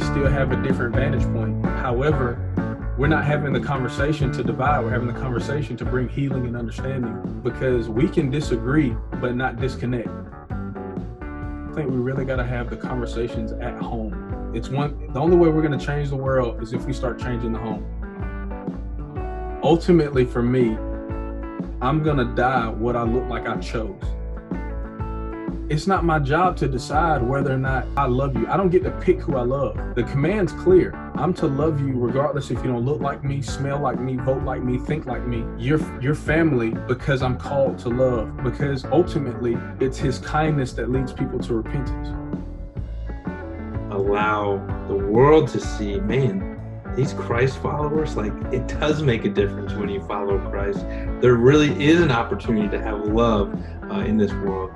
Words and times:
still 0.00 0.26
have 0.26 0.52
a 0.52 0.62
different 0.62 0.94
vantage 0.94 1.24
point. 1.32 1.64
However, 1.64 2.38
we're 2.98 3.06
not 3.06 3.24
having 3.24 3.52
the 3.52 3.60
conversation 3.60 4.30
to 4.32 4.42
divide. 4.42 4.84
We're 4.84 4.90
having 4.90 5.06
the 5.06 5.18
conversation 5.18 5.76
to 5.78 5.84
bring 5.84 6.08
healing 6.08 6.46
and 6.46 6.56
understanding 6.56 7.40
because 7.42 7.88
we 7.88 8.08
can 8.08 8.30
disagree 8.30 8.94
but 9.20 9.34
not 9.34 9.56
disconnect. 9.56 10.08
I 10.50 11.72
think 11.74 11.90
we 11.90 11.96
really 11.96 12.24
got 12.24 12.36
to 12.36 12.44
have 12.44 12.68
the 12.68 12.76
conversations 12.76 13.52
at 13.52 13.80
home. 13.80 14.52
It's 14.54 14.68
one 14.68 15.12
the 15.12 15.20
only 15.20 15.36
way 15.36 15.48
we're 15.48 15.62
going 15.62 15.78
to 15.78 15.86
change 15.86 16.10
the 16.10 16.16
world 16.16 16.62
is 16.62 16.72
if 16.72 16.84
we 16.84 16.92
start 16.92 17.18
changing 17.18 17.52
the 17.52 17.58
home. 17.58 17.86
Ultimately 19.62 20.24
for 20.24 20.42
me, 20.42 20.76
I'm 21.80 22.02
going 22.02 22.18
to 22.18 22.34
die 22.34 22.68
what 22.68 22.96
I 22.96 23.04
look 23.04 23.28
like 23.28 23.46
I 23.46 23.56
chose 23.58 24.02
it's 25.70 25.86
not 25.86 26.04
my 26.04 26.18
job 26.18 26.56
to 26.56 26.66
decide 26.66 27.22
whether 27.22 27.52
or 27.54 27.56
not 27.56 27.86
I 27.96 28.06
love 28.06 28.36
you. 28.36 28.44
I 28.48 28.56
don't 28.56 28.70
get 28.70 28.82
to 28.82 28.90
pick 28.90 29.20
who 29.20 29.36
I 29.36 29.42
love. 29.42 29.94
The 29.94 30.02
command's 30.02 30.52
clear. 30.52 30.92
I'm 31.14 31.32
to 31.34 31.46
love 31.46 31.80
you 31.80 31.96
regardless 31.96 32.50
if 32.50 32.58
you 32.58 32.72
don't 32.72 32.84
look 32.84 33.00
like 33.00 33.22
me, 33.22 33.40
smell 33.40 33.78
like 33.78 34.00
me, 34.00 34.16
vote 34.16 34.42
like 34.42 34.64
me, 34.64 34.78
think 34.78 35.06
like 35.06 35.24
me. 35.24 35.44
You're 35.58 35.80
your 36.02 36.16
family 36.16 36.70
because 36.88 37.22
I'm 37.22 37.38
called 37.38 37.78
to 37.80 37.88
love. 37.88 38.36
Because 38.42 38.84
ultimately, 38.86 39.56
it's 39.78 39.96
His 39.96 40.18
kindness 40.18 40.72
that 40.72 40.90
leads 40.90 41.12
people 41.12 41.38
to 41.38 41.54
repentance. 41.54 42.08
Allow 43.92 44.56
the 44.88 44.96
world 44.96 45.46
to 45.50 45.60
see, 45.60 46.00
man, 46.00 46.60
these 46.96 47.12
Christ 47.12 47.58
followers, 47.58 48.16
like 48.16 48.32
it 48.52 48.66
does 48.66 49.04
make 49.04 49.24
a 49.24 49.30
difference 49.30 49.72
when 49.74 49.88
you 49.88 50.02
follow 50.02 50.40
Christ. 50.50 50.80
There 51.20 51.34
really 51.34 51.70
is 51.84 52.00
an 52.00 52.10
opportunity 52.10 52.68
to 52.76 52.82
have 52.82 53.06
love 53.06 53.54
uh, 53.88 54.00
in 54.00 54.16
this 54.16 54.32
world 54.32 54.72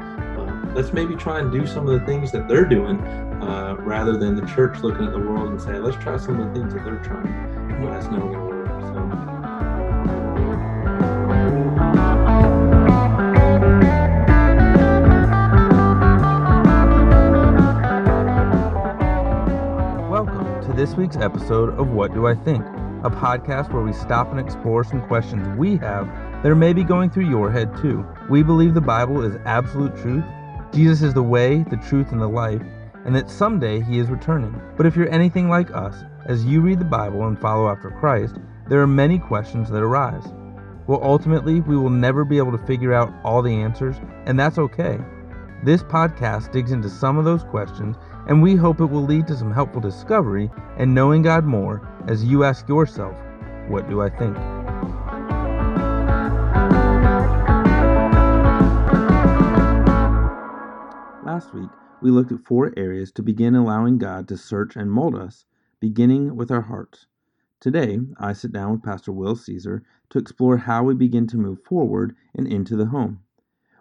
let's 0.75 0.93
maybe 0.93 1.15
try 1.15 1.39
and 1.39 1.53
do 1.53 1.67
some 1.69 1.89
of 1.89 2.01
the 2.01 2.05
things 2.05 2.33
that 2.33 2.49
they're 2.49 2.65
doing 2.65 3.01
uh, 3.41 3.77
rather 3.79 4.17
than 4.17 4.35
the 4.35 4.45
church 4.45 4.81
looking 4.81 5.07
at 5.07 5.13
the 5.13 5.19
world 5.21 5.49
and 5.49 5.61
say, 5.61 5.79
let's 5.79 5.97
try 6.03 6.17
some 6.17 6.41
of 6.41 6.49
the 6.49 6.61
things 6.61 6.75
that 6.75 6.85
they're 6.85 6.99
trying. 6.99 7.81
Well, 7.81 7.93
that's 7.93 8.07
never 8.07 8.27
going 8.27 8.33
to 8.33 8.41
work. 8.41 8.67
So. 8.83 8.95
Welcome 20.11 20.67
to 20.67 20.73
this 20.73 20.97
week's 20.97 21.17
episode 21.17 21.79
of 21.79 21.91
What 21.91 22.13
Do 22.13 22.27
I 22.27 22.35
Think, 22.35 22.65
a 23.05 23.11
podcast 23.11 23.73
where 23.73 23.85
we 23.85 23.93
stop 23.93 24.33
and 24.33 24.41
explore 24.41 24.83
some 24.83 25.07
questions 25.07 25.57
we 25.57 25.77
have 25.77 26.09
that 26.43 26.47
are 26.47 26.57
maybe 26.57 26.83
going 26.83 27.11
through 27.11 27.29
your 27.29 27.49
head 27.49 27.77
too. 27.77 28.05
We 28.29 28.43
believe 28.43 28.75
the 28.75 28.81
Bible 28.81 29.23
is 29.23 29.37
absolute 29.45 29.97
truth 29.99 30.25
Jesus 30.75 31.03
is 31.03 31.15
the 31.15 31.23
way, 31.23 31.65
the 31.71 31.77
truth, 31.77 32.11
and 32.11 32.21
the 32.21 32.27
life, 32.27 32.61
and 33.05 33.15
that 33.15 33.31
someday 33.31 33.81
he 33.81 34.01
is 34.01 34.11
returning. 34.11 34.61
But 34.77 34.87
if 34.87 34.97
you're 34.97 35.09
anything 35.09 35.49
like 35.49 35.71
us, 35.71 36.03
as 36.27 36.45
you 36.45 36.61
read 36.61 36.81
the 36.81 36.85
Bible 36.85 37.29
and 37.29 37.41
follow 37.41 37.69
after 37.69 37.93
Christ, 37.93 38.37
there 38.69 38.81
are 38.81 38.87
many 38.87 39.21
questions 39.21 39.71
that 39.71 39.83
arise. 39.83 40.27
Well, 40.89 40.99
ultimately, 41.01 41.61
we 41.61 41.77
will 41.77 41.91
never 41.91 42.25
be 42.25 42.39
able 42.39 42.51
to 42.51 42.67
figure 42.67 42.93
out 42.93 43.13
all 43.23 43.41
the 43.41 43.55
answers, 43.55 43.97
and 44.27 44.39
that's 44.39 44.59
okay. 44.59 44.99
This 45.63 45.85
podcast 45.85 46.51
digs 46.51 46.73
into 46.73 46.91
some 46.91 47.19
of 47.19 47.25
those 47.25 47.45
questions, 47.45 47.97
and 48.29 48.43
we 48.43 48.57
hope 48.57 48.81
it 48.81 48.87
will 48.87 49.05
lead 49.05 49.29
to 49.29 49.37
some 49.37 49.53
helpful 49.53 49.81
discovery 49.81 50.51
and 50.77 50.93
knowing 50.93 51.23
God 51.23 51.45
more 51.45 51.89
as 52.09 52.25
you 52.25 52.43
ask 52.43 52.69
yourself, 52.69 53.17
What 53.69 53.89
do 53.89 54.03
I 54.03 54.11
think? 54.11 54.37
Last 61.35 61.53
week, 61.53 61.71
we 62.01 62.13
looked 62.13 62.31
at 62.31 62.45
four 62.45 62.73
areas 62.77 63.11
to 63.11 63.21
begin 63.21 63.57
allowing 63.57 63.99
God 63.99 64.29
to 64.29 64.37
search 64.37 64.77
and 64.77 64.89
mold 64.89 65.17
us, 65.17 65.47
beginning 65.81 66.37
with 66.37 66.49
our 66.49 66.61
hearts. 66.61 67.07
Today, 67.59 67.99
I 68.19 68.33
sit 68.33 68.53
down 68.53 68.71
with 68.71 68.85
Pastor 68.85 69.11
Will 69.11 69.35
Caesar 69.35 69.83
to 70.11 70.19
explore 70.19 70.59
how 70.59 70.85
we 70.85 70.95
begin 70.95 71.27
to 71.27 71.37
move 71.37 71.61
forward 71.65 72.15
and 72.37 72.47
into 72.47 72.77
the 72.77 72.87
home. 72.87 73.19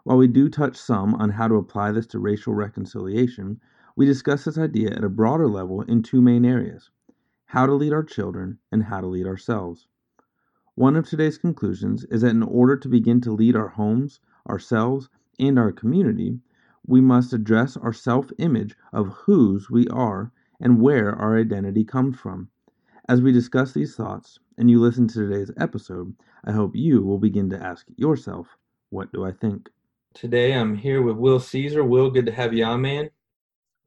While 0.03 0.17
we 0.17 0.27
do 0.27 0.49
touch 0.49 0.77
some 0.77 1.13
on 1.13 1.29
how 1.29 1.47
to 1.47 1.53
apply 1.57 1.91
this 1.91 2.07
to 2.07 2.19
racial 2.19 2.55
reconciliation, 2.55 3.61
we 3.95 4.07
discuss 4.07 4.45
this 4.45 4.57
idea 4.57 4.89
at 4.89 5.03
a 5.03 5.07
broader 5.07 5.47
level 5.47 5.83
in 5.83 6.01
two 6.01 6.23
main 6.23 6.45
areas 6.45 6.89
how 7.45 7.67
to 7.67 7.75
lead 7.75 7.93
our 7.93 8.01
children 8.01 8.57
and 8.71 8.85
how 8.85 8.99
to 8.99 9.05
lead 9.05 9.27
ourselves. 9.27 9.87
One 10.73 10.95
of 10.95 11.07
today's 11.07 11.37
conclusions 11.37 12.03
is 12.05 12.21
that 12.21 12.31
in 12.31 12.41
order 12.41 12.77
to 12.77 12.89
begin 12.89 13.21
to 13.21 13.31
lead 13.31 13.55
our 13.55 13.67
homes, 13.67 14.21
ourselves, 14.49 15.07
and 15.39 15.59
our 15.59 15.71
community, 15.71 16.39
we 16.85 17.01
must 17.01 17.33
address 17.33 17.77
our 17.77 17.93
self 17.93 18.31
image 18.39 18.75
of 18.91 19.07
whose 19.07 19.69
we 19.69 19.87
are 19.87 20.31
and 20.59 20.81
where 20.81 21.13
our 21.15 21.37
identity 21.37 21.83
comes 21.83 22.17
from. 22.17 22.49
As 23.09 23.21
we 23.21 23.31
discuss 23.31 23.73
these 23.73 23.95
thoughts 23.95 24.39
and 24.57 24.69
you 24.69 24.79
listen 24.79 25.07
to 25.09 25.27
today's 25.27 25.51
episode, 25.57 26.15
I 26.45 26.51
hope 26.51 26.75
you 26.75 27.01
will 27.01 27.17
begin 27.17 27.49
to 27.51 27.61
ask 27.61 27.85
yourself, 27.95 28.47
What 28.89 29.11
do 29.11 29.25
I 29.25 29.31
think? 29.31 29.69
Today 30.13 30.53
I'm 30.53 30.75
here 30.75 31.01
with 31.01 31.17
Will 31.17 31.39
Caesar. 31.39 31.83
Will, 31.83 32.11
good 32.11 32.25
to 32.27 32.31
have 32.31 32.53
you 32.53 32.65
on, 32.65 32.81
man. 32.81 33.09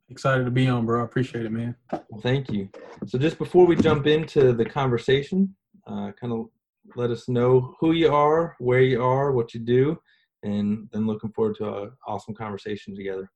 Excited 0.09 0.45
to 0.45 0.51
be 0.51 0.69
on, 0.69 0.87
bro. 0.87 1.03
I 1.03 1.05
appreciate 1.05 1.47
it, 1.47 1.53
man. 1.53 1.75
Well, 1.91 2.21
thank 2.21 2.51
you. 2.51 2.69
So, 3.07 3.19
just 3.19 3.39
before 3.39 3.67
we 3.67 3.77
jump 3.77 4.07
into 4.07 4.53
the 4.53 4.65
conversation, 4.65 5.55
uh, 5.87 6.13
kind 6.21 6.33
of 6.33 6.47
let 6.95 7.11
us 7.11 7.29
know 7.29 7.75
who 7.81 7.93
you 7.93 8.13
are, 8.13 8.55
where 8.59 8.81
you 8.81 9.03
are, 9.03 9.33
what 9.33 9.53
you 9.55 9.61
do, 9.61 9.99
and 10.43 10.89
then 10.93 11.07
looking 11.07 11.33
forward 11.33 11.57
to 11.57 11.83
an 11.83 11.93
awesome 12.07 12.35
conversation 12.35 12.95
together. 12.95 13.31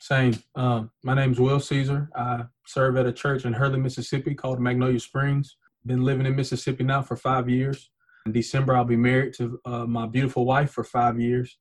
Same. 0.00 0.34
Um, 0.56 0.90
my 1.04 1.14
name 1.14 1.32
is 1.32 1.38
Will 1.38 1.60
Caesar. 1.60 2.10
I 2.16 2.44
serve 2.66 2.96
at 2.96 3.06
a 3.06 3.12
church 3.12 3.44
in 3.44 3.52
Hurley, 3.52 3.78
Mississippi 3.78 4.34
called 4.34 4.60
Magnolia 4.60 4.98
Springs. 4.98 5.56
Been 5.86 6.02
living 6.02 6.26
in 6.26 6.34
Mississippi 6.34 6.82
now 6.82 7.02
for 7.02 7.16
five 7.16 7.48
years. 7.48 7.90
In 8.26 8.32
December, 8.32 8.76
I'll 8.76 8.84
be 8.84 8.96
married 8.96 9.34
to 9.34 9.60
uh, 9.64 9.86
my 9.86 10.06
beautiful 10.06 10.44
wife 10.44 10.70
for 10.72 10.84
five 10.84 11.20
years. 11.20 11.56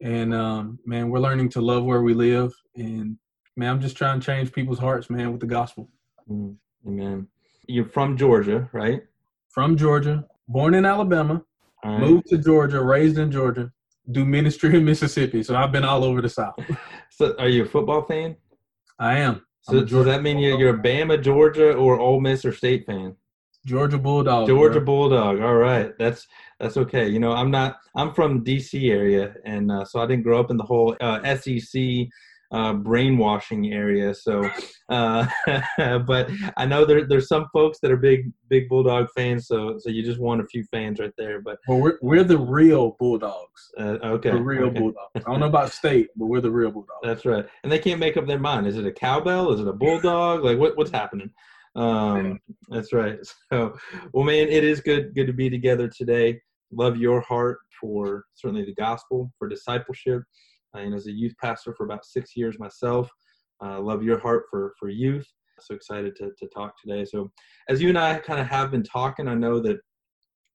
And 0.00 0.34
um, 0.34 0.78
man, 0.86 1.10
we're 1.10 1.20
learning 1.20 1.48
to 1.50 1.60
love 1.60 1.84
where 1.84 2.02
we 2.02 2.14
live. 2.14 2.52
And 2.76 3.16
man, 3.56 3.70
I'm 3.70 3.80
just 3.80 3.96
trying 3.96 4.20
to 4.20 4.26
change 4.26 4.52
people's 4.52 4.78
hearts, 4.78 5.10
man, 5.10 5.32
with 5.32 5.40
the 5.40 5.46
gospel. 5.46 5.90
Mm, 6.30 6.56
amen. 6.86 7.28
You're 7.66 7.86
from 7.86 8.16
Georgia, 8.16 8.68
right? 8.72 9.02
From 9.48 9.76
Georgia, 9.76 10.24
born 10.48 10.74
in 10.74 10.84
Alabama, 10.84 11.42
right. 11.84 12.00
moved 12.00 12.26
to 12.28 12.38
Georgia, 12.38 12.82
raised 12.82 13.18
in 13.18 13.30
Georgia, 13.30 13.72
do 14.10 14.24
ministry 14.24 14.76
in 14.76 14.84
Mississippi, 14.84 15.42
so 15.42 15.56
I've 15.56 15.72
been 15.72 15.84
all 15.84 16.04
over 16.04 16.20
the 16.20 16.28
South. 16.28 16.54
so, 17.10 17.34
are 17.38 17.48
you 17.48 17.64
a 17.64 17.66
football 17.66 18.02
fan? 18.02 18.36
I 18.98 19.18
am. 19.18 19.44
So, 19.62 19.84
does 19.84 20.06
that 20.06 20.22
mean 20.22 20.38
you're, 20.38 20.58
you're 20.58 20.76
a 20.76 20.82
Bama, 20.82 21.22
Georgia, 21.22 21.72
or 21.72 22.00
Ole 22.00 22.20
Miss 22.20 22.44
or 22.44 22.52
State 22.52 22.84
fan? 22.84 23.14
Georgia 23.64 23.98
Bulldog. 23.98 24.48
Georgia 24.48 24.80
bro. 24.80 25.08
Bulldog. 25.08 25.40
All 25.40 25.54
right, 25.54 25.96
that's 25.98 26.26
that's 26.58 26.76
okay. 26.76 27.08
You 27.08 27.20
know, 27.20 27.32
I'm 27.32 27.50
not. 27.50 27.78
I'm 27.94 28.12
from 28.12 28.42
D.C. 28.42 28.90
area, 28.90 29.34
and 29.44 29.70
uh, 29.70 29.84
so 29.84 30.00
I 30.00 30.06
didn't 30.06 30.24
grow 30.24 30.40
up 30.40 30.50
in 30.50 30.56
the 30.56 30.64
whole 30.64 30.96
uh, 31.00 31.36
SEC 31.36 32.08
uh, 32.52 32.74
brainwashing 32.74 33.72
area. 33.72 34.14
So, 34.14 34.48
uh, 34.90 35.26
but 35.78 36.30
I 36.56 36.66
know 36.66 36.84
there, 36.84 37.06
there's 37.06 37.28
some 37.28 37.46
folks 37.52 37.78
that 37.80 37.90
are 37.90 37.96
big 37.96 38.30
big 38.48 38.68
bulldog 38.68 39.08
fans. 39.16 39.46
So 39.46 39.76
so 39.78 39.90
you 39.90 40.02
just 40.02 40.20
won 40.20 40.40
a 40.40 40.46
few 40.46 40.62
fans 40.64 41.00
right 41.00 41.12
there. 41.16 41.40
But 41.40 41.58
well, 41.66 41.80
we're 41.80 41.98
we're 42.02 42.24
the 42.24 42.38
real 42.38 42.96
bulldogs. 42.98 43.70
Uh, 43.78 43.98
okay, 44.04 44.30
the 44.30 44.42
real 44.42 44.64
okay. 44.64 44.78
bulldogs. 44.78 45.10
I 45.16 45.20
don't 45.20 45.40
know 45.40 45.46
about 45.46 45.72
state, 45.72 46.08
but 46.16 46.26
we're 46.26 46.40
the 46.40 46.50
real 46.50 46.70
bulldogs. 46.70 47.00
That's 47.02 47.24
right. 47.24 47.46
And 47.62 47.72
they 47.72 47.78
can't 47.78 48.00
make 48.00 48.16
up 48.16 48.26
their 48.26 48.38
mind. 48.38 48.66
Is 48.66 48.76
it 48.76 48.86
a 48.86 48.92
cowbell? 48.92 49.52
Is 49.52 49.60
it 49.60 49.68
a 49.68 49.72
bulldog? 49.72 50.44
Like 50.44 50.58
what 50.58 50.76
what's 50.76 50.90
happening? 50.90 51.30
Um, 51.74 52.38
that's 52.68 52.92
right. 52.92 53.18
So, 53.50 53.76
well, 54.12 54.24
man, 54.24 54.48
it 54.48 54.64
is 54.64 54.80
good 54.80 55.14
good 55.14 55.26
to 55.26 55.32
be 55.32 55.48
together 55.48 55.88
today. 55.88 56.40
Love 56.70 56.96
your 56.96 57.20
heart 57.22 57.58
for 57.80 58.24
certainly 58.34 58.64
the 58.64 58.74
gospel, 58.74 59.30
for 59.38 59.48
discipleship, 59.48 60.22
and 60.74 60.94
as 60.94 61.06
a 61.06 61.12
youth 61.12 61.34
pastor 61.40 61.74
for 61.74 61.84
about 61.84 62.04
six 62.04 62.36
years 62.36 62.58
myself. 62.58 63.08
Uh, 63.64 63.80
love 63.80 64.02
your 64.02 64.18
heart 64.18 64.44
for 64.50 64.74
for 64.78 64.88
youth. 64.88 65.26
So 65.60 65.74
excited 65.74 66.16
to 66.16 66.30
to 66.38 66.48
talk 66.48 66.74
today. 66.80 67.04
So 67.04 67.30
as 67.68 67.80
you 67.80 67.88
and 67.88 67.98
I 67.98 68.18
kind 68.18 68.40
of 68.40 68.46
have 68.46 68.70
been 68.70 68.82
talking, 68.82 69.28
I 69.28 69.34
know 69.34 69.60
that 69.60 69.78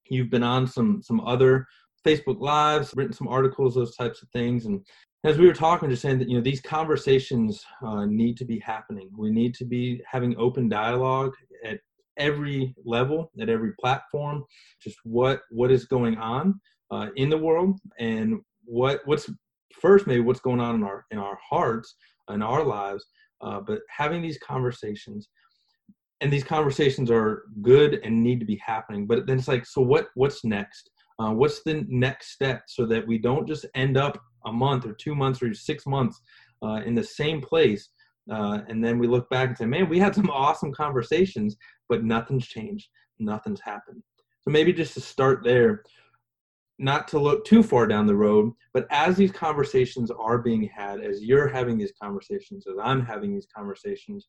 you've 0.10 0.30
been 0.30 0.44
on 0.44 0.68
some 0.68 1.02
some 1.02 1.22
other 1.22 1.66
Facebook 2.06 2.40
lives, 2.40 2.94
written 2.96 3.14
some 3.14 3.28
articles, 3.28 3.75
those 3.75 3.96
types 3.96 4.22
of 4.22 4.30
things, 4.30 4.66
and 4.66 4.81
as 5.24 5.38
we 5.38 5.48
were 5.48 5.54
talking, 5.54 5.90
just 5.90 6.02
saying 6.02 6.19
that 6.19 6.30
you 6.30 6.38
know 6.38 6.44
these 6.44 6.62
conversations 6.62 7.64
uh, 7.86 8.06
need 8.06 8.38
to 8.38 8.46
be 8.46 8.60
happening. 8.60 9.10
We 9.18 9.31
need 9.31 9.54
to 9.56 9.66
be 9.66 10.02
having 10.10 10.38
open 10.38 10.69
dialogue 10.69 11.34
at 11.66 11.80
every 12.18 12.74
level, 12.86 13.31
at 13.40 13.50
every 13.50 13.74
platform. 13.80 14.44
Just 14.81 14.98
what 15.04 15.42
what 15.50 15.72
is 15.72 15.86
going 15.86 16.18
on 16.18 16.60
uh, 16.92 17.08
in 17.16 17.30
the 17.30 17.38
world, 17.38 17.80
and 18.00 18.40
what 18.66 19.02
what's 19.06 19.30
first 19.82 20.08
maybe 20.08 20.22
what's 20.22 20.40
going 20.40 20.60
on 20.60 20.76
in 20.76 20.84
our 20.84 21.06
in 21.12 21.18
our 21.18 21.38
hearts 21.50 21.96
in 22.30 22.42
our 22.42 22.64
lives 22.64 23.06
uh, 23.42 23.60
but 23.60 23.80
having 23.90 24.22
these 24.22 24.40
conversations 24.40 25.30
and 26.22 26.32
these 26.32 26.44
conversations 26.44 27.12
are 27.12 27.44
good 27.62 28.00
and 28.04 28.24
need 28.24 28.40
to 28.40 28.46
be 28.46 28.62
happening 28.66 29.06
but 29.06 29.26
then 29.28 29.38
it's 29.38 29.48
like 29.48 29.66
so 29.66 29.82
what 29.82 30.08
what's 30.16 30.44
next 30.44 30.90
uh, 31.20 31.32
what's 31.32 31.64
the 31.64 31.86
next 31.90 32.32
step 32.32 32.64
so 32.68 32.86
that 32.86 33.06
we 33.08 33.18
don't 33.18 33.48
just 33.48 33.66
end 33.76 33.98
up 33.98 34.20
a 34.46 34.52
month 34.52 34.86
or 34.86 34.94
two 34.94 35.16
months 35.16 35.42
or 35.42 35.54
six 35.54 35.86
months 35.86 36.22
uh, 36.64 36.82
in 36.86 36.96
the 36.96 37.04
same 37.04 37.42
place 37.42 37.90
uh, 38.32 38.60
and 38.68 38.84
then 38.84 39.00
we 39.00 39.08
look 39.08 39.30
back 39.30 39.50
and 39.50 39.58
say, 39.58 39.66
man, 39.66 39.90
we 39.90 40.00
had 40.00 40.16
some 40.16 40.30
awesome 40.32 40.74
conversations, 40.74 41.56
but 41.90 42.04
nothing's 42.04 42.48
changed, 42.48 42.88
nothing's 43.20 43.62
happened. 43.62 44.04
So 44.42 44.52
maybe 44.52 44.74
just 44.74 44.94
to 44.96 45.02
start 45.02 45.44
there, 45.44 45.84
not 46.80 47.08
to 47.10 47.20
look 47.20 47.46
too 47.46 47.64
far 47.64 47.88
down 47.88 48.06
the 48.06 48.16
road, 48.16 48.52
but 48.74 48.88
as 48.92 49.18
these 49.18 49.32
conversations 49.32 50.12
are 50.12 50.38
being 50.38 50.70
had, 50.74 51.02
as 51.02 51.24
you're 51.24 51.48
having 51.48 51.78
these 51.78 51.94
conversations, 52.02 52.66
as 52.68 52.76
I'm 52.82 53.06
having 53.06 53.34
these 53.34 53.48
conversations, 53.56 54.28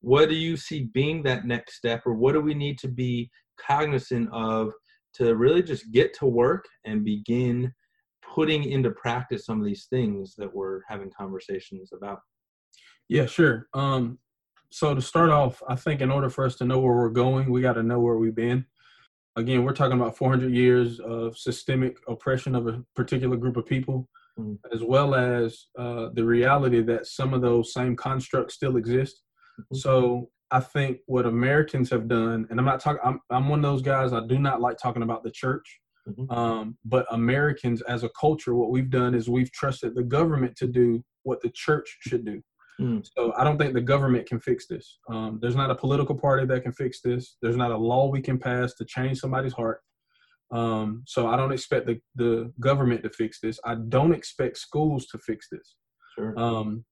what 0.00 0.28
do 0.28 0.34
you 0.34 0.56
see 0.56 0.84
being 0.92 1.22
that 1.22 1.46
next 1.46 1.76
step, 1.76 2.02
or 2.06 2.14
what 2.14 2.32
do 2.32 2.40
we 2.40 2.54
need 2.54 2.78
to 2.78 2.88
be 2.88 3.30
cognizant 3.58 4.28
of 4.32 4.72
to 5.14 5.34
really 5.34 5.62
just 5.62 5.90
get 5.92 6.14
to 6.14 6.26
work 6.26 6.64
and 6.84 7.04
begin 7.04 7.72
putting 8.34 8.64
into 8.64 8.90
practice 8.90 9.46
some 9.46 9.58
of 9.58 9.66
these 9.66 9.86
things 9.90 10.34
that 10.36 10.52
we're 10.52 10.80
having 10.88 11.10
conversations 11.16 11.90
about? 11.92 12.20
Yeah, 13.08 13.26
sure. 13.26 13.68
Um, 13.74 14.18
so 14.70 14.94
to 14.94 15.00
start 15.00 15.30
off, 15.30 15.62
I 15.68 15.76
think 15.76 16.00
in 16.00 16.10
order 16.10 16.28
for 16.28 16.44
us 16.44 16.56
to 16.56 16.64
know 16.64 16.78
where 16.78 16.94
we're 16.94 17.08
going, 17.08 17.50
we 17.50 17.62
got 17.62 17.74
to 17.74 17.82
know 17.82 18.00
where 18.00 18.16
we've 18.16 18.34
been. 18.34 18.66
Again, 19.36 19.64
we're 19.64 19.72
talking 19.72 20.00
about 20.00 20.16
400 20.16 20.52
years 20.52 21.00
of 21.00 21.36
systemic 21.38 21.98
oppression 22.08 22.54
of 22.54 22.66
a 22.66 22.82
particular 22.96 23.36
group 23.36 23.56
of 23.56 23.66
people, 23.66 24.08
mm-hmm. 24.38 24.54
as 24.74 24.82
well 24.82 25.14
as 25.14 25.66
uh, 25.78 26.08
the 26.14 26.24
reality 26.24 26.82
that 26.82 27.06
some 27.06 27.34
of 27.34 27.40
those 27.40 27.72
same 27.72 27.94
constructs 27.94 28.54
still 28.54 28.76
exist. 28.76 29.22
Mm-hmm. 29.60 29.76
So 29.76 30.30
I 30.50 30.60
think 30.60 30.98
what 31.06 31.26
Americans 31.26 31.90
have 31.90 32.08
done, 32.08 32.46
and 32.50 32.58
I'm 32.58 32.66
not 32.66 32.80
talking, 32.80 33.00
I'm, 33.04 33.20
I'm 33.30 33.48
one 33.48 33.60
of 33.60 33.70
those 33.70 33.82
guys, 33.82 34.12
I 34.12 34.26
do 34.26 34.38
not 34.38 34.60
like 34.60 34.78
talking 34.78 35.02
about 35.02 35.22
the 35.22 35.30
church. 35.30 35.80
Mm-hmm. 36.08 36.30
Um, 36.32 36.78
but 36.84 37.06
Americans 37.10 37.82
as 37.82 38.02
a 38.02 38.10
culture, 38.18 38.54
what 38.54 38.70
we've 38.70 38.90
done 38.90 39.14
is 39.14 39.28
we've 39.28 39.52
trusted 39.52 39.94
the 39.94 40.02
government 40.02 40.56
to 40.56 40.66
do 40.66 41.04
what 41.22 41.42
the 41.42 41.50
church 41.50 41.98
should 42.00 42.24
do. 42.24 42.42
Mm. 42.80 43.04
So 43.16 43.32
I 43.36 43.44
don't 43.44 43.58
think 43.58 43.74
the 43.74 43.80
government 43.80 44.26
can 44.26 44.40
fix 44.40 44.66
this. 44.66 44.98
Um, 45.10 45.38
there's 45.42 45.56
not 45.56 45.70
a 45.70 45.74
political 45.74 46.14
party 46.14 46.46
that 46.46 46.62
can 46.62 46.72
fix 46.72 47.00
this. 47.00 47.36
There's 47.42 47.56
not 47.56 47.72
a 47.72 47.76
law 47.76 48.08
we 48.08 48.20
can 48.20 48.38
pass 48.38 48.74
to 48.74 48.84
change 48.84 49.18
somebody's 49.18 49.52
heart. 49.52 49.80
Um, 50.50 51.02
so 51.06 51.26
I 51.26 51.36
don't 51.36 51.52
expect 51.52 51.86
the, 51.86 52.00
the 52.14 52.52
government 52.60 53.02
to 53.02 53.10
fix 53.10 53.40
this. 53.40 53.58
I 53.64 53.74
don't 53.88 54.14
expect 54.14 54.58
schools 54.58 55.06
to 55.06 55.18
fix 55.18 55.48
this. 55.50 55.76
Sure. 56.14 56.38
Um, 56.38 56.84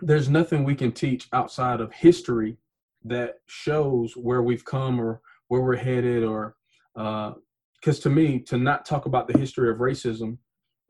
there's 0.00 0.28
nothing 0.28 0.64
we 0.64 0.74
can 0.74 0.92
teach 0.92 1.28
outside 1.32 1.80
of 1.80 1.92
history 1.92 2.56
that 3.04 3.34
shows 3.46 4.14
where 4.16 4.42
we've 4.42 4.64
come 4.64 5.00
or 5.00 5.20
where 5.48 5.60
we're 5.60 5.76
headed 5.76 6.24
or 6.24 6.56
because 6.94 7.98
uh, 7.98 8.02
to 8.02 8.10
me 8.10 8.40
to 8.40 8.56
not 8.56 8.84
talk 8.84 9.06
about 9.06 9.28
the 9.28 9.38
history 9.38 9.70
of 9.70 9.78
racism 9.78 10.38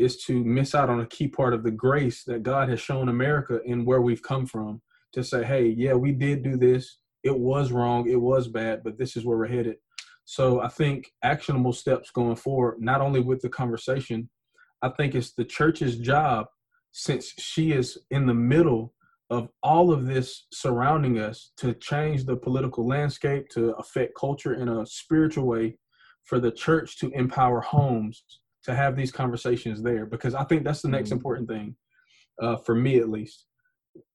is 0.01 0.17
to 0.25 0.43
miss 0.43 0.75
out 0.75 0.89
on 0.89 1.01
a 1.01 1.07
key 1.07 1.29
part 1.29 1.53
of 1.53 1.63
the 1.63 1.71
grace 1.71 2.25
that 2.25 2.43
God 2.43 2.69
has 2.69 2.81
shown 2.81 3.09
America 3.09 3.61
in 3.65 3.85
where 3.85 4.01
we've 4.01 4.23
come 4.23 4.47
from 4.47 4.81
to 5.13 5.23
say, 5.23 5.45
hey, 5.45 5.67
yeah, 5.77 5.93
we 5.93 6.13
did 6.13 6.43
do 6.43 6.57
this. 6.57 6.99
It 7.23 7.39
was 7.39 7.71
wrong. 7.71 8.09
It 8.09 8.21
was 8.21 8.49
bad, 8.49 8.83
but 8.83 8.97
this 8.97 9.17
is 9.17 9.25
where 9.25 9.37
we're 9.37 9.47
headed. 9.47 9.77
So 10.25 10.61
I 10.61 10.69
think 10.69 11.11
actionable 11.23 11.73
steps 11.73 12.11
going 12.11 12.37
forward, 12.37 12.77
not 12.81 13.01
only 13.01 13.21
with 13.21 13.43
the 13.43 13.49
conversation, 13.49 14.31
I 14.81 14.89
think 14.89 15.15
it's 15.15 15.33
the 15.33 15.45
church's 15.45 15.99
job 15.99 16.47
since 16.93 17.35
she 17.39 17.73
is 17.73 17.99
in 18.11 18.27
the 18.27 18.35
middle 18.35 18.95
of 19.29 19.49
all 19.63 19.93
of 19.93 20.07
this 20.07 20.47
surrounding 20.53 21.19
us 21.19 21.53
to 21.59 21.75
change 21.75 22.25
the 22.25 22.37
political 22.37 22.87
landscape, 22.87 23.49
to 23.51 23.73
affect 23.75 24.17
culture 24.19 24.55
in 24.55 24.69
a 24.69 24.87
spiritual 24.87 25.47
way, 25.47 25.77
for 26.25 26.41
the 26.41 26.51
church 26.51 26.99
to 26.99 27.11
empower 27.11 27.61
homes 27.61 28.25
to 28.65 28.75
have 28.75 28.97
these 28.97 29.13
conversations 29.13 29.83
there 29.83 30.07
because 30.07 30.35
I 30.35 30.45
think 30.45 30.65
that's 30.65 30.83
the 30.83 30.89
next 30.89 31.09
mm-hmm. 31.09 31.19
important 31.19 31.49
thing 31.49 31.77
uh, 32.41 32.57
for 32.57 32.75
me 32.75 32.99
at 32.99 33.09
least. 33.09 33.47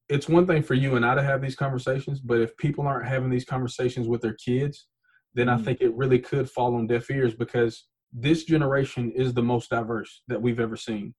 It's 0.08 0.30
one 0.30 0.46
thing 0.46 0.62
for 0.62 0.76
you 0.76 0.96
and 0.96 1.06
I 1.06 1.16
to 1.16 1.24
have 1.24 1.42
these 1.42 1.56
conversations, 1.56 2.20
but 2.20 2.40
if 2.40 2.56
people 2.58 2.86
aren't 2.86 3.08
having 3.08 3.30
these 3.30 3.46
conversations 3.46 4.08
with 4.08 4.22
their 4.22 4.36
kids, 4.36 4.88
then 5.34 5.48
mm-hmm. 5.48 5.60
I 5.60 5.64
think 5.64 5.82
it 5.82 5.96
really 5.96 6.20
could 6.20 6.50
fall 6.50 6.76
on 6.76 6.88
deaf 6.88 7.10
ears 7.10 7.34
because 7.34 7.88
this 8.14 8.44
generation 8.44 9.12
is 9.12 9.34
the 9.34 9.42
most 9.42 9.70
diverse 9.70 10.22
that 10.28 10.42
we've 10.42 10.60
ever 10.60 10.76
seen. 10.76 11.14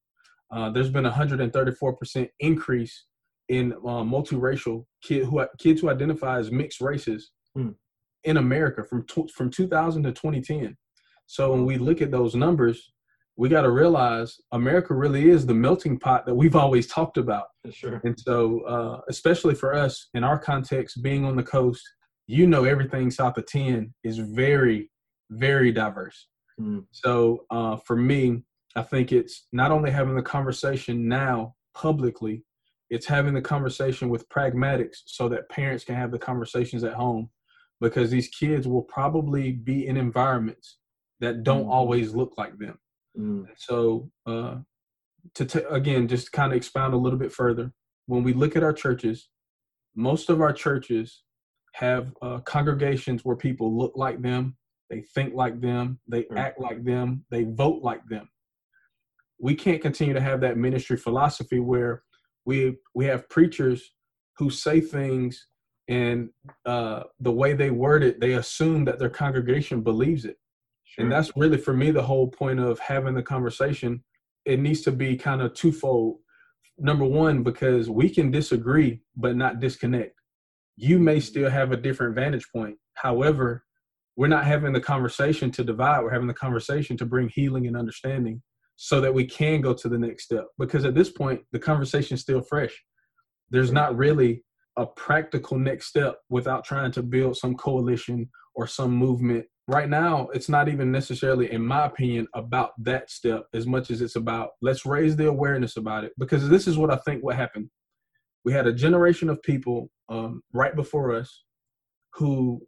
Uh, 0.51 0.71
there's 0.71 0.91
been 0.91 1.07
a 1.07 1.11
134% 1.11 2.29
increase 2.41 3.07
in 3.49 3.73
uh, 3.73 4.03
multiracial 4.03 4.85
kid 5.03 5.25
who 5.25 5.45
kids 5.59 5.81
who 5.81 5.91
identify 5.91 6.39
as 6.39 6.51
mixed 6.51 6.81
races 6.81 7.33
mm. 7.57 7.75
in 8.25 8.37
America 8.37 8.83
from 8.85 9.05
from 9.35 9.51
2000 9.51 10.03
to 10.05 10.13
2010. 10.13 10.77
So 11.27 11.53
when 11.53 11.65
we 11.65 11.77
look 11.77 12.01
at 12.01 12.11
those 12.11 12.35
numbers, 12.35 12.93
we 13.37 13.49
got 13.49 13.63
to 13.63 13.71
realize 13.71 14.39
America 14.53 14.95
really 14.95 15.29
is 15.29 15.45
the 15.45 15.55
melting 15.55 15.99
pot 15.99 16.25
that 16.27 16.35
we've 16.35 16.57
always 16.57 16.87
talked 16.87 17.19
about. 17.19 17.47
Sure. 17.71 18.01
And 18.05 18.19
so, 18.19 18.61
uh, 18.63 19.01
especially 19.09 19.55
for 19.55 19.75
us 19.75 20.09
in 20.15 20.25
our 20.25 20.39
context, 20.39 21.03
being 21.03 21.25
on 21.25 21.37
the 21.37 21.43
coast, 21.43 21.83
you 22.27 22.47
know, 22.47 22.65
everything 22.65 23.11
south 23.11 23.37
of 23.37 23.47
10 23.47 23.93
is 24.05 24.19
very, 24.19 24.91
very 25.31 25.71
diverse. 25.71 26.29
Mm. 26.59 26.87
So, 26.93 27.45
uh, 27.51 27.77
for 27.77 27.97
me, 27.97 28.43
I 28.75 28.83
think 28.83 29.13
it's 29.13 29.47
not 29.53 29.71
only 29.71 29.91
having 29.91 30.17
the 30.17 30.23
conversation 30.23 31.07
now 31.07 31.55
publicly, 31.75 32.43
it's 32.89 33.07
having 33.07 33.35
the 33.35 33.43
conversation 33.43 34.09
with 34.09 34.29
pragmatics 34.29 35.03
so 35.07 35.29
that 35.29 35.49
parents 35.51 35.85
can 35.85 35.97
have 35.97 36.11
the 36.11 36.19
conversations 36.19 36.85
at 36.85 36.95
home 36.95 37.29
because 37.81 38.11
these 38.11 38.29
kids 38.29 38.67
will 38.67 38.83
probably 38.83 39.53
be 39.53 39.87
in 39.87 39.99
environments 39.99 40.79
that 41.21 41.43
don't 41.43 41.67
mm. 41.67 41.71
always 41.71 42.15
look 42.15 42.35
like 42.39 42.57
them. 42.59 42.79
Mm. 43.19 43.47
So, 43.57 44.11
uh, 44.27 44.57
to 45.35 45.45
t- 45.45 45.61
again, 45.71 46.09
just 46.09 46.33
kind 46.33 46.53
of 46.53 46.57
expound 46.57 46.95
a 46.95 46.99
little 46.99 47.19
bit 47.19 47.33
further, 47.33 47.73
when 48.07 48.23
we 48.23 48.33
look 48.33 48.57
at 48.57 48.63
our 48.63 48.73
churches, 48.73 49.29
most 49.95 50.31
of 50.31 50.41
our 50.41 50.53
churches 50.53 51.23
have 51.75 52.13
uh, 52.23 52.39
congregations 52.41 53.25
where 53.25 53.37
people 53.37 53.77
look 53.77 53.93
like 53.97 54.23
them, 54.23 54.57
they 54.89 55.03
think 55.15 55.35
like 55.35 55.61
them, 55.61 55.99
they 56.09 56.23
mm. 56.23 56.39
act 56.39 56.61
like 56.61 56.85
them, 56.85 57.25
they 57.31 57.45
vote 57.45 57.83
like 57.83 58.07
them. 58.09 58.29
We 59.39 59.55
can't 59.55 59.83
continue 59.83 60.15
to 60.15 60.21
have 60.21 60.41
that 60.41 60.57
ministry 60.57 60.97
philosophy 60.97 61.59
where 61.61 62.03
we 62.47 62.77
we 62.95 63.05
have 63.07 63.29
preachers 63.29 63.93
who 64.39 64.49
say 64.51 64.81
things 64.81 65.49
and 65.89 66.31
uh, 66.65 67.05
the 67.21 67.33
way 67.33 67.53
they 67.53 67.71
word 67.71 68.03
it, 68.03 68.21
they 68.21 68.35
assume 68.35 68.85
that 68.87 68.99
their 68.99 69.11
congregation 69.11 69.83
believes 69.83 70.25
it. 70.25 70.37
Sure. 70.97 71.05
And 71.05 71.13
that's 71.13 71.33
really 71.37 71.59
for 71.59 71.75
me 71.75 71.91
the 71.91 72.03
whole 72.03 72.29
point 72.29 72.59
of 72.61 72.79
having 72.79 73.15
the 73.15 73.23
conversation. 73.23 74.03
It 74.45 74.61
needs 74.61 74.83
to 74.83 74.93
be 74.93 75.17
kind 75.17 75.43
of 75.43 75.55
twofold. 75.55 76.19
Number 76.79 77.05
one, 77.05 77.43
because 77.43 77.91
we 77.91 78.09
can 78.09 78.31
disagree 78.31 79.01
but 79.17 79.37
not 79.37 79.61
disconnect. 79.61 80.15
You 80.77 80.99
may 80.99 81.17
mm-hmm. 81.17 81.21
still 81.21 81.51
have 81.51 81.73
a 81.73 81.77
different 81.77 82.15
vantage 82.15 82.47
point. 82.55 82.77
However, 82.95 83.65
we're 84.17 84.29
not 84.29 84.47
having 84.47 84.73
the 84.73 84.81
conversation 84.81 85.51
to 85.53 85.65
divide. 85.65 86.03
We're 86.03 86.11
having 86.11 86.27
the 86.27 86.35
conversation 86.35 86.97
to 86.97 87.07
bring 87.07 87.29
healing 87.29 87.67
and 87.67 87.77
understanding 87.77 88.43
so 88.77 89.01
that 89.01 89.13
we 89.13 89.27
can 89.27 89.61
go 89.61 89.75
to 89.75 89.89
the 89.89 89.99
next 89.99 90.25
step. 90.25 90.47
Because 90.59 90.85
at 90.85 90.95
this 90.95 91.11
point, 91.11 91.43
the 91.53 91.59
conversation 91.59 92.15
is 92.15 92.23
still 92.23 92.41
fresh. 92.41 92.83
There's 93.51 93.73
not 93.73 93.97
really 93.97 94.43
a 94.77 94.87
practical 94.87 95.59
next 95.59 95.87
step 95.87 96.19
without 96.29 96.65
trying 96.65 96.93
to 96.93 97.03
build 97.03 97.37
some 97.37 97.55
coalition 97.55 98.29
or 98.55 98.67
some 98.67 98.93
movement 98.93 99.47
right 99.69 99.89
now 99.89 100.29
it's 100.33 100.49
not 100.49 100.69
even 100.69 100.93
necessarily 100.93 101.51
in 101.51 101.65
my 101.65 101.87
opinion 101.87 102.27
about 102.35 102.71
that 102.79 103.11
step 103.11 103.47
as 103.53 103.67
much 103.67 103.91
as 103.91 104.01
it's 104.01 104.17
about 104.17 104.51
let's 104.63 104.87
raise 104.87 105.17
the 105.17 105.27
awareness 105.27 105.77
about 105.77 106.05
it. 106.05 106.13
Because 106.19 106.49
this 106.49 106.67
is 106.67 106.79
what 106.79 106.91
i 106.91 106.97
think 106.97 107.23
what 107.23 107.37
happened. 107.37 107.69
We 108.45 108.53
had 108.53 108.67
a 108.67 108.73
generation 108.73 109.29
of 109.29 109.43
people 109.43 109.91
um, 110.09 110.43
right 110.53 110.77
before 110.77 111.15
us 111.15 111.43
who 112.15 112.65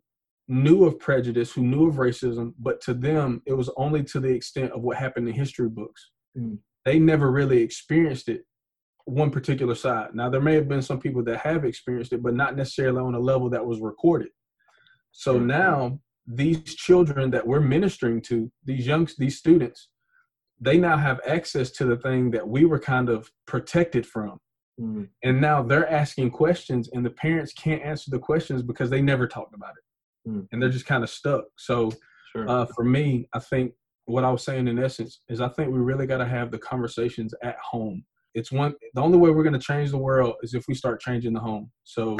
knew 0.48 0.84
of 0.84 0.98
prejudice 0.98 1.52
who 1.52 1.62
knew 1.62 1.88
of 1.88 1.96
racism 1.96 2.54
but 2.58 2.80
to 2.80 2.94
them 2.94 3.42
it 3.46 3.52
was 3.52 3.70
only 3.76 4.02
to 4.02 4.18
the 4.18 4.28
extent 4.28 4.72
of 4.72 4.82
what 4.82 4.96
happened 4.96 5.28
in 5.28 5.34
history 5.34 5.68
books. 5.68 6.10
Mm. 6.36 6.58
they 6.84 6.98
never 6.98 7.30
really 7.30 7.62
experienced 7.62 8.28
it 8.28 8.42
one 9.04 9.30
particular 9.30 9.74
side. 9.74 10.14
Now 10.14 10.28
there 10.28 10.40
may 10.40 10.54
have 10.54 10.68
been 10.68 10.82
some 10.82 11.00
people 11.00 11.24
that 11.24 11.38
have 11.38 11.64
experienced 11.64 12.12
it 12.12 12.22
but 12.22 12.34
not 12.34 12.56
necessarily 12.56 13.00
on 13.00 13.14
a 13.14 13.20
level 13.20 13.48
that 13.50 13.64
was 13.64 13.80
recorded. 13.80 14.28
So 15.12 15.38
now 15.38 16.00
these 16.28 16.74
children 16.74 17.30
that 17.30 17.46
we're 17.46 17.60
ministering 17.60 18.20
to, 18.20 18.50
these 18.64 18.86
young 18.86 19.08
these 19.16 19.38
students, 19.38 19.88
they 20.60 20.76
now 20.76 20.96
have 20.96 21.20
access 21.26 21.70
to 21.70 21.84
the 21.84 21.96
thing 21.96 22.30
that 22.32 22.46
we 22.46 22.64
were 22.64 22.78
kind 22.78 23.08
of 23.08 23.30
protected 23.46 24.06
from. 24.06 24.38
Mm. 24.78 25.08
And 25.24 25.40
now 25.40 25.62
they're 25.62 25.88
asking 25.88 26.30
questions 26.30 26.90
and 26.92 27.04
the 27.04 27.10
parents 27.10 27.52
can't 27.52 27.82
answer 27.82 28.10
the 28.10 28.18
questions 28.18 28.62
because 28.62 28.90
they 28.90 29.00
never 29.00 29.26
talked 29.26 29.54
about 29.54 29.70
it. 29.70 30.30
Mm. 30.30 30.48
And 30.52 30.62
they're 30.62 30.68
just 30.68 30.86
kind 30.86 31.02
of 31.02 31.10
stuck. 31.10 31.44
So 31.56 31.90
sure. 32.32 32.48
uh, 32.48 32.66
for 32.66 32.84
me, 32.84 33.28
I 33.32 33.38
think 33.38 33.72
what 34.04 34.24
I 34.24 34.30
was 34.30 34.44
saying 34.44 34.68
in 34.68 34.78
essence 34.78 35.20
is 35.28 35.40
I 35.40 35.48
think 35.48 35.72
we 35.72 35.78
really 35.78 36.06
got 36.06 36.18
to 36.18 36.26
have 36.26 36.50
the 36.50 36.58
conversations 36.58 37.32
at 37.42 37.56
home. 37.58 38.04
It's 38.34 38.52
one 38.52 38.74
the 38.94 39.00
only 39.00 39.18
way 39.18 39.30
we're 39.30 39.42
going 39.42 39.52
to 39.54 39.58
change 39.58 39.90
the 39.90 39.98
world 39.98 40.34
is 40.42 40.54
if 40.54 40.66
we 40.68 40.74
start 40.74 41.00
changing 41.00 41.32
the 41.32 41.40
home. 41.40 41.70
So 41.84 42.18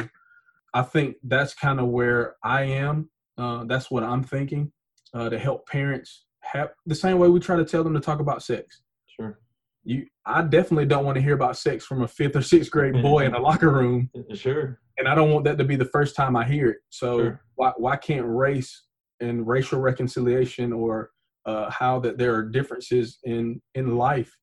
I 0.73 0.81
think 0.81 1.15
that's 1.23 1.53
kind 1.53 1.79
of 1.79 1.87
where 1.87 2.35
I 2.43 2.63
am 2.63 3.09
uh, 3.39 3.63
that's 3.65 3.89
what 3.89 4.03
I'm 4.03 4.23
thinking 4.23 4.71
uh, 5.13 5.29
to 5.29 5.39
help 5.39 5.67
parents 5.67 6.25
have 6.41 6.69
the 6.85 6.95
same 6.95 7.17
way 7.19 7.27
we 7.29 7.39
try 7.39 7.55
to 7.55 7.65
tell 7.65 7.83
them 7.83 7.93
to 7.93 7.99
talk 7.99 8.19
about 8.19 8.43
sex. 8.43 8.81
Sure. 9.07 9.39
you 9.83 10.05
I 10.25 10.41
definitely 10.43 10.85
don't 10.85 11.05
want 11.05 11.15
to 11.15 11.21
hear 11.21 11.33
about 11.33 11.57
sex 11.57 11.85
from 11.85 12.01
a 12.03 12.07
fifth 12.07 12.35
or 12.35 12.41
sixth 12.41 12.69
grade 12.71 12.93
boy 13.01 13.25
in 13.25 13.33
a 13.33 13.39
locker 13.39 13.71
room. 13.71 14.09
Sure. 14.33 14.79
And 14.97 15.07
I 15.07 15.15
don't 15.15 15.31
want 15.31 15.45
that 15.45 15.57
to 15.57 15.63
be 15.63 15.75
the 15.77 15.85
first 15.85 16.15
time 16.15 16.35
I 16.35 16.45
hear 16.45 16.69
it. 16.69 16.77
So 16.89 17.19
Sure. 17.19 17.41
why 17.55 17.71
why 17.77 17.95
can't 17.95 18.25
race 18.27 18.83
and 19.21 19.47
racial 19.47 19.79
reconciliation 19.79 20.71
or 20.73 21.11
uh, 21.45 21.69
how 21.69 21.99
that 22.01 22.17
there 22.17 22.35
are 22.35 22.43
differences 22.43 23.17
in 23.23 23.61
in 23.75 23.97
life? 23.97 24.35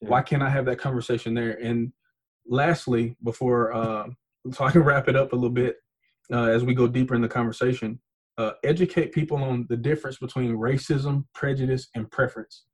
Yeah. 0.00 0.08
Why 0.10 0.22
can't 0.22 0.42
I 0.42 0.50
have 0.50 0.66
that 0.66 0.78
conversation 0.78 1.34
there? 1.34 1.52
And 1.62 1.92
lastly, 2.46 3.16
before 3.24 3.72
uh, 3.72 4.06
so 4.52 4.64
I 4.64 4.70
can 4.72 4.82
wrap 4.82 5.08
it 5.08 5.16
up 5.16 5.32
a 5.32 5.36
little 5.36 5.50
bit 5.50 5.76
uh, 6.32 6.44
as 6.44 6.64
we 6.64 6.74
go 6.74 6.86
deeper 6.88 7.14
in 7.14 7.22
the 7.22 7.28
conversation, 7.28 8.00
uh, 8.38 8.52
educate 8.64 9.12
people 9.12 9.42
on 9.42 9.66
the 9.68 9.76
difference 9.76 10.18
between 10.18 10.56
racism, 10.56 11.24
prejudice, 11.34 11.88
and 11.94 12.10
preference. 12.10 12.64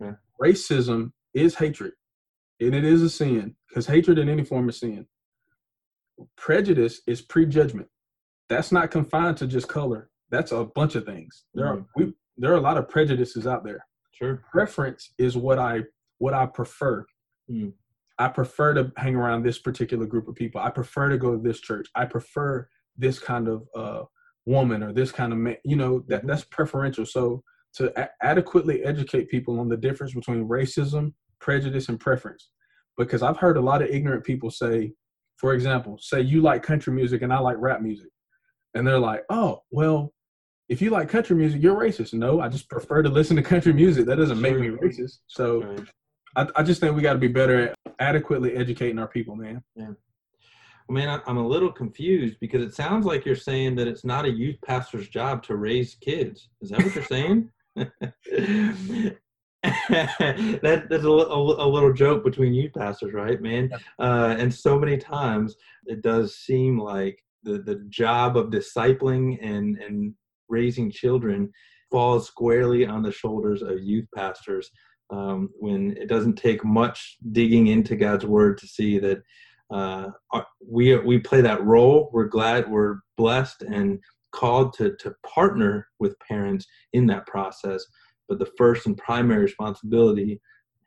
Okay. 0.00 0.16
Racism 0.40 1.12
is 1.34 1.54
hatred, 1.54 1.92
and 2.60 2.74
it 2.74 2.84
is 2.84 3.02
a 3.02 3.10
sin 3.10 3.56
because 3.68 3.86
hatred 3.86 4.18
in 4.18 4.28
any 4.28 4.44
form 4.44 4.68
is 4.68 4.80
sin. 4.80 5.06
Prejudice 6.36 7.00
is 7.06 7.22
prejudgment. 7.22 7.88
That's 8.48 8.72
not 8.72 8.90
confined 8.90 9.36
to 9.38 9.46
just 9.46 9.68
color. 9.68 10.10
That's 10.30 10.52
a 10.52 10.64
bunch 10.64 10.94
of 10.94 11.04
things. 11.04 11.44
There 11.54 11.66
are 11.66 11.84
we, 11.96 12.12
there 12.36 12.52
are 12.52 12.56
a 12.56 12.60
lot 12.60 12.76
of 12.76 12.88
prejudices 12.88 13.46
out 13.46 13.64
there. 13.64 13.84
Sure. 14.12 14.42
Preference 14.52 15.12
is 15.18 15.36
what 15.36 15.58
I 15.58 15.80
what 16.18 16.34
I 16.34 16.46
prefer. 16.46 17.04
Hmm. 17.48 17.70
I 18.18 18.28
prefer 18.28 18.74
to 18.74 18.92
hang 18.98 19.16
around 19.16 19.42
this 19.42 19.58
particular 19.58 20.04
group 20.04 20.28
of 20.28 20.34
people. 20.34 20.60
I 20.60 20.68
prefer 20.68 21.08
to 21.08 21.16
go 21.16 21.32
to 21.32 21.42
this 21.42 21.58
church. 21.60 21.88
I 21.94 22.04
prefer 22.04 22.68
this 22.98 23.18
kind 23.18 23.48
of 23.48 23.66
uh, 23.74 24.02
woman 24.50 24.82
or 24.82 24.92
this 24.92 25.12
kind 25.12 25.32
of 25.32 25.38
man. 25.38 25.56
You 25.64 25.76
know 25.76 25.92
that 26.08 26.18
mm-hmm. 26.18 26.28
that's 26.28 26.44
preferential. 26.44 27.06
So 27.06 27.42
to 27.74 27.82
a- 28.00 28.10
adequately 28.22 28.84
educate 28.84 29.28
people 29.28 29.60
on 29.60 29.68
the 29.68 29.76
difference 29.76 30.12
between 30.14 30.48
racism, 30.48 31.12
prejudice, 31.40 31.88
and 31.88 31.98
preference, 32.00 32.50
because 32.98 33.22
I've 33.22 33.36
heard 33.44 33.56
a 33.56 33.66
lot 33.70 33.82
of 33.82 33.88
ignorant 33.88 34.24
people 34.24 34.50
say, 34.50 34.92
for 35.36 35.54
example, 35.54 35.98
say 36.00 36.20
you 36.20 36.42
like 36.42 36.62
country 36.62 36.92
music 36.92 37.22
and 37.22 37.32
I 37.32 37.38
like 37.38 37.56
rap 37.58 37.80
music, 37.80 38.10
and 38.74 38.86
they're 38.86 38.98
like, 39.10 39.22
oh 39.30 39.62
well, 39.70 40.12
if 40.68 40.82
you 40.82 40.90
like 40.90 41.08
country 41.08 41.36
music, 41.36 41.62
you're 41.62 41.80
racist. 41.86 42.12
No, 42.12 42.40
I 42.40 42.48
just 42.48 42.68
prefer 42.68 43.02
to 43.02 43.08
listen 43.08 43.36
to 43.36 43.42
country 43.42 43.72
music. 43.72 44.06
That 44.06 44.16
doesn't 44.16 44.40
make 44.40 44.58
me 44.58 44.68
racist. 44.68 45.18
So 45.26 45.76
I, 46.36 46.46
I 46.56 46.62
just 46.62 46.80
think 46.80 46.94
we 46.94 47.02
got 47.02 47.14
to 47.14 47.18
be 47.18 47.28
better 47.28 47.70
at 47.70 47.74
adequately 47.98 48.54
educating 48.56 48.98
our 48.98 49.08
people, 49.08 49.34
man. 49.36 49.62
Well, 49.74 49.96
man, 50.90 51.20
I'm 51.26 51.36
a 51.36 51.46
little 51.46 51.72
confused 51.72 52.38
because 52.40 52.62
it 52.62 52.74
sounds 52.74 53.06
like 53.06 53.24
you're 53.24 53.36
saying 53.36 53.76
that 53.76 53.88
it's 53.88 54.04
not 54.04 54.24
a 54.24 54.30
youth 54.30 54.56
pastor's 54.64 55.08
job 55.08 55.42
to 55.44 55.56
raise 55.56 55.94
kids. 55.94 56.48
Is 56.60 56.70
that 56.70 56.82
what 56.82 56.94
you're 56.94 57.04
saying? 57.04 57.50
that, 59.62 60.86
that's 60.88 61.04
a, 61.04 61.08
a, 61.08 61.66
a 61.66 61.68
little 61.68 61.92
joke 61.92 62.24
between 62.24 62.54
youth 62.54 62.72
pastors, 62.72 63.12
right, 63.12 63.40
man? 63.42 63.70
Uh, 63.98 64.34
and 64.38 64.52
so 64.52 64.78
many 64.78 64.96
times 64.96 65.56
it 65.86 66.02
does 66.02 66.36
seem 66.36 66.78
like 66.78 67.22
the, 67.42 67.58
the 67.58 67.76
job 67.88 68.36
of 68.36 68.50
discipling 68.50 69.38
and, 69.42 69.76
and 69.78 70.14
raising 70.48 70.90
children 70.90 71.52
falls 71.90 72.26
squarely 72.26 72.86
on 72.86 73.02
the 73.02 73.12
shoulders 73.12 73.62
of 73.62 73.82
youth 73.82 74.06
pastors 74.14 74.70
um, 75.10 75.50
when 75.58 75.96
it 75.96 76.08
doesn't 76.08 76.36
take 76.36 76.64
much 76.64 77.16
digging 77.32 77.66
into 77.66 77.96
God's 77.96 78.24
word 78.24 78.58
to 78.58 78.66
see 78.66 78.98
that 78.98 79.22
uh, 79.70 80.08
we 80.66 80.96
we 80.98 81.18
play 81.18 81.40
that 81.40 81.64
role. 81.64 82.10
We're 82.12 82.28
glad 82.28 82.70
we're 82.70 82.98
blessed 83.16 83.62
and 83.62 83.98
called 84.32 84.72
to 84.74 84.96
to 84.96 85.14
partner 85.26 85.88
with 85.98 86.18
parents 86.20 86.66
in 86.92 87.06
that 87.06 87.26
process. 87.26 87.84
But 88.28 88.38
the 88.38 88.50
first 88.56 88.86
and 88.86 88.96
primary 88.96 89.42
responsibility 89.42 90.40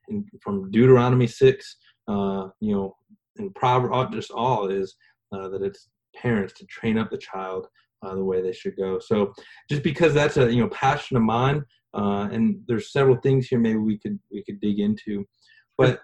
in, 0.09 0.25
from 0.41 0.71
Deuteronomy 0.71 1.27
six, 1.27 1.77
uh, 2.07 2.47
you 2.59 2.73
know, 2.73 2.95
and 3.37 3.53
Proverbs, 3.55 4.15
just 4.15 4.31
all 4.31 4.67
is 4.67 4.95
uh, 5.31 5.49
that 5.49 5.61
it's 5.61 5.89
parents 6.15 6.53
to 6.53 6.65
train 6.65 6.97
up 6.97 7.09
the 7.09 7.17
child 7.17 7.67
uh, 8.03 8.15
the 8.15 8.23
way 8.23 8.41
they 8.41 8.53
should 8.53 8.75
go. 8.77 8.99
So 8.99 9.33
just 9.69 9.83
because 9.83 10.13
that's 10.13 10.37
a 10.37 10.51
you 10.51 10.61
know 10.61 10.69
passion 10.69 11.17
of 11.17 11.23
mine, 11.23 11.63
uh, 11.93 12.27
and 12.31 12.61
there's 12.67 12.91
several 12.91 13.17
things 13.17 13.47
here 13.47 13.59
maybe 13.59 13.77
we 13.77 13.97
could 13.97 14.19
we 14.31 14.43
could 14.43 14.59
dig 14.59 14.79
into, 14.79 15.25
but 15.77 16.01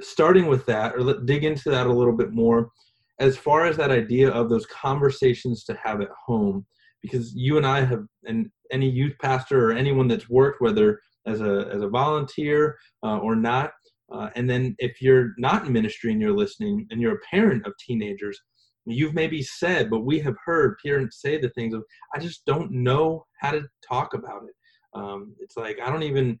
starting 0.00 0.46
with 0.46 0.66
that 0.66 0.94
or 0.94 1.02
let 1.02 1.26
dig 1.26 1.44
into 1.44 1.70
that 1.70 1.86
a 1.86 1.92
little 1.92 2.16
bit 2.16 2.32
more 2.32 2.70
as 3.18 3.36
far 3.36 3.64
as 3.64 3.76
that 3.76 3.90
idea 3.90 4.30
of 4.30 4.50
those 4.50 4.66
conversations 4.66 5.64
to 5.64 5.74
have 5.82 6.00
at 6.00 6.10
home 6.26 6.66
because 7.02 7.34
you 7.34 7.56
and 7.56 7.66
i 7.66 7.84
have 7.84 8.04
and 8.26 8.50
any 8.72 8.88
youth 8.88 9.14
pastor 9.20 9.70
or 9.70 9.72
anyone 9.72 10.08
that's 10.08 10.28
worked 10.28 10.60
whether 10.60 11.00
as 11.26 11.40
a 11.40 11.68
as 11.72 11.82
a 11.82 11.88
volunteer 11.88 12.76
uh, 13.04 13.18
or 13.18 13.34
not 13.34 13.72
uh, 14.12 14.28
and 14.36 14.48
then 14.48 14.74
if 14.78 15.00
you're 15.00 15.32
not 15.38 15.66
in 15.66 15.72
ministry 15.72 16.12
and 16.12 16.20
you're 16.20 16.36
listening 16.36 16.86
and 16.90 17.00
you're 17.00 17.16
a 17.16 17.30
parent 17.30 17.66
of 17.66 17.72
teenagers 17.78 18.38
you've 18.84 19.14
maybe 19.14 19.42
said 19.42 19.90
but 19.90 20.04
we 20.04 20.18
have 20.20 20.36
heard 20.44 20.76
parents 20.84 21.20
say 21.20 21.38
the 21.38 21.50
things 21.50 21.74
of 21.74 21.82
i 22.14 22.18
just 22.18 22.44
don't 22.44 22.70
know 22.70 23.24
how 23.40 23.50
to 23.50 23.62
talk 23.86 24.14
about 24.14 24.42
it. 24.44 24.54
Um, 24.94 25.34
it's 25.40 25.56
like 25.56 25.78
i 25.82 25.90
don't 25.90 26.02
even 26.02 26.38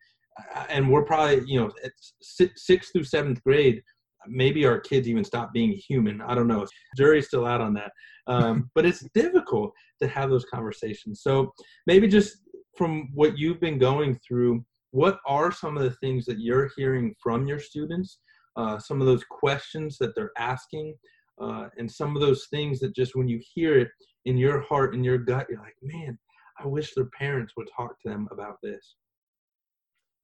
and 0.68 0.90
we're 0.90 1.04
probably 1.04 1.42
you 1.46 1.58
know 1.58 1.70
at 1.84 1.92
sixth 2.22 2.92
through 2.92 3.04
seventh 3.04 3.42
grade 3.42 3.82
maybe 4.28 4.66
our 4.66 4.80
kids 4.80 5.08
even 5.08 5.22
stop 5.22 5.52
being 5.52 5.72
human. 5.72 6.20
I 6.20 6.34
don't 6.34 6.48
know. 6.48 6.66
Jury's 6.96 7.28
still 7.28 7.46
out 7.46 7.60
on 7.60 7.74
that. 7.74 7.92
Um, 8.26 8.70
but 8.74 8.84
it's 8.84 9.06
difficult 9.14 9.72
to 10.02 10.08
have 10.08 10.30
those 10.30 10.44
conversations. 10.52 11.22
So 11.22 11.52
maybe 11.86 12.08
just 12.08 12.38
from 12.76 13.08
what 13.14 13.38
you've 13.38 13.60
been 13.60 13.78
going 13.78 14.18
through 14.26 14.64
what 14.90 15.18
are 15.26 15.52
some 15.52 15.76
of 15.76 15.82
the 15.84 15.92
things 15.92 16.24
that 16.26 16.40
you're 16.40 16.70
hearing 16.76 17.14
from 17.22 17.46
your 17.46 17.60
students? 17.60 18.18
Uh, 18.56 18.78
some 18.78 19.00
of 19.00 19.06
those 19.06 19.22
questions 19.24 19.96
that 19.98 20.14
they're 20.14 20.32
asking 20.38 20.94
uh, 21.40 21.68
and 21.76 21.90
some 21.90 22.16
of 22.16 22.22
those 22.22 22.46
things 22.50 22.80
that 22.80 22.94
just 22.94 23.14
when 23.14 23.28
you 23.28 23.40
hear 23.54 23.78
it 23.78 23.88
in 24.24 24.36
your 24.36 24.60
heart 24.62 24.94
in 24.94 25.04
your 25.04 25.18
gut 25.18 25.46
you're 25.48 25.60
like 25.60 25.76
man 25.82 26.18
i 26.58 26.66
wish 26.66 26.94
their 26.94 27.08
parents 27.16 27.52
would 27.56 27.68
talk 27.76 28.00
to 28.00 28.08
them 28.08 28.26
about 28.32 28.56
this 28.62 28.96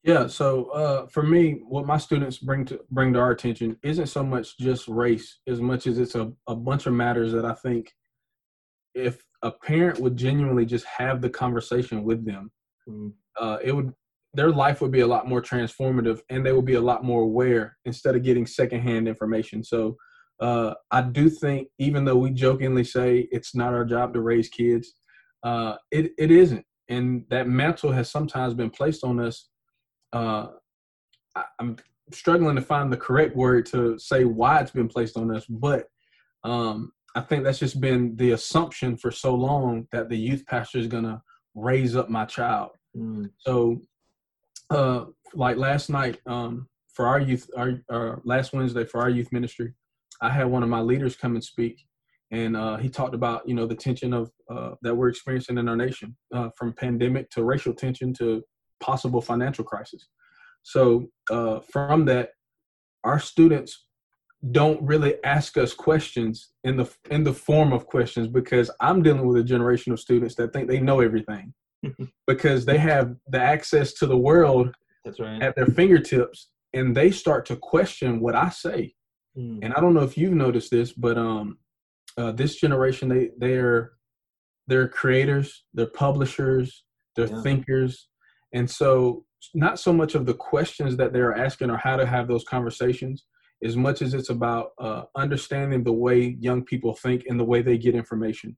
Yeah. 0.04 0.26
So 0.26 0.64
uh, 0.71 1.06
for 1.06 1.23
me, 1.23 1.61
what 1.68 1.87
my 1.87 1.99
students 1.99 2.38
bring 2.38 2.64
to 2.66 2.80
bring 2.90 3.12
to 3.12 3.21
our 3.21 3.30
attention 3.30 3.76
isn't 3.82 4.06
so 4.09 4.25
much 4.25 4.59
just 4.59 4.88
race, 4.88 5.38
as 5.47 5.61
much 5.61 5.87
as 5.87 5.99
it's 5.99 6.14
a, 6.16 6.32
a 6.49 6.56
bunch 6.56 6.87
of 6.87 6.92
matters 6.92 7.32
that 7.32 7.44
I 7.44 7.54
think 7.54 7.92
if 8.94 9.25
a 9.42 9.50
parent 9.50 10.00
would 10.00 10.16
genuinely 10.16 10.66
just 10.66 10.85
have 10.87 11.21
the 11.21 11.30
conversation 11.30 12.04
with 12.04 12.25
them, 12.25 12.50
Mm, 12.88 13.12
uh, 13.40 13.59
it 13.62 13.73
would 13.73 13.92
their 14.35 14.50
life 14.50 14.80
would 14.80 14.90
be 14.90 15.00
a 15.00 15.06
lot 15.06 15.28
more 15.28 15.42
transformative, 15.42 16.21
and 16.30 16.44
they 16.44 16.52
would 16.52 16.64
be 16.64 16.75
a 16.75 16.80
lot 16.80 17.04
more 17.04 17.23
aware 17.23 17.76
instead 17.85 18.16
of 18.16 18.23
getting 18.23 18.47
secondhand 18.47 19.06
information. 19.06 19.62
So 19.62 19.97
uh, 20.40 20.75
I 20.90 21.02
do 21.02 21.28
think, 21.28 21.68
even 21.78 22.04
though 22.04 22.16
we 22.16 22.30
jokingly 22.30 22.85
say 22.85 23.28
it's 23.30 23.54
not 23.54 23.75
our 23.75 23.85
job 23.85 24.14
to 24.14 24.21
raise 24.21 24.49
kids, 24.49 24.94
uh, 25.44 25.76
it 25.90 26.12
it 26.18 26.30
isn't, 26.30 26.64
and 26.88 27.25
that 27.30 27.49
mantle 27.49 27.92
has 27.92 28.11
sometimes 28.11 28.54
been 28.54 28.71
placed 28.71 29.04
on 29.04 29.21
us 29.21 29.49
uh, 30.12 30.49
I, 31.35 31.45
I'm 31.59 31.76
struggling 32.12 32.57
to 32.57 32.62
find 32.62 32.92
the 32.92 32.97
correct 32.97 33.37
word 33.37 33.66
to 33.66 33.99
say 33.99 34.25
why 34.25 34.61
it's 34.61 34.71
been 34.71 34.88
placed 34.88 35.16
on 35.16 35.35
us, 35.35 35.47
but 35.47 35.88
um, 36.45 36.92
I 37.14 37.21
think 37.21 37.45
that's 37.45 37.59
just 37.59 37.81
been 37.81 38.16
the 38.16 38.33
assumption 38.33 38.97
for 38.97 39.11
so 39.11 39.35
long 39.35 39.87
that 39.92 40.09
the 40.09 40.16
youth 40.16 40.45
pastor 40.47 40.78
is 40.78 40.87
going 40.87 41.04
to 41.04 41.21
raise 41.54 41.97
up 41.97 42.09
my 42.09 42.25
child. 42.25 42.71
mm, 42.97 43.31
So, 43.38 43.81
uh, 44.71 45.07
like 45.35 45.57
last 45.57 45.90
night, 45.90 46.21
um, 46.26 46.69
for 46.95 47.07
our 47.07 47.21
youth, 47.21 47.49
our, 47.57 47.81
our 47.90 48.21
last 48.25 48.52
Wednesday 48.52 48.85
for 48.85 49.00
our 49.00 49.11
youth 49.11 49.31
ministry, 49.33 49.73
I 50.21 50.31
had 50.31 50.45
one 50.45 50.62
of 50.62 50.69
my 50.69 50.81
leaders 50.81 51.16
come 51.16 51.35
and 51.35 51.45
speak, 51.45 51.85
and 52.31 52.57
uh, 52.57 52.76
he 52.76 52.88
talked 52.88 53.14
about 53.14 53.47
you 53.49 53.54
know 53.54 53.66
the 53.66 53.75
tension 53.75 54.12
of 54.12 54.31
uh, 54.50 54.73
that 54.83 54.95
we're 54.95 55.09
experiencing 55.09 55.59
in 55.59 55.69
our 55.69 55.76
nation, 55.76 56.16
uh, 56.35 56.50
from 56.57 56.73
pandemic 56.73 57.31
to 57.31 57.45
racial 57.45 57.75
tension 57.75 58.12
to 58.14 58.42
possible 58.83 59.21
financial 59.23 59.65
crisis. 59.65 60.03
So 60.62 61.09
uh, 61.31 61.61
from 61.73 62.05
that, 62.07 62.31
our 63.05 63.19
students 63.19 63.87
don't 64.51 64.81
really 64.83 65.15
ask 65.25 65.57
us 65.57 65.73
questions 65.73 66.51
in 66.65 66.77
the 66.77 66.87
in 67.11 67.23
the 67.25 67.33
form 67.33 67.73
of 67.73 67.87
questions 67.87 68.27
because 68.29 68.71
I'm 68.81 69.01
dealing 69.03 69.27
with 69.27 69.39
a 69.41 69.45
generation 69.45 69.93
of 69.93 70.01
students 70.01 70.35
that 70.37 70.53
think 70.53 70.69
they 70.69 70.81
know 70.81 71.01
everything 71.01 71.55
because 72.27 72.65
they 72.65 72.79
have 72.79 73.15
the 73.35 73.41
access 73.41 73.93
to 73.95 74.07
the 74.07 74.17
world 74.17 74.75
that's 75.05 75.21
right 75.21 75.41
at 75.43 75.55
their 75.57 75.67
fingertips 75.67 76.39
and 76.75 76.97
they 76.97 77.11
start 77.11 77.47
to 77.47 77.57
question 77.57 78.21
what 78.21 78.35
I 78.35 78.49
say. 78.49 78.95
Mm, 79.39 79.59
And 79.62 79.75
I 79.75 79.81
don't 79.81 79.95
know 79.95 80.03
if 80.11 80.17
you've 80.19 80.33
noticed 80.47 80.71
this, 80.71 80.91
but 80.93 81.17
um, 81.17 81.59
uh, 82.21 82.33
this 82.33 82.57
generation 82.57 83.09
they 83.09 83.31
they're 83.39 83.93
they're 84.69 84.89
creators, 84.89 85.65
they're 85.75 85.87
publishers, 86.07 86.85
they're 87.15 87.29
Yeah. 87.35 87.43
thinkers, 87.43 88.09
and 88.52 88.71
so 88.71 89.25
not 89.54 89.78
so 89.78 89.92
much 89.92 90.14
of 90.14 90.26
the 90.26 90.35
questions 90.35 90.97
that 90.97 91.12
they're 91.12 91.37
asking 91.37 91.71
or 91.71 91.76
how 91.76 91.97
to 91.97 92.06
have 92.06 92.28
those 92.28 92.44
conversations, 92.44 93.25
as 93.64 93.76
much 93.76 94.02
as 94.02 94.14
it's 94.14 94.30
about 94.30 94.71
uh, 94.80 95.02
understanding 95.16 95.82
the 95.82 95.92
way 95.92 96.37
young 96.40 96.64
people 96.64 96.94
think 96.94 97.25
and 97.28 97.38
the 97.38 97.44
way 97.44 97.62
they 97.62 97.78
get 97.78 97.94
information. 97.94 98.56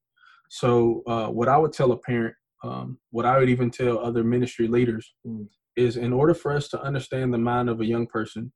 So 0.50 1.02
uh, 1.06 1.28
what 1.28 1.48
I 1.48 1.56
would 1.56 1.72
tell 1.72 1.92
a 1.92 1.98
parent, 1.98 2.34
um, 2.62 2.98
what 3.10 3.26
I 3.26 3.38
would 3.38 3.48
even 3.48 3.70
tell 3.70 3.98
other 3.98 4.24
ministry 4.24 4.68
leaders, 4.68 5.14
Mm. 5.26 5.48
is 5.76 5.96
in 5.96 6.12
order 6.12 6.34
for 6.34 6.52
us 6.52 6.68
to 6.68 6.80
understand 6.82 7.32
the 7.32 7.38
mind 7.38 7.68
of 7.68 7.80
a 7.80 7.86
young 7.86 8.06
person, 8.06 8.52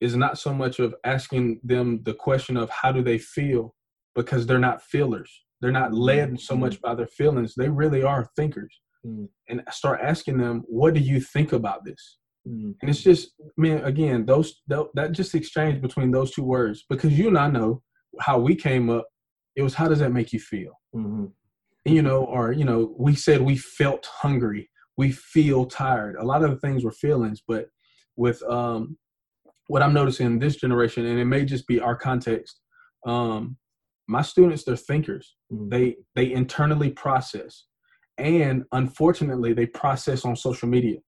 is 0.00 0.14
not 0.16 0.38
so 0.38 0.54
much 0.54 0.78
of 0.78 0.94
asking 1.04 1.60
them 1.62 2.02
the 2.04 2.14
question 2.14 2.56
of 2.56 2.70
how 2.70 2.92
do 2.92 3.02
they 3.02 3.18
feel 3.18 3.74
because 4.14 4.46
they're 4.46 4.58
not 4.58 4.82
feelers. 4.82 5.30
They're 5.60 5.72
not 5.72 5.92
led 5.92 6.40
so 6.40 6.56
much 6.56 6.80
by 6.80 6.94
their 6.94 7.08
feelings. 7.08 7.54
They 7.56 7.68
really 7.68 8.02
are 8.02 8.30
thinkers. 8.36 8.80
Mm. 9.08 9.28
And 9.48 9.62
start 9.70 10.00
asking 10.02 10.38
them, 10.38 10.62
what 10.66 10.94
do 10.94 11.00
you 11.00 11.20
think 11.20 11.52
about 11.52 11.84
this? 11.84 12.18
Mm. 12.46 12.74
And 12.80 12.90
it's 12.90 13.02
just, 13.02 13.30
man, 13.56 13.84
again, 13.84 14.26
those 14.26 14.62
tho- 14.68 14.90
that 14.94 15.12
just 15.12 15.34
exchange 15.34 15.80
between 15.80 16.10
those 16.10 16.30
two 16.30 16.44
words, 16.44 16.84
because 16.88 17.18
you 17.18 17.28
and 17.28 17.38
I 17.38 17.48
know 17.48 17.82
how 18.20 18.38
we 18.38 18.54
came 18.54 18.90
up. 18.90 19.06
It 19.56 19.62
was 19.62 19.74
how 19.74 19.88
does 19.88 19.98
that 19.98 20.12
make 20.12 20.32
you 20.32 20.40
feel? 20.40 20.72
Mhm. 20.94 21.32
And, 21.84 21.94
you 21.94 22.02
know, 22.02 22.24
or 22.24 22.52
you 22.52 22.64
know, 22.64 22.94
we 22.98 23.14
said 23.14 23.40
we 23.42 23.56
felt 23.56 24.06
hungry, 24.06 24.70
we 24.96 25.12
feel 25.12 25.66
tired. 25.66 26.16
A 26.16 26.24
lot 26.24 26.44
of 26.44 26.50
the 26.50 26.58
things 26.58 26.84
were 26.84 26.92
feelings, 26.92 27.42
but 27.46 27.68
with 28.16 28.42
um, 28.44 28.98
what 29.68 29.82
I'm 29.82 29.94
noticing 29.94 30.26
in 30.26 30.38
this 30.38 30.56
generation, 30.56 31.06
and 31.06 31.18
it 31.18 31.24
may 31.24 31.44
just 31.44 31.66
be 31.66 31.80
our 31.80 31.96
context. 31.96 32.60
Um, 33.06 33.56
my 34.08 34.22
students, 34.22 34.64
they're 34.64 34.76
thinkers. 34.76 35.36
Mm. 35.52 35.70
They 35.70 35.96
they 36.16 36.32
internally 36.32 36.90
process, 36.90 37.66
and 38.18 38.64
unfortunately, 38.72 39.52
they 39.52 39.66
process 39.66 40.24
on 40.24 40.36
social 40.36 40.68
media. 40.68 40.98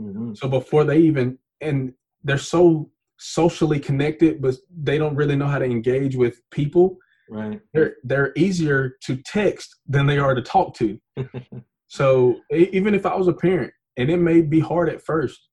Mhm. 0.00 0.36
So 0.36 0.48
before 0.48 0.84
they 0.84 0.98
even 0.98 1.38
and 1.60 1.92
they're 2.22 2.38
so 2.38 2.90
socially 3.18 3.78
connected, 3.78 4.42
but 4.42 4.56
they 4.70 4.98
don't 4.98 5.14
really 5.14 5.36
know 5.36 5.46
how 5.46 5.58
to 5.58 5.64
engage 5.64 6.16
with 6.16 6.40
people. 6.50 6.96
Right. 7.30 7.60
They're 7.72 7.96
they're 8.02 8.32
easier 8.36 8.96
to 9.02 9.16
text 9.24 9.76
than 9.86 10.06
they 10.06 10.18
are 10.18 10.34
to 10.34 10.42
talk 10.42 10.74
to. 10.76 10.98
so 11.86 12.40
even 12.50 12.94
if 12.94 13.06
I 13.06 13.14
was 13.14 13.28
a 13.28 13.32
parent, 13.32 13.72
and 13.96 14.10
it 14.10 14.18
may 14.18 14.40
be 14.42 14.60
hard 14.60 14.88
at 14.88 15.02
first, 15.02 15.48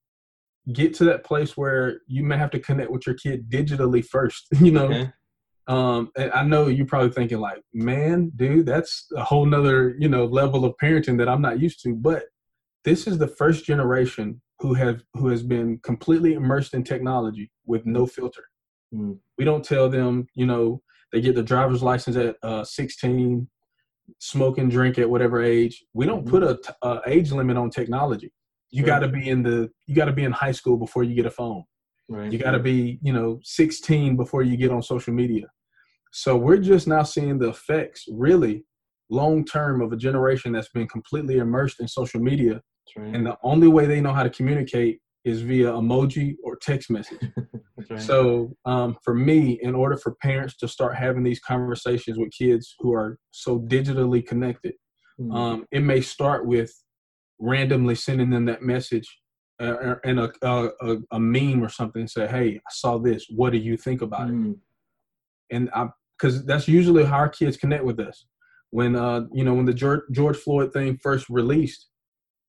get 0.74 0.94
to 0.96 1.06
that 1.06 1.24
place 1.24 1.56
where 1.56 2.02
you 2.08 2.24
may 2.24 2.38
have 2.38 2.52
to 2.52 2.60
connect 2.60 2.92
with 2.92 3.06
your 3.06 3.16
kid 3.16 3.50
digitally 3.50 4.04
first. 4.04 4.48
You 4.62 4.72
know, 4.72 4.86
Okay. 4.86 5.12
Um, 5.72 6.12
and 6.18 6.30
I 6.34 6.44
know 6.44 6.68
you're 6.68 6.86
probably 6.86 7.12
thinking 7.12 7.40
like, 7.40 7.62
man, 7.74 8.30
dude, 8.36 8.66
that's 8.66 9.08
a 9.16 9.24
whole 9.24 9.46
nother, 9.46 9.96
you 9.98 10.10
know, 10.10 10.26
level 10.26 10.66
of 10.66 10.74
parenting 10.84 11.18
that 11.20 11.30
I'm 11.30 11.42
not 11.42 11.62
used 11.62 11.82
to. 11.84 11.96
But 11.96 12.24
this 12.84 13.08
is 13.08 13.18
the 13.18 13.30
first 13.30 13.64
generation 13.64 14.42
who 14.60 14.74
have 14.74 15.02
who 15.14 15.30
has 15.30 15.44
been 15.44 15.80
completely 15.82 16.34
immersed 16.34 16.74
in 16.74 16.84
technology 16.84 17.50
with 17.66 17.86
no 17.86 18.06
filter. 18.06 18.44
Mm. 18.94 19.18
We 19.38 19.46
don't 19.46 19.64
tell 19.64 19.88
them, 19.88 20.28
you 20.36 20.46
know, 20.46 20.82
they 21.14 21.22
get 21.22 21.36
the 21.36 21.44
driver's 21.44 21.82
license 21.82 22.18
at 22.18 22.36
uh, 22.44 22.66
16, 22.66 23.48
smoke 24.20 24.58
and 24.58 24.70
drink 24.70 25.00
at 25.00 25.10
whatever 25.10 25.42
age. 25.42 25.86
We 25.94 26.06
don't 26.06 26.28
put 26.28 26.44
a, 26.44 26.58
t- 26.62 26.74
a 26.82 27.00
age 27.08 27.32
limit 27.32 27.56
on 27.56 27.70
technology. 27.70 28.34
You 28.72 28.82
Sure. 28.82 28.88
got 28.88 29.00
to 29.00 29.08
be 29.08 29.30
in 29.30 29.42
the 29.42 29.70
you 29.88 29.96
got 29.96 30.06
to 30.06 30.12
be 30.12 30.26
in 30.26 30.34
high 30.34 30.52
school 30.52 30.76
before 30.76 31.06
you 31.06 31.16
get 31.16 31.26
a 31.26 31.32
phone. 31.32 31.64
Right. 32.10 32.30
You 32.30 32.40
got 32.40 32.52
to 32.52 32.60
be, 32.60 33.00
you 33.02 33.14
know, 33.14 33.40
16 33.44 34.18
before 34.18 34.44
you 34.44 34.58
get 34.58 34.70
on 34.70 34.84
social 34.84 35.14
media. 35.14 35.48
So 36.12 36.36
we're 36.36 36.58
just 36.58 36.88
now 36.88 37.04
seeing 37.04 37.40
the 37.40 37.50
effects, 37.50 38.06
really, 38.12 38.66
long 39.10 39.46
term, 39.46 39.82
of 39.82 39.92
a 39.92 39.98
generation 39.98 40.52
that's 40.52 40.70
been 40.70 40.88
completely 40.88 41.38
immersed 41.38 41.80
in 41.80 41.88
social 41.88 42.20
media, 42.20 42.62
right. 42.98 43.16
and 43.16 43.26
the 43.26 43.38
only 43.44 43.68
way 43.68 43.86
they 43.86 44.02
know 44.02 44.14
how 44.14 44.24
to 44.24 44.30
communicate 44.30 45.00
is 45.24 45.42
via 45.42 45.72
emoji 45.72 46.36
or 46.44 46.58
text 46.58 46.90
message. 46.90 47.20
Right. 47.90 48.00
So 48.00 48.56
um, 48.64 48.96
for 49.04 49.16
me, 49.16 49.58
in 49.64 49.74
order 49.74 49.98
for 49.98 50.14
parents 50.22 50.56
to 50.58 50.68
start 50.68 50.96
having 50.96 51.24
these 51.24 51.40
conversations 51.40 52.20
with 52.20 52.30
kids 52.32 52.76
who 52.78 52.94
are 52.94 53.18
so 53.32 53.60
digitally 53.60 54.24
connected, 54.24 54.76
Mm. 55.22 55.36
um, 55.36 55.66
it 55.72 55.82
may 55.82 56.02
start 56.02 56.46
with 56.46 56.74
randomly 57.40 57.96
sending 57.96 58.30
them 58.30 58.46
that 58.46 58.62
message 58.62 59.20
uh, 59.62 59.96
and 60.04 60.20
a, 60.20 60.32
a, 60.42 60.98
a, 61.12 61.20
meme 61.20 61.64
or 61.64 61.70
something. 61.70 62.08
Say, 62.08 62.28
hey, 62.28 62.56
I 62.56 62.72
saw 62.72 62.98
this. 62.98 63.28
What 63.30 63.52
do 63.52 63.60
you 63.60 63.78
think 63.78 64.02
about 64.02 64.30
it? 64.30 64.34
Mm. 64.34 64.58
And 65.52 65.70
I, 65.76 65.90
because 66.22 66.46
that's 66.46 66.68
usually 66.68 67.04
how 67.04 67.18
our 67.18 67.30
kids 67.30 67.58
connect 67.58 67.84
with 67.84 68.00
us. 68.00 68.26
When 68.70 68.96
uh, 68.96 69.22
you 69.34 69.44
know, 69.44 69.54
when 69.54 69.66
the 69.66 69.74
George, 69.74 70.02
George 70.12 70.38
Floyd 70.38 70.72
thing 70.72 70.98
first 71.02 71.30
released, 71.30 71.88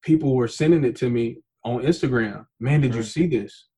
people 0.02 0.36
were 0.36 0.48
sending 0.48 0.84
it 0.84 0.94
to 0.96 1.10
me 1.10 1.38
on 1.64 1.82
Instagram. 1.82 2.46
Man, 2.60 2.80
did 2.80 2.94
you 2.94 3.02
see 3.02 3.26
this? 3.26 3.68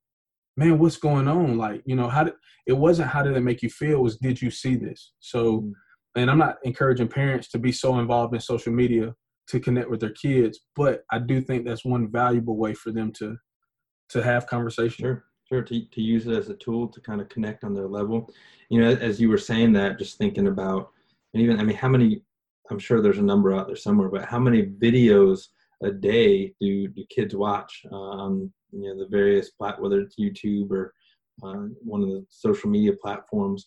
Man, 0.56 0.78
what's 0.78 0.96
going 0.96 1.26
on? 1.28 1.56
Like, 1.58 1.82
you 1.86 1.96
know, 1.96 2.08
how 2.08 2.24
did 2.24 2.34
it 2.66 2.74
wasn't 2.74 3.08
how 3.08 3.22
did 3.22 3.36
it 3.36 3.40
make 3.40 3.62
you 3.62 3.70
feel? 3.70 3.98
It 3.98 4.02
was 4.02 4.18
did 4.18 4.42
you 4.42 4.50
see 4.50 4.76
this? 4.76 5.12
So 5.20 5.60
Mm. 5.60 5.72
and 6.16 6.30
I'm 6.30 6.38
not 6.38 6.56
encouraging 6.64 7.08
parents 7.08 7.48
to 7.50 7.58
be 7.58 7.72
so 7.72 7.98
involved 7.98 8.34
in 8.34 8.40
social 8.40 8.72
media 8.72 9.14
to 9.48 9.60
connect 9.60 9.90
with 9.90 10.00
their 10.00 10.12
kids, 10.12 10.60
but 10.74 11.04
I 11.10 11.18
do 11.18 11.40
think 11.40 11.64
that's 11.64 11.84
one 11.84 12.10
valuable 12.10 12.56
way 12.56 12.74
for 12.74 12.92
them 12.92 13.12
to 13.18 13.36
to 14.10 14.22
have 14.22 14.46
conversation. 14.46 15.04
Sure, 15.04 15.24
sure. 15.48 15.62
To, 15.62 15.84
to 15.84 16.00
use 16.00 16.26
it 16.26 16.36
as 16.36 16.48
a 16.48 16.54
tool 16.54 16.88
to 16.88 17.00
kind 17.00 17.20
of 17.20 17.28
connect 17.28 17.64
on 17.64 17.74
their 17.74 17.88
level. 17.88 18.30
You 18.70 18.80
know, 18.80 18.90
as 18.90 19.20
you 19.20 19.28
were 19.28 19.38
saying 19.38 19.72
that, 19.74 19.98
just 19.98 20.18
thinking 20.18 20.48
about, 20.48 20.90
and 21.32 21.42
even, 21.42 21.60
I 21.60 21.64
mean, 21.64 21.76
how 21.76 21.88
many, 21.88 22.22
I'm 22.70 22.78
sure 22.78 23.00
there's 23.00 23.18
a 23.18 23.22
number 23.22 23.54
out 23.54 23.66
there 23.66 23.76
somewhere, 23.76 24.08
but 24.08 24.24
how 24.24 24.38
many 24.38 24.62
videos 24.64 25.48
a 25.82 25.90
day 25.90 26.54
do, 26.60 26.88
do 26.88 27.04
kids 27.10 27.34
watch 27.34 27.82
uh, 27.92 27.96
on, 27.96 28.52
you 28.72 28.88
know, 28.88 28.98
the 28.98 29.08
various, 29.08 29.50
plat- 29.50 29.80
whether 29.80 30.00
it's 30.00 30.18
YouTube 30.18 30.70
or 30.70 30.94
uh, 31.42 31.66
one 31.82 32.02
of 32.02 32.08
the 32.08 32.24
social 32.30 32.70
media 32.70 32.92
platforms. 33.02 33.66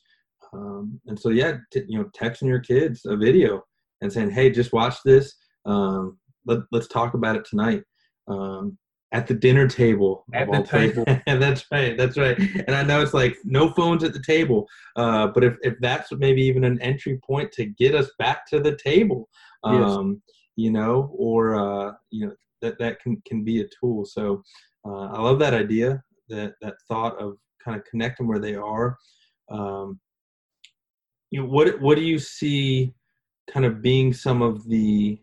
Um, 0.54 1.00
and 1.06 1.20
so, 1.20 1.30
yeah, 1.30 1.58
t- 1.72 1.84
you 1.88 2.00
know, 2.00 2.10
texting 2.18 2.48
your 2.48 2.60
kids 2.60 3.06
a 3.06 3.16
video 3.16 3.62
and 4.02 4.12
saying, 4.12 4.32
hey, 4.32 4.50
just 4.50 4.74
watch 4.74 4.96
this. 5.04 5.36
Um, 5.66 6.18
let, 6.46 6.60
let's 6.72 6.88
talk 6.88 7.14
about 7.14 7.36
it 7.36 7.46
tonight. 7.46 7.84
Um, 8.28 8.78
at 9.12 9.28
the 9.28 9.34
dinner 9.34 9.68
table. 9.68 10.26
At 10.34 10.52
the 10.52 10.64
table. 10.64 11.06
that's 11.26 11.66
right. 11.72 11.98
That's 11.98 12.18
right. 12.18 12.38
And 12.38 12.76
I 12.76 12.84
know 12.84 13.02
it's 13.02 13.14
like 13.14 13.38
no 13.44 13.70
phones 13.70 14.04
at 14.04 14.14
the 14.14 14.22
table, 14.22 14.68
uh, 14.96 15.28
but 15.28 15.44
if, 15.44 15.56
if 15.62 15.76
that's 15.80 16.12
maybe 16.12 16.42
even 16.42 16.64
an 16.64 16.82
entry 16.82 17.20
point 17.26 17.52
to 17.54 17.66
get 17.66 17.96
us 17.96 18.10
back 18.20 18.46
to 18.48 18.60
the 18.60 18.76
table, 18.76 19.30
Yes. 19.66 19.90
um, 19.90 20.22
you 20.56 20.72
know, 20.72 21.12
or 21.18 21.56
uh, 21.56 21.94
you 22.10 22.28
know 22.28 22.34
that 22.62 22.78
that 22.80 23.00
can 23.02 23.22
can 23.26 23.44
be 23.44 23.62
a 23.62 23.68
tool. 23.80 24.06
So 24.06 24.44
uh, 24.86 25.08
I 25.08 25.22
love 25.22 25.40
that 25.40 25.54
idea, 25.54 26.04
that 26.30 26.54
that 26.62 26.76
thought 26.88 27.20
of 27.20 27.38
kind 27.64 27.78
of 27.78 27.86
connecting 27.86 28.28
where 28.28 28.40
they 28.40 28.56
are. 28.56 28.98
Um, 29.50 30.00
you 31.32 31.42
know, 31.42 31.48
what 31.48 31.80
what 31.82 31.96
do 31.96 32.04
you 32.04 32.20
see 32.20 32.94
kind 33.50 33.66
of 33.66 33.82
being 33.82 34.14
some 34.14 34.42
of 34.42 34.68
the 34.68 35.20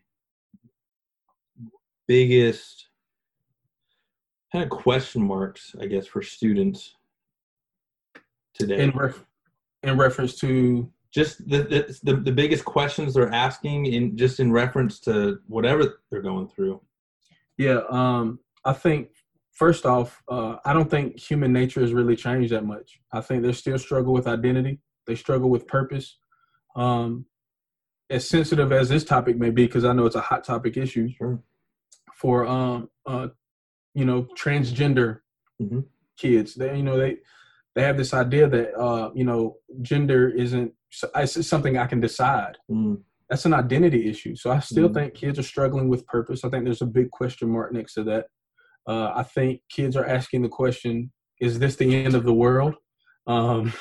biggest 2.07 2.88
kind 4.55 4.62
of 4.62 4.71
question 4.71 5.21
marks, 5.21 5.75
I 5.81 5.87
guess, 5.87 6.07
for 6.07 6.23
students 6.23 6.95
today? 8.55 8.85
In 8.85 8.90
ref- 8.90 9.25
in 9.83 9.99
reference 9.99 10.37
to 10.37 10.88
just 11.12 11.49
the, 11.49 11.64
the 11.64 11.99
the 12.05 12.21
the 12.21 12.33
biggest 12.33 12.64
questions 12.64 13.14
they're 13.14 13.33
asking 13.33 13.87
in 13.87 14.17
just 14.17 14.38
in 14.38 14.53
reference 14.53 15.01
to 15.01 15.40
whatever 15.49 15.99
they're 16.09 16.23
going 16.23 16.47
through. 16.47 16.81
Yeah, 17.59 17.81
um, 17.90 18.38
I 18.64 18.75
think 18.75 19.09
first 19.51 19.87
off, 19.87 20.23
uh, 20.29 20.57
I 20.64 20.73
don't 20.73 20.90
think 20.90 21.19
human 21.19 21.53
nature 21.53 21.81
has 21.81 21.93
really 21.93 22.14
changed 22.14 22.53
that 22.53 22.64
much. 22.64 23.01
I 23.12 23.23
think 23.23 23.43
they 23.43 23.53
still 23.53 23.79
struggle 23.79 24.12
with 24.12 24.29
identity. 24.29 24.79
They 25.09 25.17
struggle 25.17 25.51
with 25.51 25.67
purpose. 25.67 26.17
Um, 26.77 27.27
as 28.09 28.29
sensitive 28.29 28.71
as 28.71 28.88
this 28.88 29.05
topic 29.05 29.37
may 29.37 29.51
be, 29.51 29.67
because 29.67 29.85
I 29.85 29.93
know 29.95 30.07
it's 30.07 30.14
a 30.14 30.21
hot 30.21 30.45
topic 30.45 30.77
issue 30.77 31.09
Sure. 31.09 31.43
for 32.14 32.47
um, 32.47 32.90
uh, 33.07 33.29
you 33.95 34.05
know 34.05 34.27
transgender 34.37 35.21
Mhm. 35.61 35.85
kids. 36.19 36.55
They 36.55 36.77
you 36.77 36.83
know 36.83 36.99
they 36.99 37.19
they 37.75 37.83
have 37.83 37.97
this 37.97 38.15
idea 38.15 38.49
that 38.49 38.75
uh, 38.79 39.11
you 39.15 39.25
know 39.25 39.57
gender 39.83 40.29
isn't 40.29 40.73
it's 41.17 41.47
something 41.47 41.77
I 41.77 41.87
can 41.87 42.01
decide 42.01 42.57
Mm, 42.71 43.03
that's 43.29 43.47
an 43.47 43.55
identity 43.55 44.09
issue. 44.09 44.37
So 44.37 44.51
I 44.51 44.61
still 44.61 44.89
Mhm. 44.89 44.95
think 44.95 45.15
kids 45.15 45.39
are 45.39 45.43
struggling 45.55 45.89
with 45.89 46.07
purpose. 46.07 46.45
I 46.45 46.51
think 46.51 46.65
there's 46.65 46.83
a 46.83 46.87
big 46.87 47.11
question 47.11 47.51
mark 47.51 47.73
next 47.73 47.95
to 47.95 48.05
that. 48.05 48.27
Uh, 48.87 49.13
I 49.15 49.23
think 49.23 49.63
kids 49.71 49.97
are 49.97 50.05
asking 50.07 50.43
the 50.43 50.49
question, 50.49 51.11
"Is 51.41 51.59
this 51.59 51.77
the 51.77 51.97
end 51.97 52.15
of 52.15 52.25
the 52.25 52.35
world?" 52.35 52.75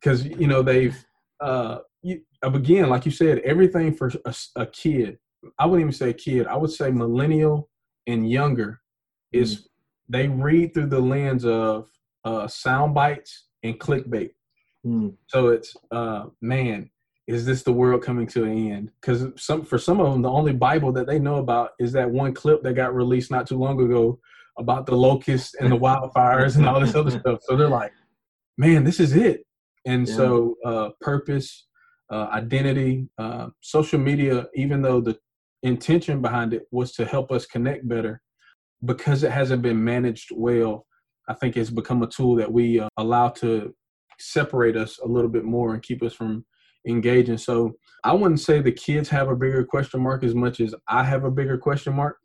Because 0.00 0.24
you 0.24 0.46
know 0.46 0.62
they've 0.62 0.96
uh, 1.40 1.78
you, 2.02 2.20
again, 2.42 2.88
like 2.88 3.04
you 3.04 3.10
said, 3.12 3.38
everything 3.40 3.92
for 3.94 4.10
a 4.56 4.66
kid. 4.66 5.18
I 5.58 5.66
wouldn't 5.66 5.80
even 5.82 5.92
say 5.92 6.10
a 6.10 6.14
kid. 6.14 6.46
I 6.46 6.56
would 6.56 6.70
say 6.70 6.90
millennial 6.90 7.68
and 8.06 8.30
younger 8.30 8.80
is 9.32 9.68
they 10.08 10.28
read 10.28 10.74
through 10.74 10.86
the 10.86 11.00
lens 11.00 11.44
of 11.44 11.90
uh, 12.24 12.46
sound 12.48 12.94
bites 12.94 13.46
and 13.62 13.78
clickbait. 13.78 14.30
mm, 14.86 15.14
So 15.26 15.48
it's 15.48 15.76
uh 15.90 16.26
man, 16.40 16.90
is 17.26 17.44
this 17.44 17.62
the 17.62 17.72
world 17.72 18.02
coming 18.02 18.26
to 18.28 18.44
an 18.44 18.72
end? 18.72 18.90
Because 19.00 19.26
some 19.36 19.64
for 19.64 19.78
some 19.78 20.00
of 20.00 20.10
them, 20.12 20.22
the 20.22 20.30
only 20.30 20.52
Bible 20.52 20.92
that 20.92 21.06
they 21.06 21.18
know 21.18 21.36
about 21.36 21.70
is 21.78 21.92
that 21.92 22.10
one 22.10 22.32
clip 22.34 22.62
that 22.62 22.74
got 22.74 22.94
released 22.94 23.30
not 23.30 23.46
too 23.46 23.58
long 23.58 23.80
ago 23.80 24.18
about 24.58 24.86
the 24.86 24.96
locusts 24.96 25.54
and 25.60 25.70
the 25.70 25.78
wildfires 25.86 26.56
and 26.56 26.66
all 26.66 26.80
this 26.80 26.94
other 26.94 27.10
stuff. 27.10 27.40
So 27.42 27.56
they're 27.56 27.68
like, 27.68 27.92
man, 28.56 28.84
this 28.84 29.00
is 29.00 29.14
it. 29.14 29.44
And 29.86 30.08
Yeah. 30.08 30.14
so 30.14 30.56
uh 30.64 30.88
purpose, 31.00 31.66
uh 32.10 32.28
identity, 32.32 33.08
uh 33.18 33.48
social 33.60 33.98
media, 33.98 34.46
even 34.54 34.82
though 34.82 35.00
the 35.00 35.18
intention 35.62 36.22
behind 36.22 36.54
it 36.54 36.66
was 36.70 36.92
to 36.92 37.04
help 37.04 37.30
us 37.32 37.44
connect 37.46 37.86
better, 37.88 38.22
because 38.84 39.24
it 39.24 39.30
hasn't 39.30 39.62
been 39.62 39.82
managed 39.82 40.30
well, 40.34 40.86
I 41.28 41.34
think 41.34 41.56
it's 41.56 41.70
become 41.70 42.02
a 42.02 42.06
tool 42.06 42.36
that 42.36 42.50
we 42.50 42.80
uh, 42.80 42.88
allow 42.96 43.28
to 43.30 43.74
separate 44.18 44.76
us 44.76 44.98
a 44.98 45.06
little 45.06 45.30
bit 45.30 45.44
more 45.44 45.74
and 45.74 45.82
keep 45.82 46.02
us 46.02 46.14
from 46.14 46.44
engaging. 46.86 47.38
So 47.38 47.74
I 48.04 48.12
wouldn't 48.12 48.40
say 48.40 48.60
the 48.60 48.72
kids 48.72 49.08
have 49.10 49.28
a 49.28 49.36
bigger 49.36 49.64
question 49.64 50.00
mark 50.00 50.24
as 50.24 50.34
much 50.34 50.60
as 50.60 50.74
I 50.88 51.04
have 51.04 51.24
a 51.24 51.30
bigger 51.30 51.58
question 51.58 51.94
mark. 51.94 52.16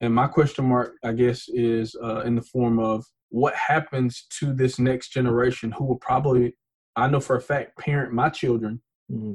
And 0.00 0.14
my 0.14 0.26
question 0.26 0.64
mark, 0.64 0.94
I 1.04 1.12
guess, 1.12 1.48
is 1.48 1.96
uh, 2.02 2.20
in 2.20 2.34
the 2.34 2.42
form 2.42 2.78
of 2.78 3.04
what 3.30 3.54
happens 3.54 4.26
to 4.40 4.54
this 4.54 4.78
next 4.78 5.10
generation 5.10 5.72
who 5.72 5.84
will 5.84 5.98
probably, 5.98 6.54
I 6.96 7.08
know 7.08 7.20
for 7.20 7.36
a 7.36 7.40
fact, 7.40 7.78
parent 7.78 8.12
my 8.12 8.28
children 8.28 8.80
mm-hmm. 9.10 9.34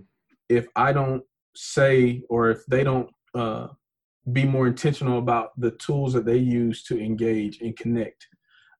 if 0.50 0.68
I 0.76 0.94
don't 0.94 1.24
say 1.56 2.24
or 2.30 2.50
if 2.50 2.66
they 2.66 2.84
don't 2.84 3.10
uh, 3.36 3.68
be 4.32 4.46
more 4.46 4.68
intentional 4.68 5.20
about 5.20 5.50
the 5.60 5.72
tools 5.72 6.14
that 6.14 6.26
they 6.26 6.38
use 6.38 6.84
to 6.84 7.00
engage 7.00 7.60
and 7.62 7.76
connect. 7.76 8.28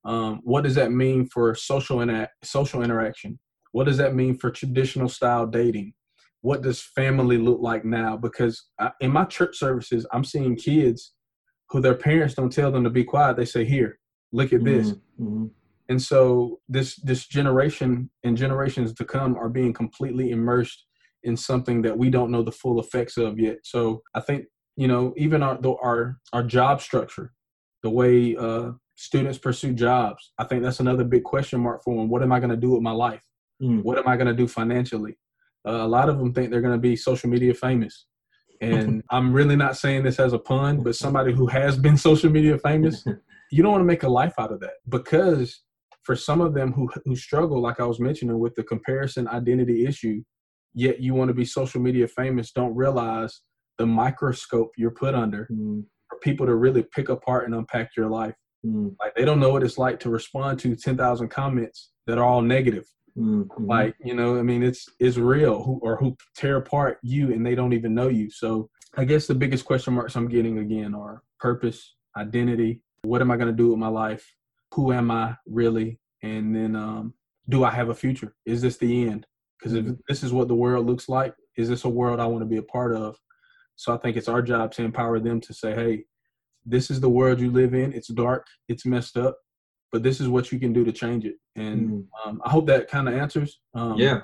Um, 0.06 0.42
what 0.44 0.64
does 0.64 0.76
that 0.76 0.92
mean 0.92 1.28
for 1.28 1.54
social 1.56 2.02
inter- 2.02 2.30
social 2.44 2.82
interaction? 2.82 3.40
What 3.72 3.86
does 3.86 3.98
that 3.98 4.16
mean 4.16 4.38
for 4.38 4.52
traditional 4.52 5.10
style 5.10 5.48
dating? 5.48 5.94
What 6.42 6.62
does 6.62 6.82
family 6.82 7.38
look 7.38 7.60
like 7.62 7.86
now? 7.86 8.18
Because 8.18 8.68
I, 8.80 8.92
in 9.00 9.12
my 9.12 9.26
church 9.26 9.58
services, 9.58 10.06
I'm 10.12 10.24
seeing 10.24 10.56
kids 10.56 11.14
who 11.70 11.82
their 11.82 11.96
parents 11.96 12.36
don't 12.36 12.52
tell 12.52 12.72
them 12.72 12.84
to 12.84 12.90
be 12.90 13.04
quiet. 13.04 13.38
They 13.38 13.46
say, 13.46 13.66
"Here, 13.66 14.00
look 14.32 14.54
at 14.54 14.64
this." 14.64 14.92
Mm-hmm. 14.92 15.24
mm-hmm. 15.24 15.46
And 15.90 16.02
so 16.02 16.60
this 16.70 16.96
this 16.98 17.28
generation 17.28 18.10
and 18.24 18.38
generations 18.38 18.94
to 18.94 19.06
come 19.06 19.36
are 19.36 19.50
being 19.50 19.74
completely 19.74 20.32
immersed 20.32 20.86
in 21.24 21.36
something 21.36 21.82
that 21.82 21.98
we 21.98 22.10
don't 22.10 22.32
know 22.32 22.42
the 22.42 22.52
full 22.52 22.80
effects 22.80 23.18
of 23.18 23.40
yet. 23.40 23.58
So 23.64 24.02
I 24.16 24.22
think 24.22 24.46
you 24.76 24.88
know 24.88 25.14
even 25.18 25.44
our 25.44 25.60
our 25.84 26.20
our 26.34 26.44
job 26.44 26.82
structure, 26.82 27.34
the 27.84 27.90
way 27.90 28.36
uh, 28.36 28.72
students 28.96 29.38
pursue 29.38 29.74
jobs, 29.74 30.32
I 30.38 30.44
think 30.46 30.64
that's 30.64 30.80
another 30.80 31.04
big 31.04 31.24
question 31.24 31.60
mark 31.60 31.84
for 31.84 31.96
them. 31.96 32.10
What 32.10 32.24
am 32.24 32.32
I 32.32 32.40
going 32.40 32.50
to 32.52 32.58
do 32.58 32.72
with 32.72 32.82
my 32.82 32.92
life? 32.92 33.24
Mm. 33.62 33.84
What 33.84 33.98
am 33.98 34.08
I 34.08 34.16
going 34.16 34.28
to 34.28 34.34
do 34.34 34.48
financially? 34.48 35.18
Uh, 35.68 35.82
a 35.82 35.88
lot 35.88 36.10
of 36.10 36.18
them 36.18 36.34
think 36.34 36.52
they're 36.52 36.62
going 36.62 36.74
to 36.74 36.80
be 36.80 36.96
social 36.96 37.30
media 37.30 37.54
famous. 37.54 38.06
And 38.62 39.04
I'm 39.10 39.34
really 39.34 39.56
not 39.56 39.78
saying 39.78 40.04
this 40.04 40.20
as 40.20 40.34
a 40.34 40.40
pun, 40.40 40.84
but 40.84 40.96
somebody 40.96 41.34
who 41.34 41.48
has 41.48 41.78
been 41.78 41.98
social 42.10 42.30
media 42.30 42.58
famous, 42.58 43.04
you 43.52 43.64
don't 43.64 43.72
want 43.72 43.82
to 43.82 43.86
make 43.86 44.04
a 44.04 44.10
life 44.10 44.34
out 44.38 44.52
of 44.52 44.60
that 44.62 44.74
because 44.90 45.62
for 46.04 46.16
some 46.16 46.42
of 46.42 46.54
them 46.54 46.74
who 46.74 46.90
who 47.06 47.16
struggle, 47.16 47.62
like 47.62 47.80
I 47.80 47.86
was 47.86 48.00
mentioning, 48.00 48.38
with 48.40 48.56
the 48.56 48.64
comparison 48.64 49.28
identity 49.28 49.86
issue, 49.86 50.22
yet 50.74 51.00
you 51.00 51.14
want 51.14 51.30
to 51.30 51.34
be 51.34 51.46
social 51.46 51.82
media 51.82 52.08
famous, 52.08 52.52
don't 52.52 52.76
realize 52.76 53.42
the 53.78 53.86
microscope 53.86 54.72
you're 54.78 54.92
put 54.92 55.16
under 55.16 55.48
mm. 55.52 55.84
for 56.10 56.20
people 56.20 56.46
to 56.46 56.56
really 56.56 56.84
pick 56.96 57.10
apart 57.10 57.46
and 57.46 57.56
unpack 57.56 57.92
your 57.96 58.08
life. 58.08 58.36
Mm. 58.66 58.96
Like 59.00 59.16
they 59.16 59.26
don't 59.26 59.40
know 59.40 59.50
what 59.50 59.64
it's 59.64 59.78
like 59.78 60.00
to 60.02 60.10
respond 60.10 60.60
to 60.60 60.76
ten 60.76 60.98
thousand 60.98 61.30
comments 61.30 61.92
that 62.08 62.18
are 62.18 62.24
all 62.24 62.42
negative. 62.42 62.86
Mm-hmm. 63.18 63.66
Like 63.66 63.96
you 64.04 64.16
know, 64.16 64.40
I 64.40 64.42
mean, 64.42 64.64
it's 64.64 64.88
it's 65.00 65.18
real. 65.18 65.64
Who 65.64 65.80
or 65.84 65.98
who 65.98 66.16
tear 66.36 66.58
apart 66.58 66.98
you 67.04 67.32
and 67.32 67.46
they 67.46 67.56
don't 67.56 67.74
even 67.74 67.94
know 67.94 68.08
you. 68.08 68.30
So 68.30 68.70
I 68.96 69.06
guess 69.06 69.28
the 69.28 69.36
biggest 69.36 69.66
question 69.66 69.94
marks 69.94 70.16
I'm 70.16 70.28
getting 70.28 70.60
again 70.60 70.94
are 70.94 71.24
purpose, 71.40 71.96
identity. 72.16 72.82
What 73.04 73.22
am 73.22 73.32
I 73.32 73.38
going 73.38 73.50
to 73.50 73.54
do 73.54 73.70
with 73.70 73.80
my 73.80 73.88
life? 73.88 74.26
Who 74.74 74.94
am 74.94 75.12
I 75.12 75.36
really? 75.46 76.00
And 76.22 76.56
then, 76.56 76.76
um, 76.76 77.14
do 77.50 77.64
I 77.64 77.72
have 77.72 77.90
a 77.90 77.96
future? 77.96 78.34
Is 78.46 78.62
this 78.62 78.78
the 78.78 79.08
end? 79.08 79.26
Because 79.58 79.74
if 79.74 79.86
mm-hmm. 79.86 79.94
this 80.08 80.24
is 80.24 80.32
what 80.32 80.48
the 80.48 80.56
world 80.56 80.86
looks 80.86 81.10
like, 81.10 81.36
is 81.58 81.70
this 81.70 81.84
a 81.84 81.90
world 81.90 82.20
I 82.20 82.26
want 82.26 82.42
to 82.42 82.48
be 82.48 82.58
a 82.58 82.64
part 82.64 82.96
of? 82.96 83.18
So 83.76 83.94
I 83.94 83.98
think 83.98 84.18
it's 84.18 84.28
our 84.28 84.42
job 84.42 84.72
to 84.74 84.84
empower 84.84 85.20
them 85.20 85.42
to 85.42 85.54
say, 85.54 85.74
hey, 85.74 86.04
this 86.66 86.90
is 86.90 87.00
the 87.00 87.10
world 87.10 87.40
you 87.40 87.52
live 87.52 87.74
in. 87.74 87.94
It's 87.94 88.08
dark, 88.08 88.48
it's 88.70 88.86
messed 88.86 89.18
up, 89.18 89.38
but 89.92 90.04
this 90.04 90.22
is 90.22 90.28
what 90.30 90.52
you 90.52 90.60
can 90.60 90.74
do 90.74 90.84
to 90.86 90.92
change 90.92 91.26
it. 91.26 91.36
And 91.56 91.90
mm. 91.90 92.06
um, 92.26 92.42
I 92.46 92.50
hope 92.50 92.68
that 92.68 92.90
kind 92.90 93.08
of 93.08 93.16
answers. 93.16 93.60
Um, 93.76 93.96
yeah. 93.98 94.22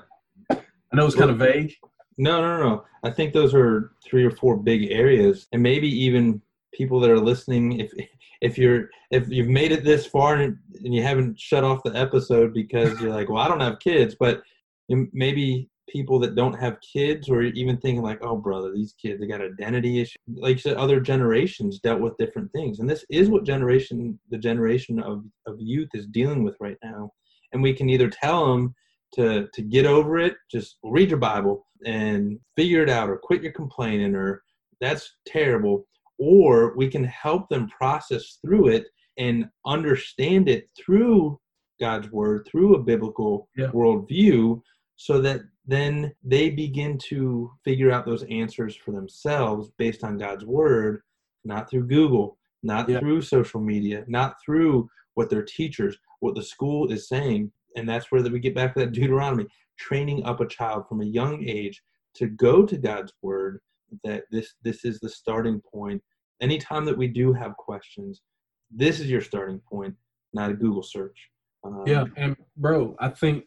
I 0.50 0.96
know 0.96 1.06
it's 1.06 1.14
kind 1.14 1.30
of 1.30 1.38
vague. 1.38 1.72
No, 2.18 2.40
no, 2.40 2.68
no. 2.68 2.84
I 3.02 3.10
think 3.10 3.32
those 3.32 3.54
are 3.54 3.92
three 4.04 4.24
or 4.24 4.30
four 4.30 4.56
big 4.56 4.90
areas, 4.90 5.46
and 5.52 5.62
maybe 5.62 5.88
even 5.88 6.42
people 6.74 7.00
that 7.00 7.10
are 7.10 7.18
listening, 7.18 7.80
if 7.80 7.92
if 8.40 8.58
you're 8.58 8.88
if 9.10 9.28
you've 9.28 9.48
made 9.48 9.72
it 9.72 9.84
this 9.84 10.06
far 10.06 10.34
and, 10.36 10.58
and 10.84 10.94
you 10.94 11.02
haven't 11.02 11.38
shut 11.38 11.64
off 11.64 11.82
the 11.84 11.96
episode 11.96 12.52
because 12.52 13.00
you're 13.00 13.12
like, 13.12 13.28
well, 13.28 13.42
I 13.42 13.48
don't 13.48 13.60
have 13.60 13.78
kids, 13.78 14.16
but 14.18 14.42
maybe 14.88 15.70
people 15.90 16.18
that 16.18 16.34
don't 16.34 16.58
have 16.58 16.78
kids 16.80 17.28
or 17.28 17.42
even 17.42 17.76
thinking 17.76 18.02
like 18.02 18.18
oh 18.22 18.36
brother 18.36 18.72
these 18.72 18.94
kids 19.00 19.20
they 19.20 19.26
got 19.26 19.40
identity 19.42 20.00
issues 20.00 20.16
like 20.36 20.58
said 20.58 20.76
other 20.76 21.00
generations 21.00 21.80
dealt 21.80 22.00
with 22.00 22.16
different 22.16 22.50
things 22.52 22.78
and 22.78 22.88
this 22.88 23.04
is 23.10 23.28
what 23.28 23.44
generation 23.44 24.18
the 24.30 24.38
generation 24.38 25.00
of, 25.00 25.24
of 25.46 25.56
youth 25.58 25.88
is 25.94 26.06
dealing 26.06 26.44
with 26.44 26.56
right 26.60 26.78
now 26.82 27.10
and 27.52 27.62
we 27.62 27.74
can 27.74 27.88
either 27.88 28.08
tell 28.08 28.46
them 28.46 28.74
to 29.12 29.48
to 29.52 29.62
get 29.62 29.86
over 29.86 30.18
it 30.18 30.36
just 30.50 30.76
read 30.84 31.10
your 31.10 31.18
bible 31.18 31.66
and 31.84 32.38
figure 32.56 32.82
it 32.82 32.90
out 32.90 33.08
or 33.08 33.18
quit 33.18 33.42
your 33.42 33.52
complaining 33.52 34.14
or 34.14 34.42
that's 34.80 35.16
terrible 35.26 35.84
or 36.18 36.76
we 36.76 36.88
can 36.88 37.04
help 37.04 37.48
them 37.48 37.68
process 37.68 38.38
through 38.44 38.68
it 38.68 38.86
and 39.18 39.48
understand 39.66 40.48
it 40.48 40.68
through 40.78 41.38
god's 41.80 42.10
word 42.10 42.46
through 42.48 42.74
a 42.74 42.82
biblical 42.82 43.48
yeah. 43.56 43.66
worldview 43.68 44.60
so 44.96 45.18
that 45.18 45.40
then 45.70 46.12
they 46.24 46.50
begin 46.50 46.98
to 46.98 47.52
figure 47.64 47.92
out 47.92 48.04
those 48.04 48.24
answers 48.24 48.74
for 48.74 48.90
themselves 48.90 49.70
based 49.78 50.02
on 50.02 50.18
God's 50.18 50.44
word, 50.44 51.02
not 51.44 51.70
through 51.70 51.86
Google, 51.86 52.38
not 52.64 52.88
yeah. 52.88 52.98
through 52.98 53.22
social 53.22 53.60
media, 53.60 54.04
not 54.08 54.34
through 54.44 54.90
what 55.14 55.30
their 55.30 55.44
teachers, 55.44 55.96
what 56.18 56.34
the 56.34 56.42
school 56.42 56.90
is 56.90 57.08
saying. 57.08 57.52
And 57.76 57.88
that's 57.88 58.10
where 58.10 58.20
we 58.22 58.40
get 58.40 58.54
back 58.54 58.74
to 58.74 58.80
that 58.80 58.92
Deuteronomy, 58.92 59.46
training 59.78 60.24
up 60.24 60.40
a 60.40 60.48
child 60.48 60.88
from 60.88 61.02
a 61.02 61.06
young 61.06 61.44
age 61.46 61.80
to 62.14 62.26
go 62.26 62.66
to 62.66 62.76
God's 62.76 63.12
word, 63.22 63.60
that 64.02 64.24
this 64.32 64.54
this 64.64 64.84
is 64.84 64.98
the 64.98 65.08
starting 65.08 65.60
point. 65.72 66.02
Anytime 66.40 66.84
that 66.86 66.98
we 66.98 67.06
do 67.06 67.32
have 67.32 67.56
questions, 67.56 68.22
this 68.70 68.98
is 68.98 69.08
your 69.08 69.20
starting 69.20 69.60
point, 69.70 69.94
not 70.32 70.50
a 70.50 70.54
Google 70.54 70.82
search. 70.82 71.30
Um, 71.62 71.84
yeah, 71.86 72.06
and 72.16 72.36
bro, 72.56 72.96
I 72.98 73.10
think 73.10 73.44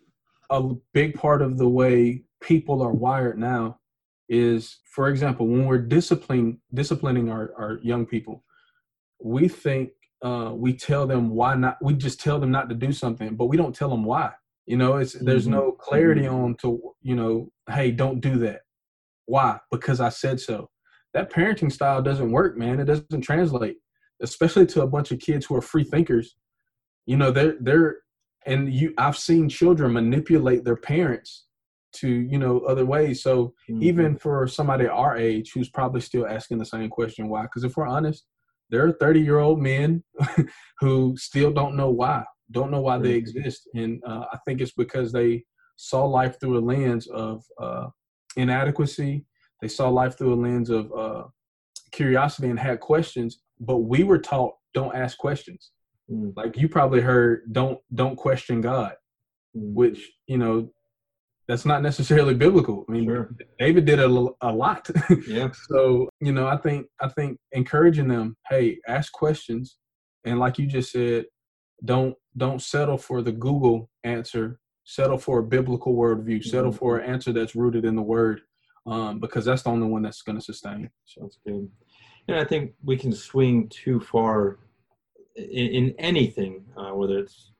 a 0.50 0.74
big 0.94 1.16
part 1.16 1.42
of 1.42 1.58
the 1.58 1.68
way 1.68 2.24
people 2.42 2.82
are 2.82 2.92
wired 2.92 3.38
now 3.40 3.80
is, 4.30 4.80
for 4.86 5.10
example, 5.10 5.48
when 5.48 5.66
we're 5.66 5.78
disciplining 5.78 6.60
disciplining 6.74 7.30
our, 7.30 7.54
our 7.58 7.80
young 7.84 8.06
people, 8.06 8.44
we 9.22 9.48
think 9.48 9.92
uh, 10.24 10.52
we 10.54 10.74
tell 10.74 11.06
them 11.06 11.30
why 11.30 11.56
not. 11.56 11.78
We 11.82 11.94
just 11.94 12.20
tell 12.20 12.40
them 12.40 12.52
not 12.52 12.70
to 12.70 12.76
do 12.76 12.92
something, 12.92 13.36
but 13.36 13.46
we 13.46 13.58
don't 13.58 13.76
tell 13.76 13.90
them 13.90 14.04
why. 14.04 14.32
You 14.66 14.78
know, 14.78 14.98
it's 14.98 15.14
there's 15.14 15.44
mm-hmm. 15.44 15.56
no 15.56 15.72
clarity 15.74 16.22
mm-hmm. 16.24 16.36
on 16.36 16.56
to 16.62 16.80
you 17.02 17.16
know, 17.16 17.52
hey, 17.70 17.92
don't 17.92 18.22
do 18.22 18.38
that. 18.40 18.62
Why? 19.26 19.60
Because 19.72 20.00
I 20.00 20.10
said 20.10 20.40
so. 20.40 20.70
That 21.14 21.32
parenting 21.32 21.72
style 21.72 22.02
doesn't 22.02 22.32
work, 22.32 22.58
man. 22.58 22.80
It 22.80 22.86
doesn't 22.86 23.22
translate, 23.22 23.78
especially 24.22 24.66
to 24.68 24.82
a 24.82 24.88
bunch 24.88 25.12
of 25.12 25.20
kids 25.20 25.46
who 25.46 25.56
are 25.56 25.62
free 25.62 25.84
thinkers. 25.84 26.36
You 27.06 27.18
know, 27.18 27.32
they're 27.32 27.56
they're 27.60 27.98
and 28.46 28.74
you 28.74 28.94
i've 28.98 29.18
seen 29.18 29.48
children 29.50 29.94
manipulate 29.94 30.64
their 30.64 30.76
parents 30.76 31.46
to 31.94 32.10
you 32.10 32.38
know 32.38 32.60
other 32.62 32.86
ways. 32.86 33.22
So 33.24 33.54
mm-hmm. 33.70 33.84
even 33.84 34.18
for 34.18 34.48
somebody 34.48 34.88
our 34.88 35.16
age 35.16 35.52
who's 35.54 35.70
probably 35.70 36.02
still 36.02 36.28
asking 36.28 36.58
the 36.58 36.66
same 36.66 36.90
question 36.90 37.30
why? 37.30 37.44
Because 37.44 37.64
if 37.64 37.78
we're 37.78 37.88
honest 37.88 38.26
there 38.70 38.86
are 38.86 38.94
30 38.94 39.22
year 39.22 39.40
old 39.40 39.62
men 39.62 40.04
who 40.80 41.16
still 41.18 41.52
don't 41.52 41.76
know 41.76 41.90
why 41.90 42.24
don't 42.52 42.72
know 42.72 42.82
why 42.82 42.96
mm-hmm. 42.96 43.04
they 43.04 43.14
exist. 43.14 43.70
And 43.76 44.02
uh, 44.06 44.26
i 44.34 44.38
think 44.46 44.62
it's 44.62 44.74
because 44.74 45.12
they 45.12 45.44
saw 45.76 46.06
life 46.06 46.40
through 46.40 46.58
a 46.58 46.62
lens 46.62 47.08
of 47.08 47.44
uh, 47.60 47.88
inadequacy. 48.36 49.26
They 49.62 49.68
saw 49.68 49.90
life 49.90 50.18
through 50.18 50.34
a 50.34 50.42
lens 50.48 50.70
of 50.70 50.92
uh, 50.92 51.24
curiosity 51.92 52.50
and 52.50 52.60
had 52.60 52.80
questions 52.80 53.40
but 53.60 53.78
we 53.78 54.04
were 54.04 54.18
taught 54.18 54.56
don't 54.74 54.96
ask 54.96 55.18
questions 55.18 55.72
Mm. 56.12 56.34
Like 56.36 56.58
you 56.58 56.68
probably 56.68 57.02
heard, 57.02 57.44
don't 57.52 57.80
don't 57.94 58.16
question 58.16 58.62
God, 58.62 58.94
mm. 59.56 59.74
which 59.74 60.12
you 60.28 60.38
know 60.38 60.70
that's 61.48 61.66
not 61.66 61.82
necessarily 61.82 62.34
biblical. 62.34 62.86
I 62.88 62.92
mean, 62.92 63.06
sure. 63.06 63.36
David 63.60 63.86
did 63.86 64.00
a, 64.00 64.06
a 64.42 64.52
lot. 64.52 64.90
Yeah. 65.28 65.50
so 65.70 66.10
you 66.20 66.32
know, 66.32 66.48
I 66.48 66.58
think 66.58 66.88
I 67.02 67.10
think 67.10 67.38
encouraging 67.52 68.08
them, 68.08 68.36
hey, 68.50 68.80
ask 68.88 69.12
questions, 69.12 69.78
and 70.26 70.40
like 70.40 70.58
you 70.58 70.68
just 70.68 70.92
said, 70.92 71.26
don't 71.84 72.16
don't 72.38 72.62
settle 72.62 72.98
for 72.98 73.22
the 73.22 73.32
Google 73.32 73.90
answer. 74.04 74.60
Settle 74.86 75.18
for 75.18 75.40
a 75.40 75.44
biblical 75.44 75.96
worldview. 75.96 76.40
Mm-hmm. 76.40 76.50
Settle 76.50 76.72
for 76.74 76.98
an 76.98 77.10
answer 77.10 77.32
that's 77.32 77.56
rooted 77.56 77.86
in 77.86 77.96
the 77.96 78.02
Word, 78.02 78.42
um, 78.86 79.20
because 79.20 79.46
that's 79.46 79.64
the 79.64 79.70
only 79.70 79.88
one 79.88 80.02
that's 80.02 80.22
going 80.22 80.38
to 80.38 80.44
sustain. 80.44 80.90
So 81.06 81.22
that's 81.22 81.40
good. 81.46 81.70
And 82.28 82.38
I 82.38 82.44
think 82.44 82.74
we 82.84 82.98
can 82.98 83.14
swing 83.14 83.70
too 83.70 84.00
far 84.00 84.60
in, 85.36 85.46
in 85.46 85.96
anything, 86.00 86.64
uh, 86.78 86.92
whether 86.92 87.18
it's 87.20 87.52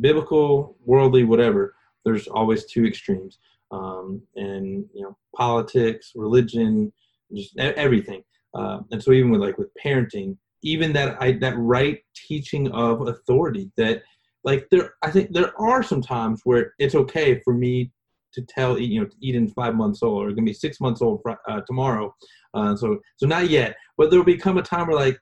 biblical, 0.00 0.76
worldly, 0.84 1.24
whatever, 1.24 1.74
there's 2.04 2.26
always 2.28 2.64
two 2.66 2.84
extremes. 2.84 3.38
Um, 3.70 4.22
and 4.36 4.84
you 4.94 5.02
know, 5.02 5.16
politics, 5.34 6.12
religion, 6.14 6.92
just 7.34 7.58
everything. 7.58 8.22
Uh, 8.54 8.80
and 8.92 9.02
so 9.02 9.12
even 9.12 9.30
with 9.30 9.40
like 9.40 9.58
with 9.58 9.70
parenting, 9.84 10.36
even 10.62 10.92
that 10.92 11.20
I, 11.20 11.32
that 11.32 11.56
right 11.58 11.98
teaching 12.14 12.70
of 12.72 13.06
authority 13.08 13.70
that 13.76 14.02
like 14.44 14.68
there 14.70 14.94
i 15.02 15.10
think 15.10 15.32
there 15.32 15.52
are 15.60 15.82
some 15.82 16.02
times 16.02 16.40
where 16.44 16.74
it's 16.78 16.94
okay 16.94 17.40
for 17.44 17.54
me 17.54 17.90
to 18.32 18.42
tell 18.42 18.78
you 18.78 19.00
know 19.00 19.08
eden's 19.22 19.52
five 19.52 19.74
months 19.74 20.02
old 20.02 20.24
or 20.24 20.30
gonna 20.30 20.42
be 20.42 20.52
six 20.52 20.80
months 20.80 21.02
old 21.02 21.20
uh, 21.48 21.60
tomorrow 21.66 22.14
uh, 22.54 22.74
so 22.76 22.98
so 23.16 23.26
not 23.26 23.48
yet 23.48 23.76
but 23.96 24.10
there'll 24.10 24.24
become 24.24 24.58
a 24.58 24.62
time 24.62 24.86
where 24.86 24.96
like 24.96 25.18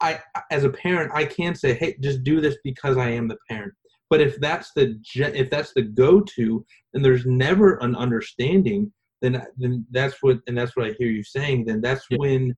i 0.00 0.18
as 0.50 0.64
a 0.64 0.70
parent 0.70 1.10
i 1.14 1.24
can 1.24 1.54
say 1.54 1.74
hey 1.74 1.96
just 2.00 2.22
do 2.24 2.40
this 2.40 2.56
because 2.64 2.96
i 2.96 3.08
am 3.08 3.28
the 3.28 3.38
parent 3.48 3.72
but 4.10 4.20
if 4.20 4.38
that's 4.40 4.72
the 4.74 4.98
if 5.14 5.50
that's 5.50 5.72
the 5.74 5.82
go-to 5.82 6.64
and 6.94 7.04
there's 7.04 7.26
never 7.26 7.76
an 7.78 7.94
understanding 7.96 8.92
then 9.22 9.42
then 9.56 9.86
that's 9.90 10.22
what 10.22 10.38
and 10.46 10.56
that's 10.56 10.76
what 10.76 10.86
i 10.86 10.94
hear 10.98 11.08
you 11.08 11.22
saying 11.22 11.64
then 11.64 11.80
that's 11.80 12.06
yeah. 12.10 12.18
when 12.18 12.54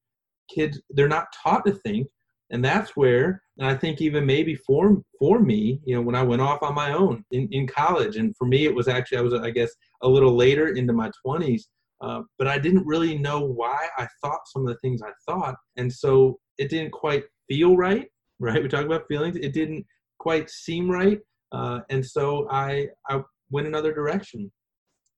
kids 0.53 0.81
they're 0.91 1.09
not 1.09 1.27
taught 1.43 1.65
to 1.65 1.73
think 1.73 2.07
and 2.51 2.65
that's 2.65 2.97
where 2.97 3.43
and 3.59 3.67
i 3.67 3.75
think 3.75 4.01
even 4.01 4.25
maybe 4.25 4.55
for 4.55 5.01
for 5.19 5.41
me 5.41 5.81
you 5.85 5.95
know 5.95 6.03
when 6.03 6.15
i 6.15 6.23
went 6.23 6.43
off 6.43 6.63
on 6.63 6.75
my 6.75 6.93
own 6.93 7.25
in, 7.31 7.49
in 7.53 7.67
college 7.67 8.17
and 8.17 8.37
for 8.37 8.47
me 8.47 8.65
it 8.65 8.75
was 8.75 8.89
actually 8.89 9.19
i 9.19 9.21
was 9.21 9.35
i 9.35 9.51
guess 9.51 9.71
a 10.03 10.09
little 10.09 10.35
later 10.35 10.69
into 10.69 10.93
my 10.93 11.11
20s 11.25 11.63
uh, 12.01 12.23
but 12.39 12.47
i 12.47 12.59
didn't 12.59 12.87
really 12.87 13.17
know 13.19 13.41
why 13.41 13.89
i 13.99 14.07
thought 14.23 14.41
some 14.47 14.63
of 14.63 14.69
the 14.69 14.79
things 14.79 15.03
i 15.03 15.13
thought 15.31 15.55
and 15.77 15.93
so 15.93 16.39
it 16.59 16.69
didn't 16.69 16.91
quite 16.93 17.25
feel 17.49 17.77
right 17.77 18.09
right 18.41 18.63
we 18.63 18.69
talk 18.69 18.85
about 18.85 19.09
feelings 19.09 19.37
it 19.37 19.53
didn't 19.53 19.85
quite 20.19 20.51
seem 20.51 20.91
right 20.91 21.21
uh, 21.53 21.81
and 21.91 22.05
so 22.05 22.49
i 22.51 22.87
i 23.09 23.21
went 23.51 23.67
another 23.67 23.93
direction 23.93 24.51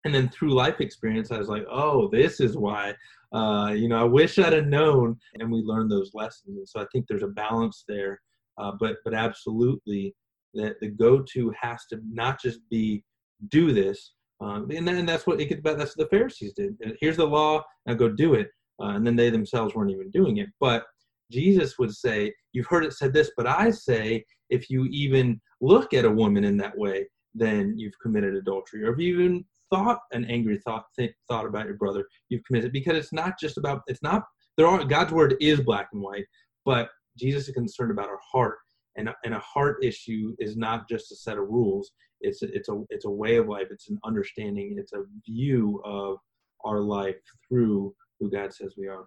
and 0.04 0.14
then 0.14 0.28
through 0.28 0.54
life 0.54 0.80
experience 0.80 1.30
i 1.30 1.38
was 1.38 1.48
like 1.48 1.64
oh 1.70 2.08
this 2.12 2.40
is 2.40 2.56
why 2.56 2.94
uh, 3.32 3.72
you 3.76 3.88
know, 3.88 4.00
I 4.00 4.04
wish 4.04 4.38
I'd 4.38 4.52
have 4.52 4.66
known, 4.66 5.16
and 5.34 5.50
we 5.50 5.60
learned 5.60 5.90
those 5.90 6.10
lessons. 6.14 6.56
And 6.56 6.68
so 6.68 6.80
I 6.80 6.86
think 6.90 7.06
there's 7.06 7.22
a 7.22 7.28
balance 7.28 7.84
there, 7.86 8.20
uh, 8.58 8.72
but 8.78 8.96
but 9.04 9.14
absolutely 9.14 10.14
that 10.54 10.80
the 10.80 10.88
go-to 10.88 11.52
has 11.60 11.86
to 11.86 12.00
not 12.10 12.40
just 12.40 12.58
be 12.70 13.04
do 13.48 13.72
this, 13.72 14.12
um, 14.40 14.68
and 14.70 15.08
that's 15.08 15.26
what 15.26 15.40
it 15.40 15.46
gets 15.48 15.60
about. 15.60 15.78
That's 15.78 15.96
what 15.96 16.10
the 16.10 16.16
Pharisees 16.16 16.54
did. 16.54 16.76
Here's 17.00 17.18
the 17.18 17.26
law, 17.26 17.62
now 17.86 17.94
go 17.94 18.08
do 18.08 18.34
it, 18.34 18.48
uh, 18.82 18.88
and 18.88 19.06
then 19.06 19.14
they 19.14 19.30
themselves 19.30 19.74
weren't 19.76 19.92
even 19.92 20.10
doing 20.10 20.38
it. 20.38 20.48
But 20.58 20.86
Jesus 21.30 21.78
would 21.78 21.94
say, 21.94 22.34
"You've 22.52 22.66
heard 22.66 22.84
it 22.84 22.92
said 22.92 23.12
this, 23.12 23.30
but 23.36 23.46
I 23.46 23.70
say, 23.70 24.24
if 24.48 24.68
you 24.68 24.84
even 24.86 25.40
look 25.60 25.94
at 25.94 26.04
a 26.04 26.10
woman 26.10 26.44
in 26.44 26.56
that 26.58 26.76
way, 26.76 27.06
then 27.34 27.74
you've 27.78 27.98
committed 28.02 28.34
adultery, 28.34 28.84
or 28.84 28.92
if 28.92 28.98
you 28.98 29.14
even 29.14 29.44
thought 29.70 30.00
an 30.12 30.24
angry 30.24 30.58
thought 30.58 30.86
th- 30.98 31.14
thought 31.28 31.46
about 31.46 31.66
your 31.66 31.76
brother, 31.76 32.04
you've 32.28 32.44
committed 32.44 32.72
because 32.72 32.96
it's 32.96 33.12
not 33.12 33.38
just 33.38 33.56
about 33.56 33.82
it's 33.86 34.02
not 34.02 34.24
there 34.56 34.66
are 34.66 34.84
God's 34.84 35.12
word 35.12 35.36
is 35.40 35.60
black 35.60 35.88
and 35.92 36.02
white, 36.02 36.26
but 36.64 36.90
Jesus 37.16 37.48
is 37.48 37.54
concerned 37.54 37.90
about 37.90 38.08
our 38.08 38.20
heart. 38.32 38.58
And, 38.96 39.08
and 39.24 39.34
a 39.34 39.38
heart 39.38 39.82
issue 39.84 40.34
is 40.38 40.56
not 40.56 40.88
just 40.88 41.12
a 41.12 41.16
set 41.16 41.38
of 41.38 41.48
rules. 41.48 41.92
It's 42.20 42.42
it's 42.42 42.68
a 42.68 42.82
it's 42.90 43.04
a 43.04 43.10
way 43.10 43.36
of 43.36 43.48
life. 43.48 43.68
It's 43.70 43.88
an 43.88 43.98
understanding. 44.04 44.76
It's 44.78 44.92
a 44.92 45.04
view 45.26 45.80
of 45.84 46.18
our 46.64 46.80
life 46.80 47.16
through 47.48 47.94
who 48.18 48.30
God 48.30 48.52
says 48.52 48.74
we 48.76 48.88
are. 48.88 49.06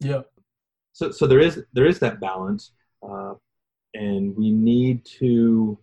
Yeah. 0.00 0.22
So 0.96 1.10
so 1.10 1.26
there 1.26 1.40
is 1.40 1.62
there 1.74 1.84
is 1.84 1.98
that 1.98 2.20
balance, 2.20 2.72
uh, 3.06 3.34
and 3.92 4.34
we 4.34 4.50
need 4.50 5.04
to 5.18 5.78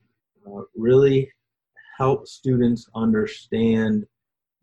uh, 0.47 0.63
really 0.75 1.31
help 1.99 2.27
students 2.27 2.89
understand 2.95 4.07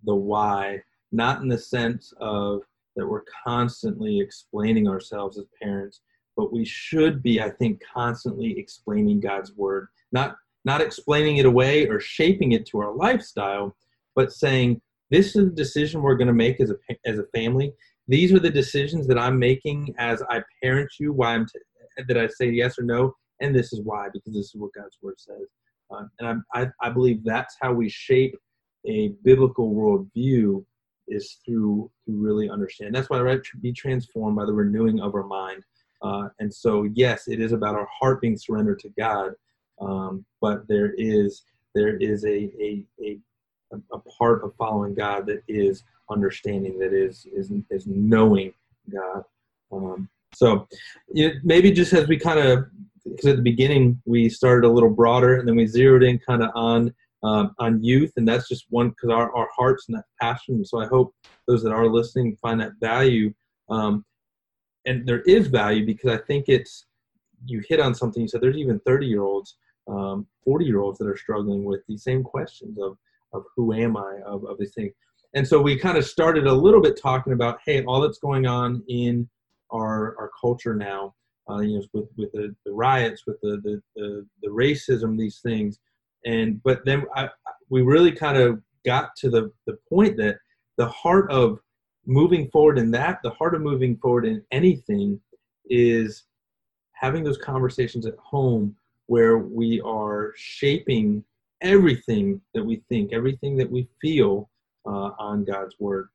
the 0.03 0.15
why, 0.17 0.83
not 1.13 1.41
in 1.41 1.47
the 1.47 1.57
sense 1.57 2.13
of 2.21 2.63
that 2.97 3.07
we're 3.07 3.23
constantly 3.47 4.19
explaining 4.19 4.89
ourselves 4.89 5.39
as 5.39 5.45
parents, 5.63 6.01
but 6.37 6.53
we 6.53 6.65
should 6.65 7.23
be, 7.23 7.41
I 7.41 7.51
think, 7.51 7.81
constantly 7.95 8.59
explaining 8.59 9.21
God's 9.21 9.55
word, 9.55 9.87
not 10.11 10.35
not 10.65 10.81
explaining 10.81 11.37
it 11.37 11.47
away 11.47 11.87
or 11.87 12.01
shaping 12.01 12.51
it 12.53 12.67
to 12.67 12.81
our 12.81 12.93
lifestyle, 12.93 13.77
but 14.17 14.33
saying 14.33 14.81
this 15.11 15.37
is 15.37 15.45
the 15.45 15.55
decision 15.55 16.03
we're 16.03 16.17
going 16.17 16.27
to 16.27 16.33
make 16.33 16.61
as 16.61 16.73
a 16.73 16.77
as 17.07 17.21
a 17.21 17.27
family. 17.33 17.73
These 18.11 18.33
are 18.33 18.41
the 18.41 18.51
decisions 18.51 19.07
that 19.07 19.19
I'm 19.19 19.39
making 19.39 19.95
as 19.97 20.21
I 20.29 20.43
parent 20.61 20.91
you. 20.99 21.13
Why 21.13 21.35
I'm 21.35 21.47
t- 21.47 22.03
that 22.09 22.19
I 22.19 22.27
say 22.27 22.51
yes 22.51 22.77
or 22.77 22.83
no, 22.83 23.15
and 23.41 23.55
this 23.55 23.73
is 23.73 23.83
why 23.83 24.09
because 24.13 24.35
this 24.35 24.47
is 24.47 24.57
what 24.57 24.73
God's 24.75 24.99
word 25.01 25.15
says. 25.17 25.47
Uh, 25.93 26.07
and 26.19 26.43
I, 26.53 26.61
I, 26.63 26.67
I 26.83 26.91
believe 26.91 27.23
that's 27.23 27.57
how 27.61 27.73
we 27.73 27.89
shape 27.89 28.37
a 28.85 29.13
biblical 29.23 29.73
worldview 29.73 30.65
is 31.07 31.39
through 31.45 31.89
through 32.05 32.17
really 32.17 32.51
understand. 32.51 32.97
That's 32.97 33.09
why 33.11 33.19
I 33.19 33.23
write 33.23 33.43
be 33.61 33.73
transformed 33.73 34.37
by 34.37 34.45
the 34.45 34.55
renewing 34.55 34.99
of 34.99 35.15
our 35.15 35.23
mind. 35.25 35.63
Uh, 36.03 36.31
and 36.41 36.53
so, 36.53 36.89
yes, 36.95 37.29
it 37.29 37.41
is 37.41 37.53
about 37.53 37.77
our 37.77 37.89
heart 38.01 38.21
being 38.21 38.37
surrendered 38.37 38.81
to 38.81 38.89
God, 38.99 39.35
um, 39.81 40.25
but 40.41 40.67
there 40.67 40.95
is 40.99 41.45
there 41.77 41.97
is 41.97 42.25
a, 42.25 42.51
a 42.61 42.85
a 43.05 43.19
a 43.93 43.99
part 44.19 44.43
of 44.43 44.53
following 44.57 44.95
God 44.95 45.27
that 45.27 45.43
is 45.47 45.85
understanding, 46.11 46.79
that 46.79 46.93
is 46.93 47.27
is 47.33 47.51
is 47.71 47.87
knowing 47.87 48.53
God. 48.93 49.25
Um, 49.73 50.09
so, 50.35 50.69
maybe 51.43 51.73
just 51.73 51.93
as 51.93 52.09
we 52.09 52.19
kind 52.19 52.39
of 52.39 52.67
because 53.05 53.27
at 53.27 53.37
the 53.37 53.43
beginning 53.43 54.01
we 54.05 54.29
started 54.29 54.67
a 54.67 54.71
little 54.71 54.91
broader 54.91 55.39
and 55.39 55.49
then 55.49 55.57
we 55.57 55.67
zeroed 55.67 56.03
in 56.03 56.19
kind 56.19 56.43
of 56.43 56.51
on 56.55 56.95
um, 57.23 57.55
on 57.59 57.83
youth 57.83 58.13
and 58.17 58.27
that's 58.27 58.49
just 58.49 58.67
one 58.71 58.91
because 58.91 59.11
our, 59.11 59.35
our 59.35 59.49
hearts 59.55 59.87
and 59.89 59.97
that 59.97 60.05
passion 60.21 60.65
so 60.65 60.81
i 60.81 60.87
hope 60.87 61.15
those 61.47 61.63
that 61.63 61.73
are 61.73 61.87
listening 61.89 62.37
find 62.41 62.61
that 62.61 62.73
value 62.81 63.33
um, 63.69 64.05
and 64.87 65.07
there 65.07 65.21
is 65.23 65.47
value 65.47 65.85
because 65.85 66.11
i 66.11 66.23
think 66.25 66.47
it's 66.49 66.87
you 67.47 67.63
hit 67.69 67.81
on 67.81 67.95
something 67.95 68.23
you 68.23 68.29
said 68.29 68.41
there's 68.41 68.57
even 68.57 68.81
30 68.81 69.07
year 69.07 69.23
olds 69.23 69.57
um, 69.89 70.27
40 70.45 70.65
year 70.65 70.81
olds 70.81 70.99
that 70.99 71.09
are 71.09 71.17
struggling 71.17 71.65
with 71.65 71.81
these 71.89 72.03
same 72.03 72.23
questions 72.23 72.79
of 72.79 72.97
of 73.33 73.45
who 73.55 73.73
am 73.73 73.97
i 73.97 74.19
of, 74.25 74.45
of 74.45 74.59
these 74.59 74.75
things 74.75 74.93
and 75.35 75.47
so 75.47 75.61
we 75.61 75.77
kind 75.77 75.97
of 75.97 76.05
started 76.05 76.47
a 76.47 76.53
little 76.53 76.81
bit 76.81 77.01
talking 77.01 77.33
about 77.33 77.59
hey 77.65 77.85
all 77.85 78.01
that's 78.01 78.19
going 78.19 78.47
on 78.47 78.83
in 78.89 79.29
our 79.71 80.17
our 80.19 80.31
culture 80.41 80.75
now 80.75 81.15
uh, 81.51 81.61
you 81.61 81.79
know, 81.79 81.85
with 81.93 82.09
with 82.17 82.33
the, 82.33 82.55
the 82.65 82.73
riots, 82.73 83.27
with 83.27 83.41
the, 83.41 83.61
the, 83.63 83.83
the 83.97 84.27
the 84.43 84.49
racism, 84.49 85.19
these 85.19 85.41
things, 85.41 85.79
and 86.25 86.63
but 86.63 86.85
then 86.85 87.05
I, 87.17 87.29
we 87.69 87.83
really 87.83 88.13
kind 88.13 88.37
of 88.37 88.61
got 88.85 89.17
to 89.17 89.31
the 89.31 89.51
the 89.67 89.77
point 89.89 90.17
that 90.19 90.37
the 90.77 90.89
heart 90.89 91.31
of 91.31 91.59
moving 92.07 92.49
forward 92.51 92.79
in 92.79 92.91
that, 92.93 93.21
the 93.23 93.31
heart 93.31 93.55
of 93.55 93.61
moving 93.61 93.97
forward 93.97 94.27
in 94.27 94.43
anything, 94.51 95.21
is 95.67 96.25
having 96.93 97.25
those 97.25 97.39
conversations 97.39 98.07
at 98.07 98.17
home 98.17 98.77
where 99.07 99.39
we 99.39 99.81
are 99.81 100.33
shaping 100.37 101.25
everything 101.63 102.41
that 102.55 102.65
we 102.65 102.83
think, 102.89 103.13
everything 103.13 103.57
that 103.57 103.71
we 103.71 103.89
feel 104.01 104.49
uh, 104.91 105.11
on 105.19 105.45
God's 105.45 105.77
word. 105.79 106.09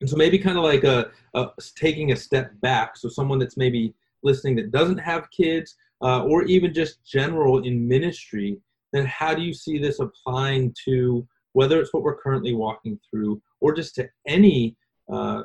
And 0.00 0.08
so 0.08 0.16
maybe 0.16 0.38
kind 0.38 0.58
of 0.58 0.64
like 0.64 0.84
a, 0.84 1.10
a, 1.34 1.48
taking 1.74 2.12
a 2.12 2.16
step 2.16 2.52
back. 2.60 2.96
So 2.96 3.08
someone 3.08 3.38
that's 3.38 3.56
maybe 3.56 3.94
listening 4.22 4.56
that 4.56 4.70
doesn't 4.70 4.98
have 4.98 5.30
kids 5.30 5.76
uh, 6.02 6.22
or 6.24 6.44
even 6.44 6.74
just 6.74 7.04
general 7.04 7.64
in 7.64 7.88
ministry, 7.88 8.58
then 8.92 9.06
how 9.06 9.34
do 9.34 9.42
you 9.42 9.54
see 9.54 9.78
this 9.78 9.98
applying 10.00 10.74
to 10.84 11.26
whether 11.52 11.80
it's 11.80 11.92
what 11.94 12.02
we're 12.02 12.20
currently 12.20 12.54
walking 12.54 13.00
through 13.08 13.40
or 13.60 13.74
just 13.74 13.94
to 13.94 14.08
any 14.26 14.76
uh, 15.10 15.44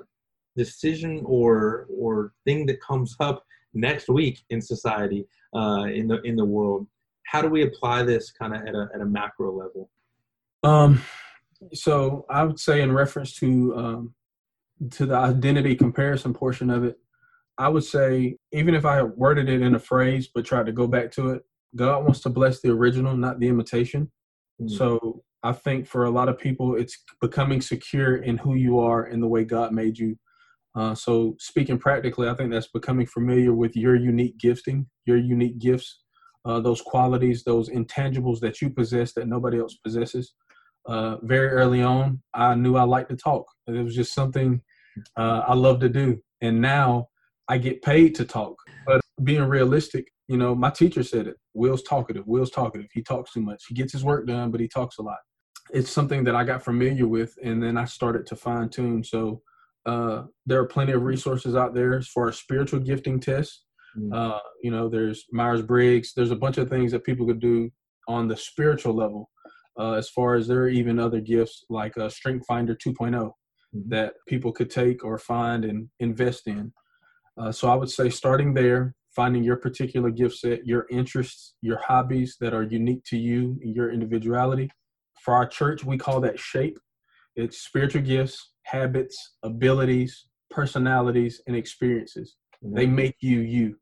decision 0.58 1.22
or 1.26 1.88
or 1.90 2.34
thing 2.46 2.66
that 2.66 2.82
comes 2.82 3.16
up 3.22 3.46
next 3.74 4.10
week 4.10 4.40
in 4.50 4.62
society 4.62 5.26
uh, 5.56 5.86
in 5.86 6.08
the 6.08 6.22
in 6.24 6.36
the 6.36 6.46
world? 6.46 6.86
How 7.24 7.42
do 7.42 7.48
we 7.48 7.64
apply 7.64 8.04
this 8.04 8.32
kind 8.32 8.54
of 8.54 8.62
at 8.68 8.76
a 8.76 8.90
at 8.94 9.00
a 9.00 9.06
macro 9.06 9.52
level? 9.52 9.90
Um, 10.64 11.02
so 11.74 12.26
I 12.30 12.44
would 12.44 12.60
say 12.60 12.82
in 12.82 12.92
reference 12.92 13.36
to 13.36 13.76
um, 13.76 14.14
to 14.92 15.06
the 15.06 15.16
identity 15.16 15.76
comparison 15.76 16.34
portion 16.34 16.70
of 16.70 16.84
it, 16.84 16.98
I 17.58 17.70
would 17.70 17.84
say, 17.84 18.38
even 18.52 18.74
if 18.74 18.86
I 18.86 19.04
worded 19.04 19.50
it 19.50 19.62
in 19.62 19.76
a 19.76 19.80
phrase 19.80 20.30
but 20.34 20.46
tried 20.46 20.66
to 20.66 20.72
go 20.72 20.88
back 20.88 21.12
to 21.12 21.30
it, 21.30 21.44
God 21.76 22.04
wants 22.04 22.22
to 22.22 22.30
bless 22.30 22.62
the 22.62 22.72
original, 22.72 23.16
not 23.16 23.40
the 23.40 23.48
imitation. 23.48 24.12
Mm-hmm. 24.62 24.76
So 24.76 25.24
I 25.44 25.54
think 25.54 25.88
for 25.88 26.06
a 26.06 26.10
lot 26.10 26.30
of 26.30 26.38
people, 26.38 26.76
it's 26.76 27.04
becoming 27.20 27.62
secure 27.62 28.18
in 28.18 28.38
who 28.38 28.56
you 28.56 28.80
are 28.80 29.04
and 29.04 29.22
the 29.22 29.28
way 29.28 29.44
God 29.44 29.74
made 29.74 29.98
you. 29.98 30.18
Uh, 30.74 30.96
so 30.96 31.36
speaking 31.40 31.78
practically, 31.78 32.30
I 32.30 32.34
think 32.34 32.52
that's 32.52 32.68
becoming 32.68 33.06
familiar 33.06 33.54
with 33.54 33.76
your 33.76 33.96
unique 33.96 34.38
gifting, 34.38 34.88
your 35.06 35.18
unique 35.18 35.60
gifts, 35.60 36.00
uh, 36.46 36.60
those 36.60 36.82
qualities, 36.82 37.44
those 37.44 37.70
intangibles 37.70 38.40
that 38.40 38.62
you 38.62 38.70
possess 38.70 39.14
that 39.14 39.28
nobody 39.28 39.60
else 39.60 39.76
possesses. 39.84 40.34
Uh, 40.86 41.18
very 41.22 41.50
early 41.50 41.82
on, 41.82 42.22
I 42.34 42.56
knew 42.56 42.76
I 42.76 42.84
liked 42.84 43.10
to 43.10 43.16
talk. 43.16 43.46
It 43.68 43.84
was 43.84 43.96
just 43.96 44.14
something 44.14 44.62
uh, 45.18 45.44
I 45.48 45.54
love 45.54 45.80
to 45.82 45.90
do. 45.90 46.20
And 46.42 46.60
now 46.62 47.08
I 47.48 47.58
get 47.58 47.82
paid 47.82 48.16
to 48.16 48.26
talk. 48.26 48.56
But 48.86 49.02
being 49.24 49.44
realistic, 49.44 50.08
you 50.28 50.38
know, 50.38 50.56
my 50.56 50.70
teacher 50.70 51.04
said 51.04 51.28
it. 51.28 51.36
Will's 51.54 51.84
talkative. 51.84 52.26
Will's 52.26 52.52
talkative. 52.52 52.88
He 52.94 53.04
talks 53.04 53.34
too 53.34 53.42
much. 53.42 53.66
He 53.68 53.76
gets 53.76 53.94
his 53.94 54.04
work 54.04 54.26
done, 54.26 54.52
but 54.52 54.62
he 54.62 54.68
talks 54.68 54.98
a 54.98 55.02
lot. 55.02 55.18
It's 55.72 55.92
something 55.92 56.24
that 56.24 56.36
I 56.36 56.44
got 56.44 56.64
familiar 56.64 57.08
with, 57.08 57.34
and 57.44 57.62
then 57.62 57.78
I 57.78 57.86
started 57.86 58.26
to 58.28 58.36
fine 58.36 58.70
tune. 58.70 59.04
So 59.04 59.42
uh, 59.86 60.24
there 60.46 60.60
are 60.60 60.68
plenty 60.68 60.94
of 60.94 61.04
resources 61.04 61.56
out 61.56 61.74
there 61.74 61.98
as 61.98 62.08
far 62.08 62.30
as 62.30 62.38
spiritual 62.38 62.80
gifting 62.80 63.20
tests. 63.20 63.64
Mm-hmm. 63.98 64.14
Uh, 64.14 64.40
you 64.64 64.72
know, 64.72 64.90
there's 64.90 65.26
Myers 65.32 65.62
Briggs. 65.62 66.14
There's 66.16 66.32
a 66.32 66.36
bunch 66.36 66.58
of 66.58 66.70
things 66.70 66.92
that 66.92 67.04
people 67.04 67.26
could 67.26 67.40
do 67.40 67.70
on 68.08 68.28
the 68.28 68.38
spiritual 68.38 68.94
level. 68.94 69.30
Uh, 69.82 69.94
as 69.94 70.10
far 70.10 70.36
as 70.36 70.48
there 70.48 70.60
are 70.60 70.70
even 70.70 71.00
other 71.00 71.20
gifts 71.20 71.66
like 71.68 71.98
a 71.98 72.08
Strength 72.08 72.46
Finder 72.46 72.76
2.0 72.76 73.14
mm-hmm. 73.14 73.80
that 73.90 74.14
people 74.28 74.52
could 74.52 74.70
take 74.70 75.04
or 75.04 75.18
find 75.18 75.66
and 75.66 75.90
invest 76.00 76.46
in. 76.46 76.72
Uh, 77.36 77.52
so 77.52 77.68
I 77.68 77.74
would 77.74 77.90
say 77.90 78.08
starting 78.12 78.54
there, 78.54 78.94
finding 79.16 79.44
your 79.44 79.56
particular 79.56 80.12
gift 80.12 80.36
set, 80.36 80.68
your 80.68 80.86
interests, 80.92 81.56
your 81.64 81.80
hobbies 81.80 82.38
that 82.42 82.54
are 82.54 82.62
unique 82.62 83.04
to 83.06 83.18
you, 83.18 83.60
and 83.64 83.76
your 83.76 83.92
individuality. 83.92 84.70
For 85.24 85.34
our 85.34 85.48
church, 85.48 85.84
we 85.84 85.98
call 85.98 86.22
that 86.22 86.38
shape. 86.40 86.78
It's 87.36 87.58
spiritual 87.58 88.04
gifts, 88.04 88.52
habits, 88.64 89.34
abilities, 89.42 90.28
personalities, 90.52 91.42
and 91.48 91.56
experiences. 91.56 92.36
Mm-hmm. 92.64 92.76
They 92.76 92.86
make 92.86 93.16
you 93.22 93.40
you. 93.40 93.78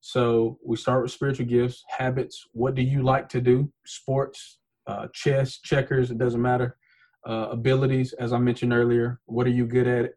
So 0.00 0.58
we 0.64 0.76
start 0.76 1.02
with 1.02 1.10
spiritual 1.10 1.46
gifts, 1.46 1.82
habits. 1.88 2.46
What 2.52 2.76
do 2.76 2.82
you 2.82 3.02
like 3.02 3.28
to 3.30 3.40
do? 3.40 3.72
Sports, 3.86 4.58
uh, 4.86 5.08
chess, 5.12 5.60
checkers, 5.60 6.10
it 6.10 6.18
doesn't 6.18 6.42
matter. 6.42 6.76
Uh, 7.26 7.48
abilities, 7.50 8.12
as 8.14 8.32
I 8.32 8.38
mentioned 8.38 8.72
earlier, 8.72 9.20
what 9.26 9.46
are 9.46 9.50
you 9.50 9.66
good 9.66 9.86
at? 9.86 10.10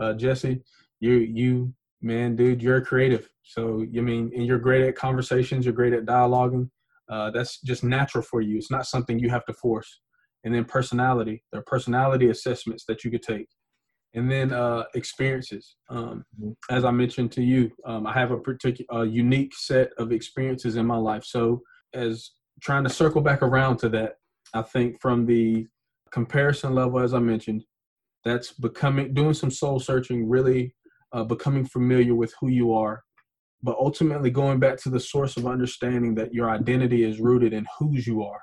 Uh, 0.00 0.14
Jesse, 0.14 0.62
you 1.00 1.12
you 1.12 1.74
man, 2.00 2.36
dude, 2.36 2.62
you're 2.62 2.80
creative. 2.80 3.28
So 3.42 3.84
you 3.90 4.02
mean, 4.02 4.30
and 4.34 4.46
you're 4.46 4.58
great 4.58 4.84
at 4.84 4.94
conversations. 4.96 5.64
You're 5.64 5.74
great 5.74 5.92
at 5.92 6.04
dialoguing. 6.04 6.70
Uh, 7.10 7.30
that's 7.30 7.60
just 7.62 7.84
natural 7.84 8.22
for 8.22 8.40
you. 8.40 8.56
It's 8.56 8.70
not 8.70 8.86
something 8.86 9.18
you 9.18 9.30
have 9.30 9.46
to 9.46 9.52
force. 9.52 10.00
And 10.44 10.54
then 10.54 10.64
personality. 10.64 11.42
There 11.50 11.60
are 11.60 11.64
personality 11.64 12.30
assessments 12.30 12.84
that 12.86 13.04
you 13.04 13.10
could 13.10 13.22
take. 13.22 13.48
And 14.14 14.30
then 14.30 14.52
uh, 14.52 14.84
experiences. 14.94 15.76
Um, 15.90 16.24
mm-hmm. 16.40 16.74
As 16.74 16.84
I 16.84 16.90
mentioned 16.90 17.32
to 17.32 17.42
you, 17.42 17.70
um, 17.84 18.06
I 18.06 18.12
have 18.12 18.30
a 18.30 18.38
particular, 18.38 19.04
unique 19.04 19.54
set 19.54 19.90
of 19.98 20.12
experiences 20.12 20.76
in 20.76 20.86
my 20.86 20.96
life. 20.96 21.24
So 21.24 21.62
as 21.94 22.30
trying 22.60 22.84
to 22.84 22.90
circle 22.90 23.20
back 23.20 23.42
around 23.42 23.78
to 23.78 23.88
that, 23.90 24.16
I 24.54 24.62
think 24.62 25.00
from 25.00 25.26
the 25.26 25.66
comparison 26.10 26.74
level, 26.74 26.98
as 26.98 27.14
I 27.14 27.18
mentioned, 27.18 27.64
that's 28.24 28.52
becoming 28.52 29.14
doing 29.14 29.34
some 29.34 29.50
soul 29.50 29.78
searching, 29.80 30.28
really 30.28 30.74
uh, 31.12 31.24
becoming 31.24 31.64
familiar 31.64 32.14
with 32.14 32.34
who 32.40 32.48
you 32.48 32.72
are, 32.72 33.02
but 33.62 33.76
ultimately 33.78 34.30
going 34.30 34.58
back 34.58 34.76
to 34.78 34.90
the 34.90 35.00
source 35.00 35.36
of 35.36 35.46
understanding 35.46 36.14
that 36.16 36.34
your 36.34 36.50
identity 36.50 37.04
is 37.04 37.20
rooted 37.20 37.52
in 37.52 37.66
whose 37.78 38.06
you 38.06 38.22
are. 38.22 38.40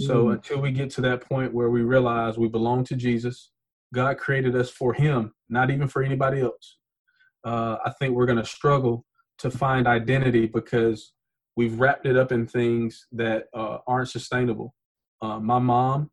So 0.00 0.26
mm. 0.26 0.34
until 0.34 0.60
we 0.60 0.70
get 0.70 0.90
to 0.90 1.00
that 1.02 1.22
point 1.22 1.52
where 1.52 1.70
we 1.70 1.82
realize 1.82 2.38
we 2.38 2.48
belong 2.48 2.84
to 2.84 2.96
Jesus, 2.96 3.50
God 3.92 4.18
created 4.18 4.54
us 4.54 4.70
for 4.70 4.92
Him, 4.92 5.32
not 5.48 5.70
even 5.70 5.88
for 5.88 6.02
anybody 6.02 6.40
else. 6.40 6.76
Uh, 7.44 7.76
I 7.84 7.90
think 7.98 8.14
we're 8.14 8.26
going 8.26 8.38
to 8.38 8.44
struggle 8.44 9.04
to 9.38 9.50
find 9.50 9.86
identity 9.86 10.46
because 10.46 11.12
we've 11.58 11.80
wrapped 11.80 12.06
it 12.06 12.16
up 12.16 12.30
in 12.30 12.46
things 12.46 13.08
that 13.10 13.46
uh, 13.52 13.78
aren't 13.88 14.08
sustainable. 14.08 14.76
Uh, 15.20 15.40
my 15.40 15.58
mom, 15.58 16.08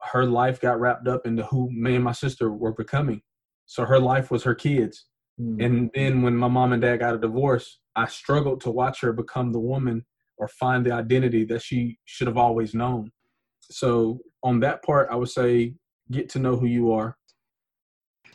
her 0.00 0.26
life 0.26 0.60
got 0.60 0.80
wrapped 0.80 1.06
up 1.06 1.24
into 1.26 1.44
who 1.44 1.70
me 1.70 1.94
and 1.94 2.02
my 2.02 2.10
sister 2.10 2.50
were 2.50 2.72
becoming. 2.72 3.22
So 3.66 3.84
her 3.84 4.00
life 4.00 4.32
was 4.32 4.42
her 4.42 4.54
kids. 4.54 5.06
Mm-hmm. 5.40 5.60
And 5.60 5.90
then 5.94 6.22
when 6.22 6.36
my 6.36 6.48
mom 6.48 6.72
and 6.72 6.82
dad 6.82 6.96
got 6.96 7.14
a 7.14 7.18
divorce, 7.18 7.78
I 7.94 8.08
struggled 8.08 8.62
to 8.62 8.72
watch 8.72 9.00
her 9.02 9.12
become 9.12 9.52
the 9.52 9.60
woman 9.60 10.04
or 10.38 10.48
find 10.48 10.84
the 10.84 10.90
identity 10.90 11.44
that 11.44 11.62
she 11.62 11.96
should 12.04 12.26
have 12.26 12.36
always 12.36 12.74
known. 12.74 13.12
So 13.60 14.18
on 14.42 14.58
that 14.58 14.82
part, 14.82 15.08
I 15.08 15.14
would 15.14 15.28
say 15.28 15.74
get 16.10 16.28
to 16.30 16.40
know 16.40 16.56
who 16.56 16.66
you 16.66 16.90
are. 16.90 17.16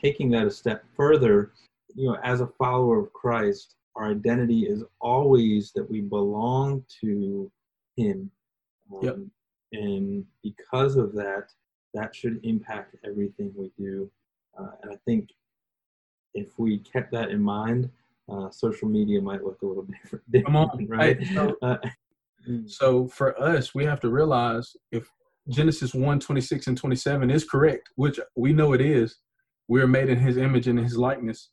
Taking 0.02 0.30
that 0.32 0.48
a 0.48 0.52
step 0.52 0.86
further, 0.96 1.52
you 1.96 2.08
know, 2.08 2.18
as 2.24 2.39
a 2.39 2.48
follower 2.48 2.98
of 2.98 3.12
Christ, 3.12 3.76
our 3.95 4.12
identity 4.12 4.62
is 4.62 4.84
always 4.99 5.71
that 5.73 5.89
we 5.89 6.01
belong 6.01 6.84
to 7.01 7.51
Him. 7.95 8.29
Um, 8.93 8.99
yep. 9.01 9.17
And 9.73 10.25
because 10.43 10.95
of 10.95 11.13
that, 11.13 11.49
that 11.93 12.15
should 12.15 12.39
impact 12.43 12.95
everything 13.05 13.53
we 13.55 13.71
do. 13.77 14.10
Uh, 14.58 14.67
and 14.84 14.91
I 14.93 14.97
think 15.05 15.29
if 16.34 16.58
we 16.58 16.79
kept 16.79 17.12
that 17.13 17.29
in 17.29 17.41
mind, 17.41 17.89
uh, 18.29 18.49
social 18.49 18.88
media 18.88 19.21
might 19.21 19.43
look 19.43 19.62
a 19.62 19.65
little 19.65 19.84
different. 19.84 20.23
different 20.31 20.45
Come 20.45 20.55
on, 20.55 20.88
right? 20.88 21.17
so, 21.34 21.55
uh, 21.62 21.77
so, 22.65 23.08
for 23.08 23.39
us, 23.41 23.73
we 23.73 23.86
have 23.86 23.99
to 24.01 24.10
realize 24.10 24.75
if 24.91 25.10
Genesis 25.49 25.93
1 25.93 26.19
26 26.19 26.67
and 26.67 26.77
27 26.77 27.29
is 27.29 27.45
correct, 27.45 27.89
which 27.95 28.19
we 28.36 28.51
know 28.51 28.73
it 28.73 28.81
is, 28.81 29.17
we 29.67 29.81
are 29.81 29.88
made 29.88 30.10
in 30.10 30.17
his 30.17 30.38
image 30.38 30.67
and 30.67 30.79
his 30.79 30.97
likeness 30.97 31.49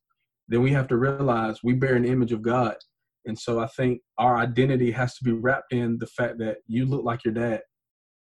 then 0.53 0.63
we 0.63 0.71
have 0.73 0.89
to 0.89 0.97
realize 0.97 1.61
we 1.63 1.73
bear 1.73 1.95
an 1.95 2.05
image 2.05 2.33
of 2.33 2.43
God. 2.43 2.77
And 3.25 3.39
so 3.39 3.61
I 3.61 3.67
think 3.69 4.03
our 4.19 4.37
identity 4.37 4.91
has 4.91 5.15
to 5.17 5.25
be 5.25 5.33
wrapped 5.33 5.73
in 5.73 5.97
the 5.99 6.07
fact 6.07 6.39
that 6.39 6.59
you 6.67 6.85
look 6.85 7.05
like 7.05 7.25
your 7.25 7.35
dad, 7.35 7.63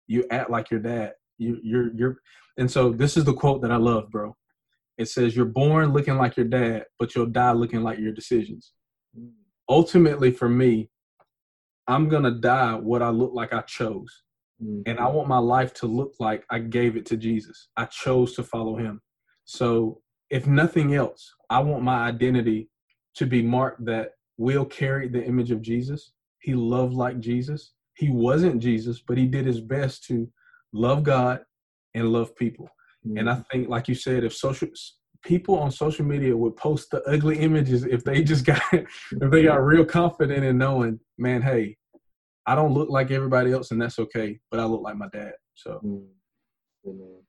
you 0.08 0.26
act 0.30 0.50
like 0.50 0.70
your 0.70 0.80
dad. 0.80 1.14
You, 1.38 1.58
you're, 1.64 1.92
you're, 1.96 2.18
and 2.58 2.70
so 2.70 2.92
this 2.92 3.16
is 3.18 3.24
the 3.24 3.34
quote 3.34 3.62
that 3.62 3.72
I 3.72 3.78
love, 3.78 4.12
bro. 4.12 4.36
It 4.98 5.08
says, 5.08 5.34
"You're 5.34 5.46
born 5.46 5.94
looking 5.94 6.18
like 6.18 6.36
your 6.36 6.46
dad, 6.46 6.86
but 7.00 7.16
you'll 7.16 7.28
die 7.28 7.54
looking 7.54 7.82
like 7.82 7.98
your 7.98 8.12
decisions." 8.12 8.74
Mm. 9.18 9.32
Ultimately, 9.70 10.32
for 10.32 10.50
me, 10.50 10.90
I'm 11.88 12.10
gonna 12.10 12.32
die 12.32 12.74
what 12.74 13.02
I 13.02 13.10
look 13.10 13.32
like 13.34 13.54
I 13.54 13.62
chose, 13.62 14.24
mm. 14.62 14.84
and 14.86 15.00
I 15.00 15.08
want 15.08 15.30
my 15.30 15.38
life 15.38 15.74
to 15.76 15.88
look 15.88 16.16
like 16.20 16.44
I 16.50 16.60
gave 16.60 16.98
it 16.98 17.06
to 17.06 17.16
Jesus. 17.16 17.70
I 17.78 17.86
chose 17.86 18.34
to 18.36 18.44
follow 18.44 18.76
Him. 18.76 19.00
So 19.46 20.02
if 20.30 20.46
nothing 20.46 20.94
else, 20.94 21.34
I 21.50 21.60
want 21.60 21.84
my 21.84 22.08
identity 22.08 22.70
to 23.16 23.26
be 23.26 23.42
marked 23.42 23.86
that 23.86 24.12
Will 24.38 24.66
carried 24.66 25.12
the 25.12 25.24
image 25.24 25.52
of 25.52 25.62
Jesus. 25.62 26.14
He 26.40 26.54
loved 26.54 26.94
like 26.94 27.20
Jesus. 27.20 27.74
He 27.98 28.10
wasn't 28.10 28.62
Jesus, 28.62 29.02
but 29.06 29.18
he 29.18 29.26
did 29.26 29.46
his 29.46 29.60
best 29.60 30.06
to 30.06 30.30
love 30.72 31.04
God 31.04 31.42
and 31.94 32.08
love 32.08 32.36
people. 32.36 32.70
Mm-hmm. 33.06 33.18
And 33.18 33.30
I 33.30 33.42
think, 33.52 33.68
like 33.68 33.90
you 33.90 33.96
said, 33.96 34.24
if 34.24 34.34
social 34.34 34.70
people 35.26 35.60
on 35.60 35.72
social 35.72 36.06
media 36.06 36.36
would 36.36 36.56
post 36.56 36.92
the 36.92 37.02
ugly 37.04 37.40
images, 37.40 37.84
if 37.84 38.06
they 38.06 38.24
just 38.24 38.46
got 38.46 38.62
if 38.72 39.32
they 39.32 39.44
got 39.44 39.66
real 39.66 39.84
confident 39.84 40.46
in 40.46 40.58
knowing, 40.58 41.00
man, 41.18 41.42
hey, 41.42 41.76
I 42.46 42.56
don't 42.56 42.74
look 42.74 42.90
like 42.90 43.12
everybody 43.12 43.52
else, 43.52 43.72
and 43.72 43.82
that's 43.82 44.00
okay, 44.00 44.40
but 44.50 44.60
I 44.60 44.66
look 44.66 44.82
like 44.82 44.96
my 44.96 45.10
dad. 45.12 45.34
So. 45.56 45.82
Mm-hmm. 45.84 47.20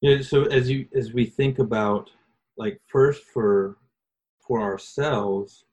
Yeah. 0.00 0.20
So 0.22 0.44
as 0.46 0.68
you 0.68 0.86
as 0.94 1.12
we 1.12 1.24
think 1.24 1.60
about 1.60 2.10
like 2.56 2.80
first 2.86 3.24
for 3.24 3.76
for 4.46 4.60
ourselves 4.60 5.64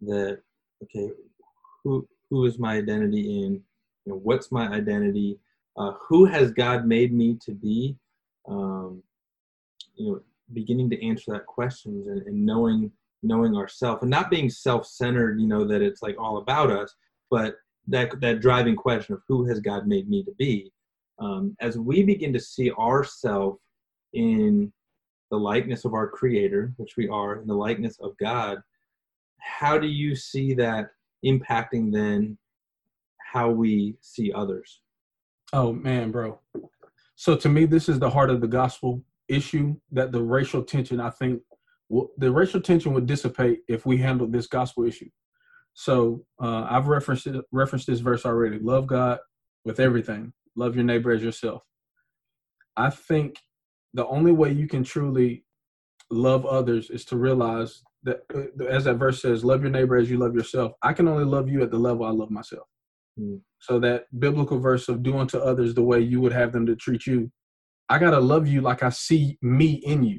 that 0.00 0.40
okay 0.82 1.10
who 1.82 2.06
who 2.30 2.44
is 2.44 2.58
my 2.58 2.74
identity 2.74 3.42
in 3.44 3.52
you 4.04 4.12
know 4.12 4.20
what's 4.22 4.50
my 4.50 4.68
identity 4.68 5.38
uh, 5.76 5.92
who 6.00 6.24
has 6.24 6.50
god 6.50 6.86
made 6.86 7.12
me 7.12 7.38
to 7.40 7.52
be 7.52 7.96
um, 8.48 9.02
you 9.96 10.10
know 10.10 10.20
beginning 10.52 10.90
to 10.90 11.06
answer 11.06 11.32
that 11.32 11.46
questions 11.46 12.06
and, 12.08 12.22
and 12.26 12.46
knowing 12.46 12.90
knowing 13.22 13.56
ourselves 13.56 14.02
and 14.02 14.10
not 14.10 14.30
being 14.30 14.50
self-centered 14.50 15.40
you 15.40 15.46
know 15.46 15.64
that 15.64 15.82
it's 15.82 16.02
like 16.02 16.16
all 16.18 16.38
about 16.38 16.70
us 16.70 16.94
but 17.30 17.56
that 17.86 18.20
that 18.20 18.40
driving 18.40 18.76
question 18.76 19.14
of 19.14 19.22
who 19.28 19.44
has 19.44 19.60
god 19.60 19.86
made 19.86 20.08
me 20.08 20.22
to 20.22 20.32
be 20.38 20.72
um, 21.18 21.56
as 21.60 21.78
we 21.78 22.02
begin 22.02 22.32
to 22.32 22.40
see 22.40 22.70
ourselves 22.72 23.58
in 24.12 24.72
the 25.32 25.38
likeness 25.38 25.86
of 25.86 25.94
our 25.94 26.06
creator, 26.06 26.74
which 26.76 26.96
we 26.98 27.08
are, 27.08 27.40
in 27.40 27.48
the 27.48 27.54
likeness 27.54 27.98
of 28.00 28.16
God, 28.18 28.58
how 29.40 29.78
do 29.78 29.88
you 29.88 30.14
see 30.14 30.52
that 30.54 30.90
impacting 31.24 31.90
then 31.90 32.36
how 33.32 33.50
we 33.50 33.96
see 34.02 34.30
others? 34.30 34.82
Oh 35.54 35.72
man, 35.72 36.12
bro. 36.12 36.38
So 37.16 37.34
to 37.34 37.48
me, 37.48 37.64
this 37.64 37.88
is 37.88 37.98
the 37.98 38.10
heart 38.10 38.28
of 38.28 38.42
the 38.42 38.46
gospel 38.46 39.02
issue 39.26 39.74
that 39.90 40.12
the 40.12 40.22
racial 40.22 40.62
tension, 40.62 41.00
I 41.00 41.08
think, 41.08 41.40
the 42.18 42.30
racial 42.30 42.60
tension 42.60 42.92
would 42.92 43.06
dissipate 43.06 43.60
if 43.68 43.86
we 43.86 43.96
handled 43.96 44.32
this 44.32 44.46
gospel 44.46 44.84
issue. 44.84 45.08
So 45.72 46.26
uh, 46.42 46.66
I've 46.68 46.88
referenced 46.88 47.26
referenced 47.50 47.86
this 47.86 48.00
verse 48.00 48.26
already. 48.26 48.58
Love 48.58 48.86
God 48.86 49.18
with 49.64 49.80
everything. 49.80 50.34
Love 50.56 50.74
your 50.74 50.84
neighbor 50.84 51.10
as 51.10 51.22
yourself. 51.22 51.62
I 52.76 52.90
think 52.90 53.36
the 53.94 54.06
only 54.06 54.32
way 54.32 54.50
you 54.50 54.66
can 54.66 54.82
truly 54.82 55.44
love 56.10 56.44
others 56.46 56.90
is 56.90 57.04
to 57.06 57.16
realize 57.16 57.82
that 58.02 58.20
uh, 58.34 58.64
as 58.64 58.84
that 58.84 58.94
verse 58.94 59.22
says 59.22 59.44
love 59.44 59.62
your 59.62 59.70
neighbor 59.70 59.96
as 59.96 60.10
you 60.10 60.18
love 60.18 60.34
yourself 60.34 60.72
i 60.82 60.92
can 60.92 61.08
only 61.08 61.24
love 61.24 61.48
you 61.48 61.62
at 61.62 61.70
the 61.70 61.78
level 61.78 62.04
i 62.04 62.10
love 62.10 62.30
myself 62.30 62.66
mm. 63.18 63.40
so 63.58 63.78
that 63.78 64.04
biblical 64.18 64.58
verse 64.58 64.88
of 64.88 65.02
do 65.02 65.16
unto 65.16 65.38
others 65.38 65.74
the 65.74 65.82
way 65.82 66.00
you 66.00 66.20
would 66.20 66.32
have 66.32 66.52
them 66.52 66.66
to 66.66 66.76
treat 66.76 67.06
you 67.06 67.30
i 67.88 67.98
gotta 67.98 68.18
love 68.18 68.46
you 68.46 68.60
like 68.60 68.82
i 68.82 68.90
see 68.90 69.38
me 69.40 69.74
in 69.84 70.02
you 70.02 70.18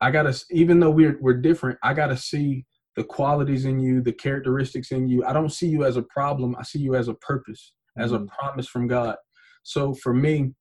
i 0.00 0.10
gotta 0.10 0.38
even 0.50 0.78
though 0.78 0.90
we're 0.90 1.18
we're 1.20 1.34
different 1.34 1.78
i 1.82 1.94
gotta 1.94 2.16
see 2.16 2.64
the 2.96 3.04
qualities 3.04 3.64
in 3.64 3.78
you 3.78 4.02
the 4.02 4.12
characteristics 4.12 4.90
in 4.90 5.08
you 5.08 5.24
i 5.24 5.32
don't 5.32 5.52
see 5.52 5.68
you 5.68 5.84
as 5.84 5.96
a 5.96 6.02
problem 6.02 6.54
i 6.58 6.62
see 6.62 6.80
you 6.80 6.94
as 6.94 7.08
a 7.08 7.14
purpose 7.14 7.72
mm. 7.98 8.04
as 8.04 8.12
a 8.12 8.18
mm. 8.18 8.28
promise 8.28 8.68
from 8.68 8.86
god 8.86 9.16
so 9.62 9.94
for 9.94 10.12
me 10.12 10.52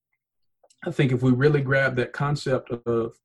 I 0.85 0.91
think 0.91 1.11
if 1.11 1.21
we 1.21 1.31
really 1.31 1.61
grab 1.61 1.95
that 1.95 2.13
concept 2.13 2.71
of, 2.85 3.15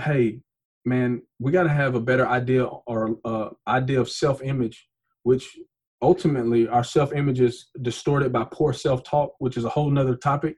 hey, 0.00 0.40
man, 0.84 1.22
we 1.38 1.52
got 1.52 1.64
to 1.64 1.68
have 1.68 1.94
a 1.94 2.00
better 2.00 2.26
idea 2.26 2.64
or 2.64 3.16
uh, 3.24 3.50
idea 3.66 4.00
of 4.00 4.10
self-image, 4.10 4.88
which 5.22 5.56
ultimately 6.02 6.68
our 6.68 6.84
self-image 6.84 7.40
is 7.40 7.68
distorted 7.82 8.32
by 8.32 8.46
poor 8.50 8.72
self-talk 8.72 9.34
which 9.38 9.56
is 9.56 9.64
a 9.64 9.68
whole 9.68 9.90
nother 9.90 10.16
topic. 10.16 10.56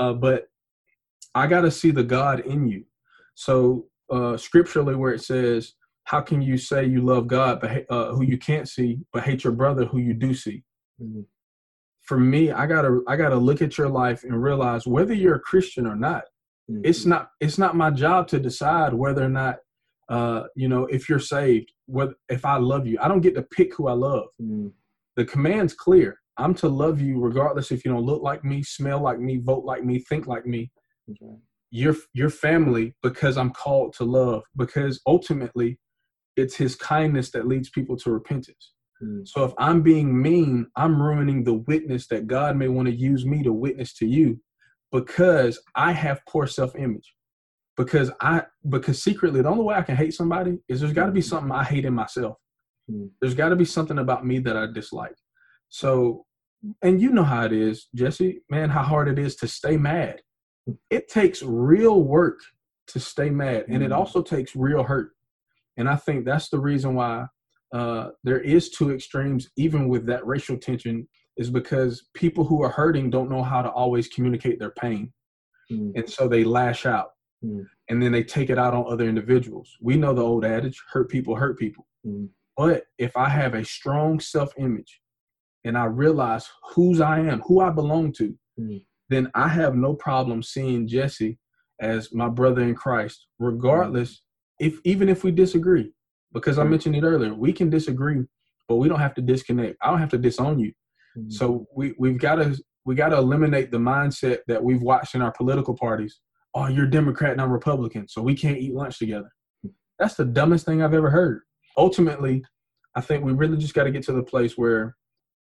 Uh, 0.00 0.12
but 0.12 0.48
i 1.34 1.46
got 1.46 1.60
to 1.60 1.70
see 1.70 1.90
the 1.90 2.02
god 2.02 2.40
in 2.40 2.66
you. 2.66 2.84
So 3.34 3.86
uh, 4.10 4.36
scripturally 4.36 4.94
where 4.96 5.12
it 5.12 5.22
says 5.22 5.74
how 6.04 6.20
can 6.20 6.42
you 6.42 6.56
say 6.58 6.84
you 6.84 7.02
love 7.02 7.26
god 7.26 7.60
but 7.60 7.84
uh, 7.90 8.12
who 8.14 8.24
you 8.24 8.38
can't 8.38 8.68
see 8.68 8.98
but 9.12 9.22
hate 9.22 9.44
your 9.44 9.52
brother 9.52 9.84
who 9.84 9.98
you 9.98 10.14
do 10.14 10.34
see? 10.34 10.64
Mm-hmm. 11.00 11.20
For 12.04 12.18
me 12.18 12.50
i 12.50 12.66
gotta 12.66 13.00
i 13.08 13.16
gotta 13.16 13.36
look 13.36 13.62
at 13.62 13.76
your 13.76 13.88
life 13.88 14.24
and 14.24 14.42
realize 14.42 14.86
whether 14.86 15.14
you're 15.14 15.36
a 15.36 15.40
christian 15.40 15.86
or 15.86 15.96
not 15.96 16.24
mm-hmm. 16.70 16.82
it's 16.84 17.04
not 17.04 17.30
it's 17.40 17.58
not 17.58 17.76
my 17.76 17.90
job 17.90 18.28
to 18.28 18.38
decide 18.38 18.92
whether 18.92 19.24
or 19.24 19.28
not 19.28 19.56
uh, 20.08 20.44
you 20.54 20.68
know, 20.68 20.84
if 20.86 21.08
you're 21.08 21.18
saved, 21.18 21.72
what 21.86 22.12
if 22.28 22.44
I 22.44 22.56
love 22.56 22.86
you, 22.86 22.98
I 23.00 23.08
don't 23.08 23.20
get 23.20 23.34
to 23.36 23.42
pick 23.42 23.74
who 23.74 23.88
I 23.88 23.92
love. 23.92 24.28
Mm. 24.40 24.72
The 25.16 25.24
command's 25.24 25.74
clear. 25.74 26.18
I'm 26.36 26.54
to 26.56 26.68
love 26.68 27.00
you 27.00 27.20
regardless 27.20 27.70
if 27.70 27.84
you 27.84 27.92
don't 27.92 28.04
look 28.04 28.22
like 28.22 28.44
me, 28.44 28.62
smell 28.62 29.00
like 29.00 29.20
me, 29.20 29.38
vote 29.38 29.64
like 29.64 29.84
me, 29.84 30.00
think 30.00 30.26
like 30.26 30.46
me. 30.46 30.70
Okay. 31.10 31.36
Your 31.70 31.96
your 32.12 32.30
family 32.30 32.94
because 33.02 33.36
I'm 33.36 33.50
called 33.50 33.94
to 33.94 34.04
love 34.04 34.42
because 34.56 35.00
ultimately 35.06 35.78
it's 36.36 36.56
his 36.56 36.76
kindness 36.76 37.30
that 37.30 37.46
leads 37.46 37.70
people 37.70 37.96
to 37.98 38.10
repentance. 38.10 38.72
Mm. 39.02 39.26
So 39.26 39.44
if 39.44 39.52
I'm 39.58 39.82
being 39.82 40.20
mean, 40.20 40.66
I'm 40.76 41.00
ruining 41.00 41.44
the 41.44 41.54
witness 41.54 42.06
that 42.08 42.26
God 42.26 42.56
may 42.56 42.68
want 42.68 42.88
to 42.88 42.94
use 42.94 43.24
me 43.24 43.42
to 43.42 43.52
witness 43.52 43.94
to 43.94 44.06
you 44.06 44.40
because 44.92 45.60
I 45.74 45.92
have 45.92 46.20
poor 46.28 46.46
self-image 46.46 47.14
because 47.76 48.10
I 48.20 48.42
because 48.68 49.02
secretly 49.02 49.42
the 49.42 49.48
only 49.48 49.64
way 49.64 49.74
I 49.74 49.82
can 49.82 49.96
hate 49.96 50.14
somebody 50.14 50.58
is 50.68 50.80
there's 50.80 50.92
got 50.92 51.06
to 51.06 51.12
be 51.12 51.20
mm-hmm. 51.20 51.28
something 51.28 51.52
I 51.52 51.64
hate 51.64 51.84
in 51.84 51.94
myself. 51.94 52.36
Mm-hmm. 52.90 53.06
There's 53.20 53.34
got 53.34 53.48
to 53.48 53.56
be 53.56 53.64
something 53.64 53.98
about 53.98 54.26
me 54.26 54.38
that 54.40 54.56
I 54.56 54.66
dislike. 54.66 55.16
So, 55.68 56.24
and 56.82 57.00
you 57.00 57.10
know 57.10 57.24
how 57.24 57.44
it 57.44 57.52
is, 57.52 57.88
Jesse, 57.94 58.42
man, 58.50 58.70
how 58.70 58.82
hard 58.82 59.08
it 59.08 59.18
is 59.18 59.36
to 59.36 59.48
stay 59.48 59.76
mad. 59.76 60.20
It 60.88 61.10
takes 61.10 61.42
real 61.42 62.02
work 62.04 62.40
to 62.86 62.98
stay 62.98 63.28
mad, 63.28 63.66
and 63.68 63.82
it 63.82 63.92
also 63.92 64.22
takes 64.22 64.56
real 64.56 64.82
hurt. 64.82 65.10
And 65.76 65.90
I 65.90 65.96
think 65.96 66.24
that's 66.24 66.48
the 66.48 66.58
reason 66.58 66.94
why 66.94 67.26
uh, 67.74 68.10
there 68.22 68.40
is 68.40 68.70
two 68.70 68.92
extremes, 68.92 69.50
even 69.56 69.88
with 69.88 70.06
that 70.06 70.26
racial 70.26 70.56
tension, 70.56 71.06
is 71.36 71.50
because 71.50 72.08
people 72.14 72.44
who 72.44 72.62
are 72.62 72.70
hurting 72.70 73.10
don't 73.10 73.30
know 73.30 73.42
how 73.42 73.60
to 73.60 73.68
always 73.68 74.08
communicate 74.08 74.58
their 74.58 74.70
pain, 74.70 75.12
mm-hmm. 75.70 75.90
and 75.96 76.08
so 76.08 76.28
they 76.28 76.44
lash 76.44 76.86
out 76.86 77.10
mm. 77.44 77.66
and 77.88 78.02
then 78.02 78.12
they 78.12 78.22
take 78.22 78.50
it 78.50 78.58
out 78.58 78.74
on 78.74 78.90
other 78.90 79.08
individuals. 79.08 79.76
We 79.80 79.96
know 79.96 80.14
the 80.14 80.22
old 80.22 80.44
adage, 80.44 80.80
hurt 80.90 81.10
people 81.10 81.36
hurt 81.36 81.58
people. 81.58 81.86
Mm. 82.06 82.28
But 82.56 82.84
if 82.98 83.16
I 83.16 83.28
have 83.28 83.54
a 83.54 83.64
strong 83.64 84.20
self 84.20 84.52
image 84.58 85.00
and 85.64 85.76
I 85.76 85.84
realize 85.84 86.48
whose 86.74 87.00
I 87.00 87.20
am, 87.20 87.40
who 87.42 87.60
I 87.60 87.70
belong 87.70 88.12
to, 88.14 88.34
mm. 88.58 88.84
then 89.08 89.30
I 89.34 89.48
have 89.48 89.74
no 89.74 89.94
problem 89.94 90.42
seeing 90.42 90.86
Jesse 90.86 91.38
as 91.80 92.14
my 92.14 92.28
brother 92.28 92.62
in 92.62 92.74
Christ, 92.74 93.26
regardless 93.38 94.22
if 94.60 94.78
even 94.84 95.08
if 95.08 95.24
we 95.24 95.32
disagree. 95.32 95.92
Because 96.34 96.58
I 96.58 96.64
mentioned 96.64 96.96
it 96.96 97.04
earlier, 97.04 97.32
we 97.32 97.52
can 97.52 97.70
disagree, 97.70 98.22
but 98.68 98.76
we 98.76 98.88
don't 98.88 99.00
have 99.00 99.14
to 99.14 99.22
disconnect. 99.22 99.76
I 99.80 99.90
don't 99.90 100.00
have 100.00 100.10
to 100.10 100.18
disown 100.18 100.58
you. 100.58 100.72
So 101.28 101.64
we, 101.74 101.94
we've 101.96 102.18
got 102.18 102.36
to 102.36 102.58
we 102.84 102.94
got 102.94 103.10
to 103.10 103.16
eliminate 103.16 103.70
the 103.70 103.78
mindset 103.78 104.38
that 104.48 104.62
we've 104.62 104.82
watched 104.82 105.14
in 105.14 105.22
our 105.22 105.30
political 105.30 105.74
parties 105.74 106.20
oh, 106.54 106.68
you're 106.68 106.86
Democrat 106.86 107.32
and 107.32 107.40
I'm 107.40 107.50
Republican, 107.50 108.08
so 108.08 108.22
we 108.22 108.34
can't 108.34 108.58
eat 108.58 108.74
lunch 108.74 108.98
together. 108.98 109.30
That's 109.98 110.14
the 110.14 110.24
dumbest 110.24 110.64
thing 110.64 110.82
I've 110.82 110.94
ever 110.94 111.10
heard. 111.10 111.42
Ultimately, 111.76 112.44
I 112.94 113.00
think 113.00 113.24
we 113.24 113.32
really 113.32 113.56
just 113.56 113.74
got 113.74 113.84
to 113.84 113.90
get 113.90 114.04
to 114.04 114.12
the 114.12 114.22
place 114.22 114.56
where 114.56 114.96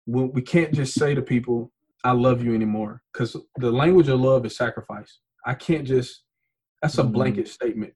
we 0.05 0.41
can't 0.41 0.73
just 0.73 0.93
say 0.93 1.13
to 1.13 1.21
people, 1.21 1.71
I 2.03 2.13
love 2.13 2.43
you 2.43 2.55
anymore, 2.55 3.01
because 3.13 3.35
the 3.57 3.71
language 3.71 4.07
of 4.07 4.19
love 4.19 4.45
is 4.45 4.55
sacrifice. 4.55 5.19
I 5.45 5.53
can't 5.53 5.85
just, 5.85 6.23
that's 6.81 6.97
a 6.97 7.03
mm-hmm. 7.03 7.11
blanket 7.11 7.45
mm-hmm. 7.45 7.51
statement. 7.51 7.93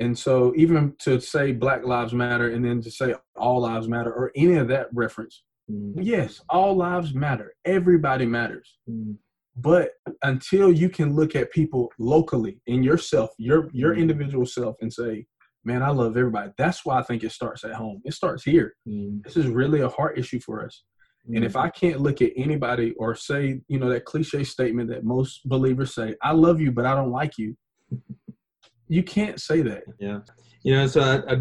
And 0.00 0.16
so, 0.16 0.52
even 0.56 0.94
to 1.00 1.20
say 1.20 1.52
Black 1.52 1.84
Lives 1.84 2.12
Matter 2.12 2.50
and 2.52 2.64
then 2.64 2.80
to 2.82 2.90
say 2.90 3.14
all 3.36 3.60
lives 3.60 3.88
matter 3.88 4.12
or 4.12 4.30
any 4.36 4.54
of 4.54 4.68
that 4.68 4.88
reference, 4.92 5.42
mm-hmm. 5.70 6.00
yes, 6.00 6.40
all 6.48 6.76
lives 6.76 7.14
matter. 7.14 7.52
Everybody 7.64 8.26
matters. 8.26 8.78
Mm-hmm. 8.88 9.12
But 9.60 9.90
until 10.22 10.72
you 10.72 10.88
can 10.88 11.16
look 11.16 11.34
at 11.34 11.50
people 11.50 11.90
locally 11.98 12.60
in 12.66 12.82
yourself, 12.84 13.30
your 13.38 13.68
your 13.72 13.92
mm-hmm. 13.92 14.02
individual 14.02 14.46
self, 14.46 14.76
and 14.80 14.92
say, 14.92 15.26
"Man, 15.64 15.82
I 15.82 15.88
love 15.88 16.16
everybody." 16.16 16.52
That's 16.56 16.84
why 16.84 17.00
I 17.00 17.02
think 17.02 17.24
it 17.24 17.32
starts 17.32 17.64
at 17.64 17.74
home. 17.74 18.00
It 18.04 18.14
starts 18.14 18.44
here. 18.44 18.74
Mm. 18.88 19.24
This 19.24 19.36
is 19.36 19.48
really 19.48 19.80
a 19.80 19.88
heart 19.88 20.16
issue 20.16 20.38
for 20.38 20.64
us. 20.64 20.84
Mm. 21.28 21.36
And 21.36 21.44
if 21.44 21.54
mm-hmm. 21.54 21.66
I 21.66 21.70
can't 21.70 22.00
look 22.00 22.22
at 22.22 22.30
anybody 22.36 22.94
or 22.98 23.16
say, 23.16 23.60
you 23.66 23.80
know, 23.80 23.88
that 23.88 24.04
cliche 24.04 24.44
statement 24.44 24.90
that 24.90 25.02
most 25.02 25.40
believers 25.48 25.92
say, 25.92 26.14
"I 26.22 26.32
love 26.32 26.60
you, 26.60 26.70
but 26.70 26.86
I 26.86 26.94
don't 26.94 27.10
like 27.10 27.36
you," 27.36 27.56
you 28.88 29.02
can't 29.02 29.40
say 29.40 29.62
that. 29.62 29.84
Yeah, 29.98 30.20
you 30.62 30.74
know. 30.74 30.86
So 30.86 31.00
I, 31.00 31.34
I, 31.34 31.36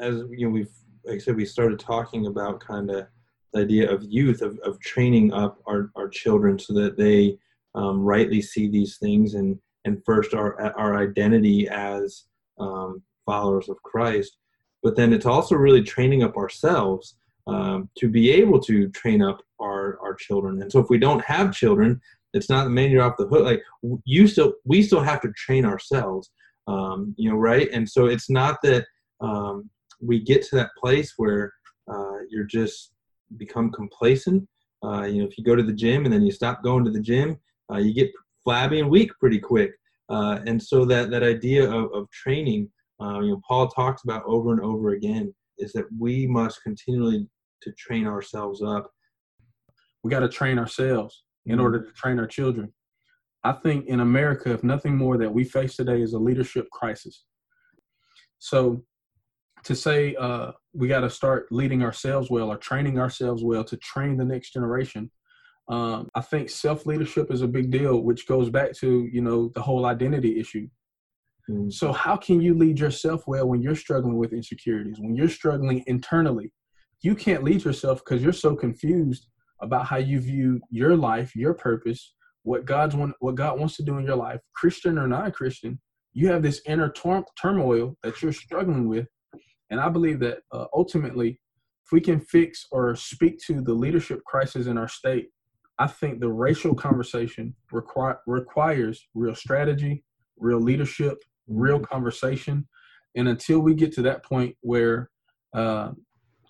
as 0.00 0.22
you 0.30 0.46
know, 0.46 0.50
we've 0.50 0.70
like 1.04 1.16
I 1.16 1.18
said, 1.18 1.36
we 1.36 1.44
started 1.44 1.78
talking 1.78 2.26
about 2.26 2.60
kind 2.60 2.90
of 2.90 3.06
the 3.52 3.60
idea 3.60 3.90
of 3.90 4.04
youth 4.04 4.42
of, 4.42 4.58
of 4.60 4.80
training 4.80 5.32
up 5.32 5.58
our, 5.66 5.90
our 5.96 6.08
children 6.08 6.58
so 6.58 6.72
that 6.74 6.96
they 6.96 7.36
um, 7.74 8.00
rightly 8.00 8.40
see 8.40 8.68
these 8.68 8.98
things 8.98 9.34
and 9.34 9.58
and 9.84 10.02
first 10.04 10.34
our 10.34 10.60
our 10.78 10.96
identity 10.96 11.68
as 11.68 12.24
um, 12.58 13.02
followers 13.26 13.68
of 13.68 13.82
Christ 13.82 14.36
but 14.82 14.96
then 14.96 15.12
it's 15.12 15.26
also 15.26 15.54
really 15.54 15.82
training 15.82 16.22
up 16.22 16.36
ourselves 16.36 17.16
um, 17.46 17.88
to 17.98 18.08
be 18.08 18.30
able 18.30 18.60
to 18.60 18.88
train 18.90 19.22
up 19.22 19.40
our 19.60 19.98
our 20.02 20.14
children 20.14 20.60
and 20.62 20.70
so 20.70 20.78
if 20.80 20.90
we 20.90 20.98
don't 20.98 21.24
have 21.24 21.54
children 21.54 22.00
it's 22.34 22.50
not 22.50 22.64
the 22.64 22.70
man 22.70 22.90
you're 22.90 23.02
off 23.02 23.16
the 23.18 23.26
hook 23.26 23.44
like 23.44 23.62
you 24.04 24.26
still 24.26 24.54
we 24.64 24.82
still 24.82 25.02
have 25.02 25.20
to 25.20 25.32
train 25.32 25.64
ourselves 25.64 26.30
um, 26.66 27.14
you 27.16 27.30
know 27.30 27.36
right 27.36 27.68
and 27.72 27.88
so 27.88 28.06
it's 28.06 28.30
not 28.30 28.58
that 28.62 28.84
um, 29.20 29.68
we 30.00 30.20
get 30.20 30.42
to 30.42 30.56
that 30.56 30.70
place 30.76 31.14
where 31.16 31.52
uh, 31.90 32.18
you're 32.28 32.44
just 32.44 32.92
become 33.36 33.70
complacent. 33.70 34.46
Uh, 34.84 35.04
you 35.04 35.20
know, 35.20 35.28
if 35.28 35.38
you 35.38 35.44
go 35.44 35.54
to 35.54 35.62
the 35.62 35.72
gym 35.72 36.04
and 36.04 36.12
then 36.12 36.22
you 36.22 36.32
stop 36.32 36.62
going 36.62 36.84
to 36.84 36.90
the 36.90 37.00
gym, 37.00 37.38
uh, 37.72 37.78
you 37.78 37.94
get 37.94 38.10
flabby 38.42 38.80
and 38.80 38.90
weak 38.90 39.10
pretty 39.20 39.38
quick. 39.38 39.72
Uh, 40.08 40.40
and 40.46 40.60
so 40.60 40.84
that 40.84 41.10
that 41.10 41.22
idea 41.22 41.70
of, 41.70 41.92
of 41.94 42.10
training, 42.10 42.68
uh, 43.00 43.20
you 43.20 43.30
know, 43.30 43.40
Paul 43.46 43.68
talks 43.68 44.02
about 44.04 44.24
over 44.26 44.52
and 44.52 44.60
over 44.60 44.90
again, 44.90 45.32
is 45.58 45.72
that 45.72 45.86
we 45.98 46.26
must 46.26 46.62
continually 46.62 47.26
to 47.62 47.72
train 47.72 48.06
ourselves 48.06 48.62
up. 48.62 48.90
We 50.02 50.10
got 50.10 50.20
to 50.20 50.28
train 50.28 50.58
ourselves 50.58 51.22
in 51.46 51.60
order 51.60 51.84
to 51.84 51.92
train 51.92 52.18
our 52.18 52.26
children. 52.26 52.72
I 53.44 53.52
think 53.52 53.86
in 53.86 54.00
America, 54.00 54.52
if 54.52 54.62
nothing 54.62 54.96
more, 54.96 55.18
that 55.18 55.32
we 55.32 55.44
face 55.44 55.76
today 55.76 56.00
is 56.00 56.12
a 56.12 56.18
leadership 56.18 56.68
crisis. 56.70 57.24
So 58.38 58.84
to 59.64 59.74
say 59.74 60.14
uh, 60.16 60.52
we 60.72 60.88
got 60.88 61.00
to 61.00 61.10
start 61.10 61.46
leading 61.50 61.82
ourselves 61.82 62.30
well 62.30 62.50
or 62.50 62.56
training 62.56 62.98
ourselves 62.98 63.42
well 63.44 63.64
to 63.64 63.76
train 63.76 64.16
the 64.16 64.24
next 64.24 64.52
generation. 64.52 65.10
Um, 65.68 66.08
I 66.14 66.20
think 66.20 66.50
self 66.50 66.86
leadership 66.86 67.30
is 67.30 67.42
a 67.42 67.48
big 67.48 67.70
deal, 67.70 68.02
which 68.02 68.26
goes 68.26 68.50
back 68.50 68.72
to 68.78 69.08
you 69.12 69.20
know 69.20 69.50
the 69.54 69.62
whole 69.62 69.86
identity 69.86 70.38
issue. 70.38 70.68
Mm-hmm. 71.48 71.70
So 71.70 71.92
how 71.92 72.16
can 72.16 72.40
you 72.40 72.54
lead 72.54 72.78
yourself 72.78 73.24
well 73.26 73.48
when 73.48 73.62
you're 73.62 73.76
struggling 73.76 74.16
with 74.16 74.32
insecurities, 74.32 74.98
when 74.98 75.14
you're 75.14 75.28
struggling 75.28 75.84
internally? 75.86 76.52
You 77.02 77.14
can't 77.14 77.42
lead 77.42 77.64
yourself 77.64 78.02
because 78.04 78.22
you're 78.22 78.32
so 78.32 78.54
confused 78.54 79.26
about 79.60 79.86
how 79.86 79.96
you 79.96 80.20
view 80.20 80.60
your 80.70 80.96
life, 80.96 81.34
your 81.34 81.54
purpose, 81.54 82.14
what 82.42 82.64
God's 82.64 82.96
want, 82.96 83.14
what 83.20 83.34
God 83.34 83.58
wants 83.58 83.76
to 83.76 83.82
do 83.82 83.98
in 83.98 84.04
your 84.04 84.16
life, 84.16 84.40
Christian 84.54 84.98
or 84.98 85.06
non-Christian. 85.06 85.80
You 86.12 86.28
have 86.28 86.42
this 86.42 86.60
inner 86.66 86.90
tor- 86.90 87.24
turmoil 87.40 87.96
that 88.02 88.20
you're 88.20 88.32
struggling 88.32 88.88
with 88.88 89.06
and 89.72 89.80
I 89.80 89.88
believe 89.88 90.20
that 90.20 90.40
uh, 90.52 90.66
ultimately, 90.74 91.40
if 91.86 91.92
we 91.92 92.00
can 92.02 92.20
fix 92.20 92.66
or 92.70 92.94
speak 92.94 93.38
to 93.46 93.62
the 93.62 93.72
leadership 93.72 94.22
crisis 94.26 94.66
in 94.66 94.76
our 94.76 94.86
state, 94.86 95.30
I 95.78 95.86
think 95.86 96.20
the 96.20 96.28
racial 96.28 96.74
conversation 96.74 97.56
require, 97.72 98.20
requires 98.26 99.08
real 99.14 99.34
strategy, 99.34 100.04
real 100.36 100.60
leadership, 100.60 101.16
real 101.48 101.80
conversation. 101.80 102.68
And 103.16 103.28
until 103.28 103.60
we 103.60 103.72
get 103.72 103.92
to 103.94 104.02
that 104.02 104.22
point 104.22 104.54
where 104.60 105.08
uh, 105.54 105.92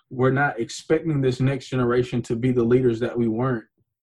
we're 0.09 0.31
not 0.31 0.59
expecting 0.59 1.21
this 1.21 1.39
next 1.39 1.69
generation 1.69 2.21
to 2.23 2.35
be 2.35 2.51
the 2.51 2.63
leaders 2.63 2.99
that 2.99 3.17
we 3.17 3.29
weren't, 3.29 3.63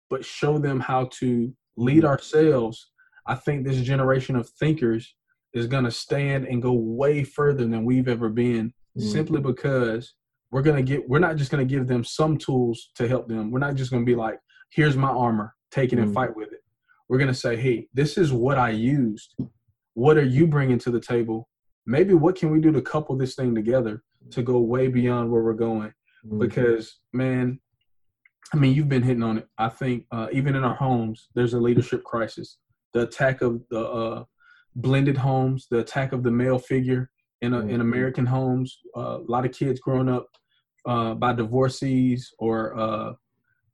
but 0.10 0.26
show 0.26 0.58
them 0.58 0.80
how 0.80 1.08
to 1.20 1.54
lead 1.78 2.00
mm-hmm. 2.00 2.08
ourselves, 2.08 2.92
I 3.28 3.36
think 3.36 3.66
this 3.66 3.82
generation 3.82 4.36
of 4.36 4.50
thinkers 4.50 5.16
is 5.54 5.68
going 5.68 5.84
to 5.84 5.92
stand 5.92 6.46
and 6.46 6.62
go 6.62 6.74
way 6.74 7.24
further 7.24 7.66
than 7.66 7.86
we've 7.86 8.08
ever 8.08 8.30
been 8.30 8.74
mm. 8.98 9.12
simply 9.12 9.40
because 9.40 10.14
we're 10.54 10.62
gonna 10.62 10.84
get 10.84 11.10
we're 11.10 11.20
not 11.20 11.36
just 11.36 11.50
gonna 11.50 11.66
give 11.66 11.88
them 11.88 12.04
some 12.04 12.38
tools 12.38 12.92
to 12.96 13.08
help 13.08 13.28
them. 13.28 13.50
We're 13.50 13.60
not 13.60 13.74
just 13.74 13.92
gonna 13.92 14.06
be 14.06 14.16
like, 14.16 14.40
here's 14.70 14.96
my 14.96 15.10
armor, 15.10 15.56
take 15.72 15.92
it 15.92 15.98
mm. 15.98 16.04
and 16.04 16.14
fight 16.14 16.36
with 16.36 16.54
it. 16.54 16.60
We're 17.10 17.18
gonna 17.18 17.34
say, 17.34 17.56
hey, 17.56 17.88
this 17.94 18.20
is 18.20 18.32
what 18.32 18.60
I 18.60 18.70
used. 18.70 19.36
What 19.96 20.16
are 20.16 20.24
you 20.24 20.46
bringing 20.46 20.78
to 20.80 20.92
the 20.92 21.00
table? 21.00 21.50
Maybe 21.88 22.14
what 22.14 22.36
can 22.36 22.52
we 22.52 22.60
do 22.60 22.72
to 22.72 22.82
couple 22.82 23.18
this 23.18 23.34
thing 23.34 23.56
together 23.56 24.04
to 24.30 24.44
go 24.44 24.60
way 24.60 24.88
beyond 24.88 25.32
where 25.32 25.42
we're 25.42 25.54
going? 25.54 25.92
Mm. 26.26 26.40
Because 26.40 27.00
man, 27.14 27.60
I 28.54 28.58
mean, 28.58 28.76
you've 28.76 28.90
been 28.90 29.02
hitting 29.04 29.24
on 29.24 29.40
it. 29.40 29.48
I 29.58 29.70
think 29.70 30.06
uh, 30.12 30.28
even 30.32 30.56
in 30.56 30.64
our 30.64 30.76
homes, 30.76 31.30
there's 31.34 31.56
a 31.56 31.60
leadership 31.60 32.04
crisis. 32.04 32.60
The 32.94 33.02
attack 33.02 33.42
of 33.42 33.62
the 33.72 33.84
uh, 33.84 34.24
blended 34.76 35.18
homes, 35.18 35.68
the 35.72 35.80
attack 35.80 36.12
of 36.12 36.22
the 36.22 36.30
male 36.32 36.60
figure 36.60 37.10
in 37.42 37.54
a, 37.54 37.60
in 37.62 37.68
mm-hmm. 37.68 37.82
American 37.82 38.26
homes. 38.28 38.80
Uh, 38.96 39.18
a 39.18 39.26
lot 39.28 39.46
of 39.46 39.52
kids 39.52 39.80
growing 39.80 40.08
up 40.08 40.28
uh, 40.86 41.16
by 41.16 41.34
divorcees 41.34 42.32
or 42.38 42.78
uh, 42.78 43.14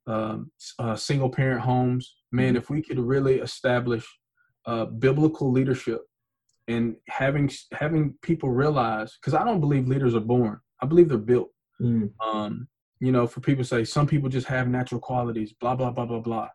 um, 0.07 0.49
uh, 0.79 0.95
single 0.95 1.29
parent 1.29 1.61
homes. 1.61 2.15
Man, 2.31 2.49
mm-hmm. 2.49 2.57
if 2.57 2.69
we 2.69 2.81
could 2.81 2.99
really 2.99 3.39
establish 3.39 4.07
biblical 4.99 5.51
leadership 5.51 6.01
and 6.67 6.95
having 7.07 7.49
having 7.73 8.13
people 8.21 8.49
realize, 8.49 9.17
because 9.19 9.33
I 9.33 9.43
don't 9.43 9.59
believe 9.59 9.87
leaders 9.87 10.15
are 10.15 10.19
born. 10.19 10.59
I 10.81 10.85
believe 10.85 11.09
they're 11.09 11.17
built. 11.17 11.49
Mm. 11.81 12.11
Um, 12.23 12.67
you 12.99 13.11
know, 13.11 13.27
for 13.27 13.39
people 13.39 13.63
say 13.63 13.83
some 13.83 14.07
people 14.07 14.29
just 14.29 14.47
have 14.47 14.67
natural 14.67 14.99
qualities, 14.99 15.53
blah 15.53 15.75
blah 15.75 15.91
blah 15.91 16.05
blah 16.05 16.19
blah. 16.19 16.47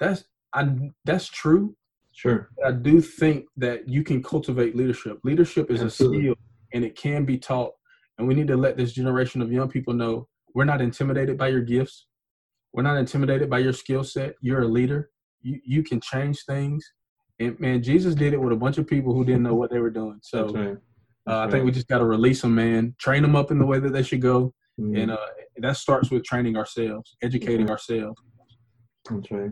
That's 0.00 0.24
I 0.54 0.68
that's 1.04 1.28
true. 1.28 1.74
Sure. 2.12 2.50
I 2.66 2.72
do 2.72 3.00
think 3.00 3.46
that 3.56 3.88
you 3.88 4.02
can 4.02 4.22
cultivate 4.22 4.74
leadership. 4.74 5.18
Leadership 5.22 5.70
is 5.70 5.82
Absolutely. 5.82 6.18
a 6.18 6.20
skill 6.22 6.34
and 6.72 6.84
it 6.84 6.96
can 6.96 7.24
be 7.24 7.38
taught. 7.38 7.72
And 8.18 8.26
we 8.26 8.34
need 8.34 8.48
to 8.48 8.56
let 8.56 8.76
this 8.76 8.92
generation 8.92 9.40
of 9.40 9.52
young 9.52 9.68
people 9.68 9.94
know 9.94 10.26
we're 10.54 10.64
not 10.64 10.80
intimidated 10.80 11.38
by 11.38 11.48
your 11.48 11.60
gifts. 11.60 12.06
We're 12.72 12.82
not 12.82 12.96
intimidated 12.96 13.48
by 13.48 13.60
your 13.60 13.72
skill 13.72 14.02
set. 14.02 14.34
You're 14.40 14.62
a 14.62 14.68
leader. 14.68 15.10
You 15.42 15.60
you 15.64 15.82
can 15.82 16.00
change 16.00 16.44
things. 16.44 16.92
And 17.38 17.58
man, 17.60 17.82
Jesus 17.82 18.14
did 18.14 18.32
it 18.32 18.40
with 18.40 18.52
a 18.52 18.56
bunch 18.56 18.78
of 18.78 18.86
people 18.86 19.14
who 19.14 19.24
didn't 19.24 19.44
know 19.44 19.54
what 19.54 19.70
they 19.70 19.78
were 19.78 19.90
doing. 19.90 20.18
So 20.22 20.48
right. 20.48 20.76
uh, 21.28 21.46
I 21.46 21.50
think 21.50 21.64
we 21.64 21.70
just 21.70 21.86
got 21.86 21.98
to 21.98 22.04
release 22.04 22.42
them, 22.42 22.54
man. 22.54 22.96
Train 22.98 23.22
them 23.22 23.36
up 23.36 23.52
in 23.52 23.58
the 23.58 23.66
way 23.66 23.78
that 23.78 23.92
they 23.92 24.02
should 24.02 24.20
go, 24.20 24.52
mm-hmm. 24.78 24.96
and 24.96 25.10
uh, 25.10 25.16
that 25.58 25.76
starts 25.76 26.10
with 26.10 26.24
training 26.24 26.56
ourselves, 26.56 27.16
educating 27.22 27.66
mm-hmm. 27.66 27.70
ourselves. 27.70 28.20
That's 29.10 29.30
right. 29.30 29.50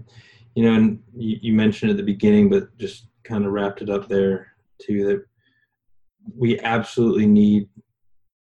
You 0.54 0.64
know, 0.64 0.74
and 0.74 1.00
you, 1.16 1.38
you 1.42 1.52
mentioned 1.52 1.90
at 1.90 1.96
the 1.96 2.02
beginning, 2.02 2.48
but 2.48 2.76
just 2.78 3.08
kind 3.24 3.44
of 3.44 3.52
wrapped 3.52 3.82
it 3.82 3.90
up 3.90 4.08
there 4.08 4.52
too. 4.80 5.04
That 5.06 5.24
we 6.36 6.58
absolutely 6.60 7.26
need 7.26 7.68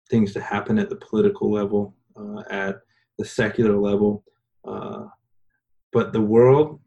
things 0.09 0.33
to 0.33 0.41
happen 0.41 0.77
at 0.77 0.89
the 0.89 0.95
political 0.97 1.51
level, 1.51 1.95
uh, 2.15 2.43
at 2.49 2.77
the 3.17 3.25
secular 3.25 3.77
level. 3.77 4.23
Uh, 4.67 5.05
but 5.91 6.13
the 6.13 6.21
world 6.21 6.79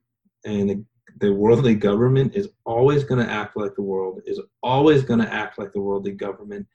and 0.44 0.70
the, 0.70 0.84
the 1.20 1.32
worldly 1.32 1.74
government 1.74 2.34
is 2.34 2.48
always 2.64 3.04
going 3.04 3.24
to 3.24 3.30
act 3.30 3.56
like 3.56 3.74
the 3.74 3.82
world, 3.82 4.20
is 4.26 4.40
always 4.62 5.02
going 5.02 5.20
to 5.20 5.32
act 5.32 5.58
like 5.58 5.72
the 5.72 5.80
worldly 5.80 6.12
government. 6.12 6.66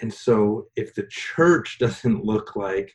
And 0.00 0.12
so 0.12 0.66
if 0.76 0.94
the 0.94 1.06
church 1.10 1.78
doesn't 1.80 2.24
look 2.24 2.56
like 2.56 2.92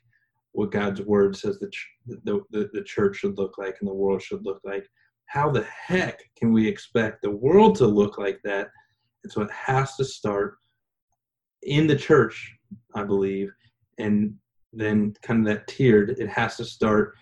what 0.54 0.72
God's 0.72 1.02
word 1.02 1.36
says 1.36 1.60
the, 1.60 1.72
the, 2.06 2.42
the, 2.52 2.70
the 2.74 2.84
church 2.84 3.18
should 3.18 3.38
look 3.38 3.58
like 3.58 3.78
and 3.80 3.90
the 3.90 3.94
world 3.94 4.22
should 4.22 4.44
look 4.46 4.60
like, 4.64 4.86
how 5.28 5.50
the 5.50 5.64
heck 5.64 6.20
can 6.38 6.52
we 6.52 6.68
expect 6.68 7.22
the 7.22 7.32
world 7.32 7.76
to 7.76 7.88
look 7.88 8.18
like 8.18 8.40
that? 8.44 8.68
And 9.24 9.32
so 9.32 9.42
it 9.42 9.52
has 9.52 9.96
to 9.96 10.04
start 10.04 10.58
in 11.64 11.88
the 11.88 11.96
church, 11.96 12.54
I 12.96 13.04
believe, 13.04 13.50
and 13.98 14.34
then 14.74 15.14
kind 15.22 15.40
of 15.40 15.46
that 15.46 15.68
tiered, 15.68 16.16
it 16.20 16.30
has 16.30 16.58
to 16.58 16.66
start 16.66 17.14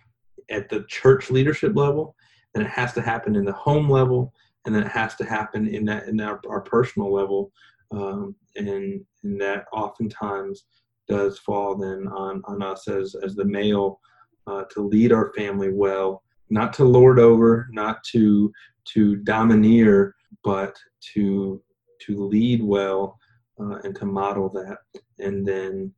at 0.50 0.70
the 0.70 0.86
church 0.88 1.30
leadership 1.30 1.76
level, 1.76 2.16
then 2.54 2.66
it 2.66 2.70
has 2.70 2.94
to 2.94 3.02
happen 3.02 3.36
in 3.36 3.46
the 3.46 3.54
home 3.54 3.90
level, 3.90 4.34
and 4.66 4.74
then 4.74 4.84
it 4.84 4.92
has 4.92 5.16
to 5.16 5.26
happen 5.26 5.68
in 5.68 5.86
that 5.86 6.08
in 6.08 6.20
our, 6.22 6.40
our 6.50 6.62
personal 6.62 7.14
level, 7.14 7.52
um, 7.92 8.36
and 8.56 9.02
and 9.24 9.40
that 9.42 9.66
oftentimes 9.74 10.66
does 11.08 11.40
fall 11.40 11.76
then 11.76 12.08
on 12.08 12.42
on 12.46 12.62
us 12.62 12.88
as 12.88 13.16
as 13.24 13.36
the 13.36 13.46
male 13.46 14.00
uh, 14.48 14.64
to 14.72 14.82
lead 14.82 15.12
our 15.12 15.32
family 15.34 15.72
well, 15.72 16.24
not 16.50 16.74
to 16.74 16.84
lord 16.84 17.20
over, 17.20 17.68
not 17.72 18.04
to 18.12 18.52
to 18.94 19.18
domineer, 19.18 20.16
but 20.44 20.76
to 21.14 21.62
to 22.02 22.26
lead 22.26 22.64
well 22.64 23.18
uh, 23.60 23.80
and 23.84 23.96
to 23.96 24.06
model 24.06 24.50
that 24.50 24.78
and 25.20 25.46
then 25.46 25.94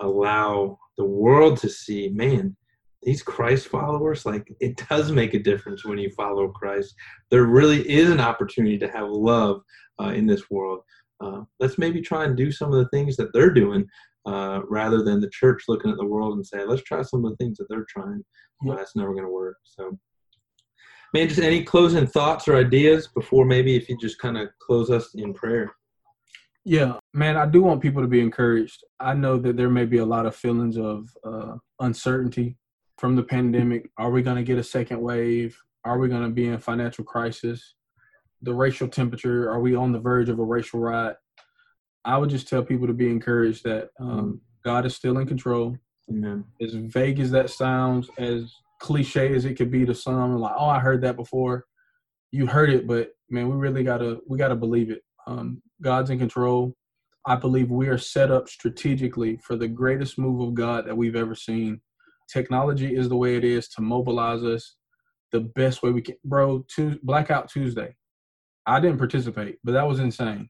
allow 0.00 0.78
the 0.96 1.04
world 1.04 1.58
to 1.58 1.68
see 1.68 2.08
man 2.08 2.56
these 3.02 3.22
christ 3.22 3.68
followers 3.68 4.24
like 4.24 4.50
it 4.60 4.80
does 4.88 5.12
make 5.12 5.34
a 5.34 5.38
difference 5.38 5.84
when 5.84 5.98
you 5.98 6.10
follow 6.10 6.48
christ. 6.48 6.94
There 7.30 7.44
really 7.44 7.88
is 7.88 8.10
an 8.10 8.20
opportunity 8.20 8.78
to 8.78 8.90
have 8.90 9.08
love 9.08 9.62
uh, 10.00 10.08
in 10.08 10.26
this 10.26 10.50
world 10.50 10.80
uh, 11.24 11.44
let's 11.60 11.78
maybe 11.78 12.00
try 12.00 12.24
and 12.24 12.36
do 12.36 12.52
some 12.52 12.72
of 12.72 12.78
the 12.78 12.88
things 12.90 13.16
that 13.16 13.32
they're 13.32 13.52
doing 13.52 13.86
uh, 14.26 14.60
rather 14.68 15.02
than 15.02 15.20
the 15.20 15.30
church 15.30 15.64
looking 15.68 15.90
at 15.90 15.96
the 15.96 16.04
world 16.04 16.34
and 16.34 16.46
say 16.46 16.64
let's 16.64 16.82
try 16.82 17.02
some 17.02 17.24
of 17.24 17.30
the 17.30 17.36
things 17.36 17.56
that 17.58 17.66
they're 17.68 17.86
trying 17.88 18.22
yeah. 18.62 18.74
that's 18.74 18.96
never 18.96 19.12
going 19.12 19.24
to 19.24 19.30
work 19.30 19.56
so 19.64 19.98
Man, 21.14 21.28
just 21.28 21.40
any 21.40 21.62
closing 21.62 22.08
thoughts 22.08 22.48
or 22.48 22.56
ideas 22.56 23.06
before 23.06 23.44
maybe 23.44 23.76
if 23.76 23.88
you 23.88 23.96
just 23.96 24.18
kind 24.18 24.36
of 24.36 24.48
close 24.58 24.90
us 24.90 25.14
in 25.14 25.32
prayer? 25.32 25.72
Yeah, 26.64 26.94
man, 27.12 27.36
I 27.36 27.46
do 27.46 27.62
want 27.62 27.80
people 27.80 28.02
to 28.02 28.08
be 28.08 28.20
encouraged. 28.20 28.82
I 28.98 29.14
know 29.14 29.38
that 29.38 29.56
there 29.56 29.70
may 29.70 29.84
be 29.84 29.98
a 29.98 30.04
lot 30.04 30.26
of 30.26 30.34
feelings 30.34 30.76
of 30.76 31.06
uh, 31.24 31.54
uncertainty 31.78 32.56
from 32.98 33.14
the 33.14 33.22
pandemic. 33.22 33.90
Are 33.96 34.10
we 34.10 34.22
going 34.22 34.38
to 34.38 34.42
get 34.42 34.58
a 34.58 34.64
second 34.64 35.00
wave? 35.00 35.56
Are 35.84 35.98
we 35.98 36.08
going 36.08 36.24
to 36.24 36.30
be 36.30 36.48
in 36.48 36.58
financial 36.58 37.04
crisis? 37.04 37.76
The 38.42 38.54
racial 38.54 38.88
temperature, 38.88 39.50
are 39.50 39.60
we 39.60 39.74
on 39.74 39.92
the 39.92 40.00
verge 40.00 40.28
of 40.28 40.38
a 40.38 40.44
racial 40.44 40.80
riot? 40.80 41.16
I 42.04 42.18
would 42.18 42.30
just 42.30 42.48
tell 42.48 42.62
people 42.62 42.86
to 42.86 42.92
be 42.92 43.08
encouraged 43.08 43.64
that 43.64 43.90
um, 43.98 44.40
God 44.64 44.84
is 44.84 44.94
still 44.94 45.18
in 45.18 45.26
control. 45.26 45.76
Amen. 46.10 46.44
As 46.60 46.74
vague 46.74 47.20
as 47.20 47.30
that 47.30 47.48
sounds, 47.48 48.10
as 48.18 48.52
cliche 48.80 49.34
as 49.34 49.46
it 49.46 49.54
could 49.54 49.70
be 49.70 49.86
to 49.86 49.94
some, 49.94 50.38
like, 50.38 50.54
oh, 50.58 50.66
I 50.66 50.78
heard 50.78 51.00
that 51.02 51.16
before. 51.16 51.64
You 52.30 52.46
heard 52.46 52.70
it, 52.70 52.86
but 52.86 53.12
man, 53.30 53.48
we 53.48 53.56
really 53.56 53.84
gotta 53.84 54.18
we 54.28 54.36
gotta 54.36 54.56
believe 54.56 54.90
it. 54.90 55.02
Um, 55.26 55.62
God's 55.80 56.10
in 56.10 56.18
control. 56.18 56.74
I 57.26 57.36
believe 57.36 57.70
we 57.70 57.88
are 57.88 57.96
set 57.96 58.30
up 58.30 58.48
strategically 58.48 59.38
for 59.38 59.56
the 59.56 59.68
greatest 59.68 60.18
move 60.18 60.46
of 60.46 60.54
God 60.54 60.86
that 60.86 60.96
we've 60.96 61.16
ever 61.16 61.34
seen. 61.34 61.80
Technology 62.30 62.94
is 62.94 63.08
the 63.08 63.16
way 63.16 63.36
it 63.36 63.44
is 63.44 63.68
to 63.68 63.82
mobilize 63.82 64.42
us 64.42 64.76
the 65.32 65.40
best 65.40 65.82
way 65.82 65.90
we 65.90 66.02
can. 66.02 66.16
Bro, 66.24 66.66
Tuesday, 66.68 67.00
Blackout 67.02 67.48
Tuesday. 67.48 67.94
I 68.66 68.80
didn't 68.80 68.98
participate, 68.98 69.58
but 69.62 69.72
that 69.72 69.86
was 69.86 70.00
insane. 70.00 70.48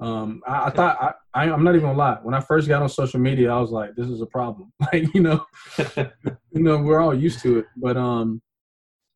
Um, 0.00 0.42
I, 0.46 0.66
I 0.66 0.70
thought 0.70 1.16
I, 1.34 1.42
I, 1.42 1.52
am 1.52 1.64
not 1.64 1.74
even 1.74 1.88
gonna 1.88 1.98
lie. 1.98 2.18
When 2.22 2.34
I 2.34 2.40
first 2.40 2.68
got 2.68 2.82
on 2.82 2.88
social 2.88 3.18
media, 3.18 3.52
I 3.52 3.60
was 3.60 3.70
like, 3.70 3.96
"This 3.96 4.08
is 4.08 4.20
a 4.20 4.26
problem." 4.26 4.72
Like, 4.92 5.12
you 5.12 5.20
know, 5.20 5.44
you 5.96 6.62
know, 6.62 6.78
we're 6.78 7.00
all 7.00 7.14
used 7.14 7.42
to 7.42 7.58
it. 7.58 7.66
But 7.76 7.96
um, 7.96 8.40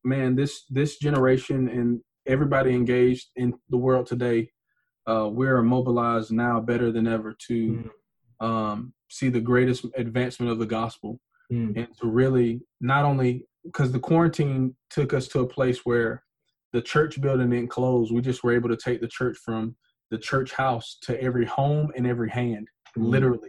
man, 0.05 0.35
this 0.35 0.65
this 0.71 0.99
generation 0.99 1.69
and 1.69 2.01
everybody 2.27 2.75
engaged 2.75 3.29
in 3.37 3.55
the 3.71 3.77
world 3.77 4.07
today, 4.07 4.51
uh, 5.07 5.29
we're 5.31 5.63
mobilized 5.63 6.33
now 6.33 6.61
better 6.61 6.91
than 6.91 7.07
ever 7.07 7.37
to 7.47 7.91
mm. 8.41 8.47
um, 8.47 8.93
see 9.09 9.29
the 9.29 9.41
greatest 9.41 9.87
advancement 9.97 10.51
of 10.51 10.59
the 10.59 10.67
gospel 10.67 11.21
mm. 11.53 11.77
and 11.77 11.89
to 12.01 12.07
really 12.07 12.61
not 12.81 13.05
only 13.05 13.47
because 13.65 13.93
the 13.93 14.01
quarantine 14.01 14.75
took 14.91 15.13
us 15.15 15.29
to 15.29 15.41
a 15.41 15.47
place 15.47 15.81
where 15.85 16.25
the 16.73 16.83
church 16.83 17.21
building 17.21 17.51
didn't 17.51 17.69
close. 17.69 18.13
We 18.13 18.21
just 18.21 18.43
were 18.43 18.55
able 18.55 18.69
to 18.69 18.77
take 18.77 19.01
the 19.01 19.09
church 19.09 19.37
from 19.45 19.77
the 20.11 20.19
church 20.19 20.53
house 20.53 20.99
to 21.03 21.21
every 21.23 21.47
home 21.47 21.91
and 21.97 22.07
every 22.07 22.31
hand, 22.31 22.69
mm 22.97 23.11
literally. 23.11 23.49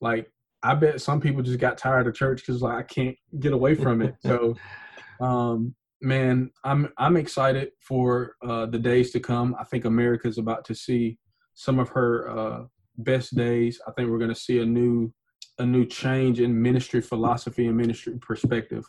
Like 0.00 0.30
I 0.62 0.74
bet 0.74 1.00
some 1.00 1.20
people 1.20 1.42
just 1.42 1.58
got 1.58 1.78
tired 1.78 2.06
of 2.06 2.14
church 2.14 2.40
because 2.40 2.62
like 2.62 2.76
I 2.76 2.82
can't 2.82 3.16
get 3.40 3.52
away 3.52 3.74
from 3.74 4.02
it. 4.02 4.16
so, 4.24 4.56
um, 5.20 5.74
man, 6.00 6.50
I'm 6.64 6.88
I'm 6.98 7.16
excited 7.16 7.70
for 7.80 8.36
uh, 8.42 8.66
the 8.66 8.78
days 8.78 9.12
to 9.12 9.20
come. 9.20 9.54
I 9.58 9.64
think 9.64 9.84
America 9.84 10.26
is 10.28 10.38
about 10.38 10.64
to 10.66 10.74
see 10.74 11.18
some 11.54 11.78
of 11.78 11.88
her 11.90 12.30
uh, 12.30 12.64
best 12.98 13.36
days. 13.36 13.80
I 13.86 13.92
think 13.92 14.10
we're 14.10 14.18
going 14.18 14.34
to 14.34 14.34
see 14.34 14.60
a 14.60 14.66
new 14.66 15.12
a 15.58 15.66
new 15.66 15.84
change 15.84 16.40
in 16.40 16.60
ministry 16.60 17.00
philosophy 17.00 17.66
and 17.66 17.76
ministry 17.76 18.18
perspective. 18.20 18.84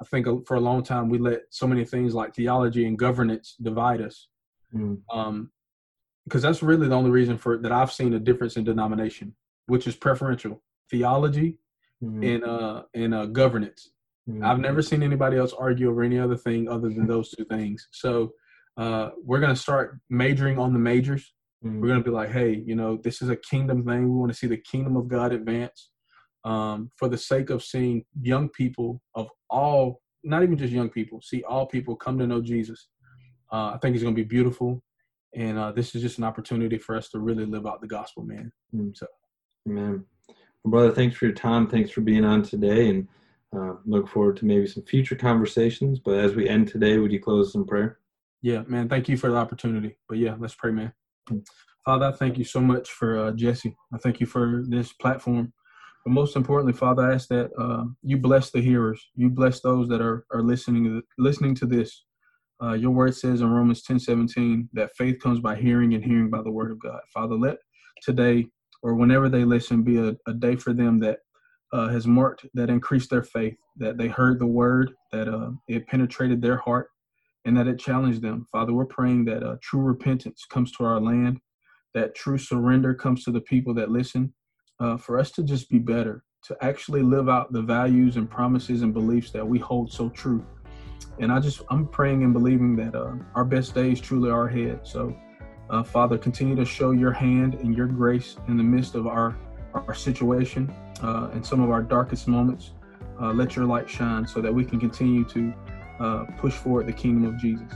I 0.00 0.04
think 0.04 0.26
for 0.46 0.56
a 0.56 0.60
long 0.60 0.82
time 0.82 1.08
we 1.08 1.18
let 1.18 1.42
so 1.50 1.66
many 1.66 1.84
things 1.84 2.14
like 2.14 2.34
theology 2.34 2.86
and 2.86 2.98
governance 2.98 3.56
divide 3.60 4.00
us. 4.00 4.28
Mm. 4.74 5.02
Um, 5.12 5.50
because 6.24 6.42
that's 6.42 6.62
really 6.62 6.88
the 6.88 6.94
only 6.94 7.10
reason 7.10 7.38
for 7.38 7.58
that 7.58 7.72
I've 7.72 7.92
seen 7.92 8.14
a 8.14 8.18
difference 8.18 8.56
in 8.56 8.64
denomination, 8.64 9.34
which 9.66 9.86
is 9.86 9.96
preferential 9.96 10.62
theology 10.90 11.58
mm-hmm. 12.02 12.22
and 12.22 12.44
uh 12.44 12.82
and 12.94 13.14
uh 13.14 13.26
governance. 13.26 13.90
Mm-hmm. 14.28 14.44
I've 14.44 14.58
never 14.58 14.82
seen 14.82 15.02
anybody 15.02 15.36
else 15.36 15.52
argue 15.52 15.90
over 15.90 16.02
any 16.02 16.18
other 16.18 16.36
thing 16.36 16.68
other 16.68 16.88
than 16.88 17.06
those 17.06 17.30
two 17.30 17.44
things. 17.44 17.88
So 17.90 18.32
uh 18.76 19.10
we're 19.24 19.40
gonna 19.40 19.56
start 19.56 19.98
majoring 20.08 20.58
on 20.58 20.72
the 20.72 20.78
majors. 20.78 21.32
Mm-hmm. 21.64 21.80
We're 21.80 21.88
gonna 21.88 22.04
be 22.04 22.10
like, 22.10 22.30
hey, 22.30 22.62
you 22.64 22.76
know, 22.76 22.96
this 23.02 23.22
is 23.22 23.28
a 23.28 23.36
kingdom 23.36 23.84
thing. 23.84 24.04
We 24.04 24.16
want 24.16 24.30
to 24.30 24.38
see 24.38 24.46
the 24.46 24.56
kingdom 24.56 24.96
of 24.96 25.08
God 25.08 25.32
advance. 25.32 25.89
Um, 26.44 26.90
for 26.96 27.08
the 27.08 27.18
sake 27.18 27.50
of 27.50 27.62
seeing 27.62 28.04
young 28.22 28.48
people 28.48 29.02
of 29.14 29.28
all, 29.50 30.00
not 30.24 30.42
even 30.42 30.56
just 30.56 30.72
young 30.72 30.88
people, 30.88 31.20
see 31.20 31.42
all 31.42 31.66
people 31.66 31.96
come 31.96 32.18
to 32.18 32.26
know 32.26 32.40
Jesus. 32.40 32.88
Uh, 33.52 33.72
I 33.74 33.78
think 33.80 33.94
it's 33.94 34.02
gonna 34.02 34.14
be 34.14 34.24
beautiful 34.24 34.82
and 35.34 35.58
uh, 35.58 35.72
this 35.72 35.94
is 35.94 36.02
just 36.02 36.18
an 36.18 36.24
opportunity 36.24 36.78
for 36.78 36.96
us 36.96 37.08
to 37.10 37.18
really 37.18 37.46
live 37.46 37.66
out 37.66 37.80
the 37.80 37.86
gospel, 37.86 38.24
man. 38.24 38.52
Mm. 38.74 38.96
So, 38.96 39.06
Amen. 39.68 40.04
Well, 40.64 40.70
brother, 40.70 40.92
thanks 40.92 41.16
for 41.16 41.26
your 41.26 41.34
time. 41.34 41.66
Thanks 41.66 41.90
for 41.90 42.00
being 42.00 42.24
on 42.24 42.42
today, 42.42 42.88
and 42.88 43.08
uh, 43.56 43.74
look 43.84 44.08
forward 44.08 44.36
to 44.38 44.44
maybe 44.44 44.66
some 44.66 44.84
future 44.84 45.14
conversations. 45.14 45.98
But 45.98 46.18
as 46.18 46.34
we 46.34 46.48
end 46.48 46.68
today, 46.68 46.98
would 46.98 47.12
you 47.12 47.20
close 47.20 47.54
in 47.54 47.64
prayer? 47.64 47.98
Yeah, 48.42 48.62
man. 48.66 48.88
Thank 48.88 49.08
you 49.08 49.16
for 49.16 49.30
the 49.30 49.36
opportunity. 49.36 49.96
But 50.08 50.18
yeah, 50.18 50.34
let's 50.38 50.54
pray, 50.54 50.72
man. 50.72 50.92
Father, 51.84 52.06
I 52.06 52.12
thank 52.12 52.36
you 52.36 52.44
so 52.44 52.60
much 52.60 52.90
for 52.90 53.18
uh, 53.18 53.30
Jesse. 53.32 53.76
I 53.94 53.98
thank 53.98 54.20
you 54.20 54.26
for 54.26 54.64
this 54.66 54.92
platform. 54.94 55.52
But 56.04 56.12
most 56.12 56.36
importantly, 56.36 56.72
Father, 56.72 57.10
I 57.10 57.14
ask 57.14 57.28
that 57.28 57.50
uh, 57.58 57.84
you 58.02 58.16
bless 58.16 58.50
the 58.50 58.60
hearers. 58.60 59.00
You 59.14 59.28
bless 59.28 59.60
those 59.60 59.88
that 59.88 60.00
are, 60.00 60.24
are 60.32 60.42
listening 60.42 60.84
to, 60.84 61.02
listening 61.18 61.54
to 61.56 61.66
this. 61.66 62.04
Uh, 62.62 62.72
your 62.72 62.90
word 62.90 63.14
says 63.14 63.40
in 63.40 63.50
Romans 63.50 63.82
10 63.82 63.98
17 63.98 64.68
that 64.72 64.94
faith 64.96 65.18
comes 65.20 65.40
by 65.40 65.56
hearing 65.56 65.94
and 65.94 66.04
hearing 66.04 66.30
by 66.30 66.42
the 66.42 66.50
word 66.50 66.70
of 66.70 66.80
God. 66.80 67.00
Father, 67.12 67.34
let 67.34 67.58
today 68.02 68.46
or 68.82 68.94
whenever 68.94 69.28
they 69.28 69.44
listen 69.44 69.82
be 69.82 69.98
a, 69.98 70.16
a 70.26 70.32
day 70.32 70.56
for 70.56 70.72
them 70.72 70.98
that 71.00 71.18
uh, 71.72 71.88
has 71.88 72.06
marked 72.06 72.46
that 72.54 72.70
increased 72.70 73.10
their 73.10 73.22
faith, 73.22 73.56
that 73.76 73.96
they 73.96 74.08
heard 74.08 74.38
the 74.38 74.46
word, 74.46 74.92
that 75.12 75.28
uh, 75.28 75.50
it 75.68 75.86
penetrated 75.86 76.42
their 76.42 76.56
heart, 76.56 76.88
and 77.44 77.56
that 77.56 77.68
it 77.68 77.78
challenged 77.78 78.22
them. 78.22 78.46
Father, 78.50 78.72
we're 78.72 78.84
praying 78.84 79.24
that 79.26 79.42
uh, 79.42 79.56
true 79.62 79.80
repentance 79.80 80.44
comes 80.50 80.72
to 80.72 80.84
our 80.84 81.00
land, 81.00 81.38
that 81.94 82.14
true 82.14 82.38
surrender 82.38 82.94
comes 82.94 83.24
to 83.24 83.30
the 83.30 83.40
people 83.40 83.74
that 83.74 83.90
listen, 83.90 84.34
uh, 84.80 84.96
for 84.96 85.18
us 85.18 85.30
to 85.32 85.42
just 85.42 85.68
be 85.70 85.78
better, 85.78 86.24
to 86.42 86.56
actually 86.62 87.02
live 87.02 87.28
out 87.28 87.52
the 87.52 87.62
values 87.62 88.16
and 88.16 88.28
promises 88.28 88.82
and 88.82 88.92
beliefs 88.92 89.30
that 89.30 89.46
we 89.46 89.58
hold 89.58 89.92
so 89.92 90.08
true. 90.08 90.44
And 91.18 91.30
I 91.30 91.38
just, 91.38 91.62
I'm 91.68 91.86
praying 91.86 92.22
and 92.22 92.32
believing 92.32 92.74
that 92.76 92.94
uh, 92.94 93.12
our 93.34 93.44
best 93.44 93.74
days 93.74 94.00
truly 94.00 94.30
are 94.30 94.48
ahead. 94.48 94.80
So, 94.84 95.14
uh, 95.68 95.82
Father, 95.82 96.16
continue 96.16 96.56
to 96.56 96.64
show 96.64 96.92
your 96.92 97.12
hand 97.12 97.54
and 97.54 97.76
your 97.76 97.86
grace 97.86 98.36
in 98.48 98.56
the 98.56 98.62
midst 98.62 98.94
of 98.94 99.06
our, 99.06 99.36
our 99.74 99.94
situation 99.94 100.74
uh, 101.02 101.30
and 101.32 101.44
some 101.44 101.60
of 101.60 101.70
our 101.70 101.82
darkest 101.82 102.26
moments. 102.26 102.72
Uh, 103.20 103.32
let 103.32 103.54
your 103.54 103.66
light 103.66 103.88
shine 103.88 104.26
so 104.26 104.40
that 104.40 104.52
we 104.52 104.64
can 104.64 104.80
continue 104.80 105.24
to 105.24 105.52
uh, 106.00 106.24
push 106.38 106.54
forward 106.54 106.86
the 106.86 106.92
kingdom 106.92 107.26
of 107.26 107.38
Jesus. 107.38 107.68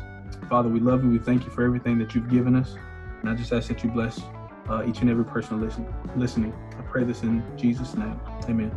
Father, 0.49 0.71
we 0.71 0.81
love 0.81 1.05
you. 1.05 1.11
We 1.11 1.19
thank 1.19 1.45
you 1.45 1.51
for 1.51 1.63
everything 1.65 1.99
that 1.99 2.15
you've 2.15 2.31
given 2.31 2.57
us. 2.57 2.77
And 3.21 3.29
I 3.29 3.35
just 3.35 3.53
ask 3.53 3.69
that 3.69 3.85
you 3.85 3.91
bless 3.91 4.21
uh, 4.69 4.85
each 4.87 5.01
and 5.01 5.11
every 5.11 5.25
person 5.25 5.61
listen, 5.61 5.87
listening. 6.17 6.55
I 6.79 6.83
pray 6.83 7.05
this 7.05 7.23
in 7.23 7.43
Jesus' 7.57 7.95
name. 7.97 8.21
Amen. 8.49 8.73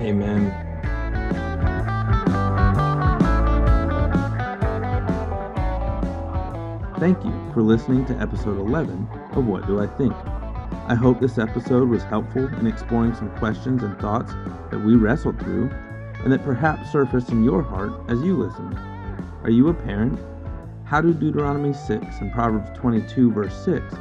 Amen. 0.00 0.70
Thank 6.98 7.24
you 7.24 7.50
for 7.54 7.62
listening 7.62 8.04
to 8.06 8.14
episode 8.18 8.58
11 8.58 9.08
of 9.32 9.46
What 9.46 9.66
Do 9.66 9.80
I 9.80 9.86
Think? 9.86 10.12
I 10.86 10.94
hope 10.94 11.20
this 11.20 11.38
episode 11.38 11.88
was 11.88 12.02
helpful 12.02 12.46
in 12.46 12.66
exploring 12.66 13.14
some 13.14 13.30
questions 13.38 13.82
and 13.82 13.98
thoughts 13.98 14.32
that 14.70 14.78
we 14.84 14.96
wrestled 14.96 15.38
through 15.38 15.70
and 16.22 16.32
that 16.32 16.44
perhaps 16.44 16.92
surfaced 16.92 17.30
in 17.30 17.42
your 17.42 17.62
heart 17.62 17.92
as 18.08 18.20
you 18.20 18.36
listened. 18.36 18.78
Are 19.44 19.50
you 19.50 19.68
a 19.68 19.74
parent? 19.74 20.18
How 20.84 21.00
do 21.00 21.14
Deuteronomy 21.14 21.72
6 21.72 22.04
and 22.20 22.32
Proverbs 22.32 22.76
22, 22.78 23.32
verse 23.32 23.64
6, 23.64 23.94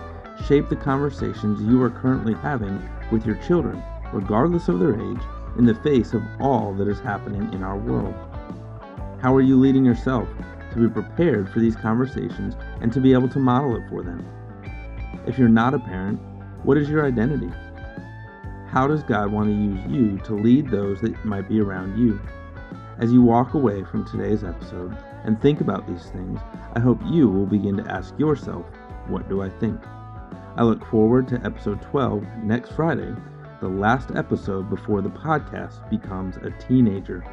shape 0.47 0.69
the 0.69 0.75
conversations 0.75 1.61
you 1.61 1.81
are 1.81 1.89
currently 1.89 2.33
having 2.33 2.81
with 3.11 3.25
your 3.25 3.35
children, 3.37 3.81
regardless 4.13 4.67
of 4.67 4.79
their 4.79 4.95
age, 4.95 5.21
in 5.57 5.65
the 5.65 5.75
face 5.75 6.13
of 6.13 6.23
all 6.39 6.73
that 6.75 6.87
is 6.87 6.99
happening 6.99 7.51
in 7.53 7.63
our 7.63 7.77
world? 7.77 8.15
How 9.21 9.35
are 9.35 9.41
you 9.41 9.59
leading 9.59 9.85
yourself 9.85 10.27
to 10.71 10.87
be 10.87 10.93
prepared 10.93 11.49
for 11.49 11.59
these 11.59 11.75
conversations 11.75 12.55
and 12.81 12.93
to 12.93 12.99
be 12.99 13.13
able 13.13 13.29
to 13.29 13.39
model 13.39 13.75
it 13.75 13.89
for 13.89 14.03
them. 14.03 14.25
If 15.25 15.37
you're 15.37 15.49
not 15.49 15.73
a 15.73 15.79
parent, 15.79 16.19
what 16.63 16.77
is 16.77 16.89
your 16.89 17.05
identity? 17.05 17.49
How 18.67 18.87
does 18.87 19.03
God 19.03 19.31
want 19.31 19.47
to 19.47 19.53
use 19.53 19.91
you 19.91 20.17
to 20.25 20.35
lead 20.35 20.69
those 20.69 21.01
that 21.01 21.25
might 21.25 21.49
be 21.49 21.59
around 21.59 21.97
you? 21.97 22.19
As 22.99 23.11
you 23.11 23.21
walk 23.21 23.53
away 23.53 23.83
from 23.85 24.05
today's 24.05 24.43
episode 24.43 24.95
and 25.23 25.41
think 25.41 25.61
about 25.61 25.87
these 25.87 26.05
things, 26.11 26.39
I 26.73 26.79
hope 26.79 26.99
you 27.05 27.29
will 27.29 27.45
begin 27.45 27.77
to 27.77 27.91
ask 27.91 28.17
yourself, 28.19 28.65
What 29.07 29.27
do 29.27 29.41
I 29.41 29.49
think? 29.49 29.79
I 30.59 30.63
look 30.63 30.85
forward 30.87 31.25
to 31.29 31.41
episode 31.45 31.81
12 31.83 32.21
next 32.43 32.73
Friday, 32.73 33.15
the 33.61 33.69
last 33.69 34.11
episode 34.13 34.69
before 34.69 35.01
the 35.01 35.09
podcast 35.09 35.89
becomes 35.89 36.35
a 36.35 36.51
teenager. 36.59 37.23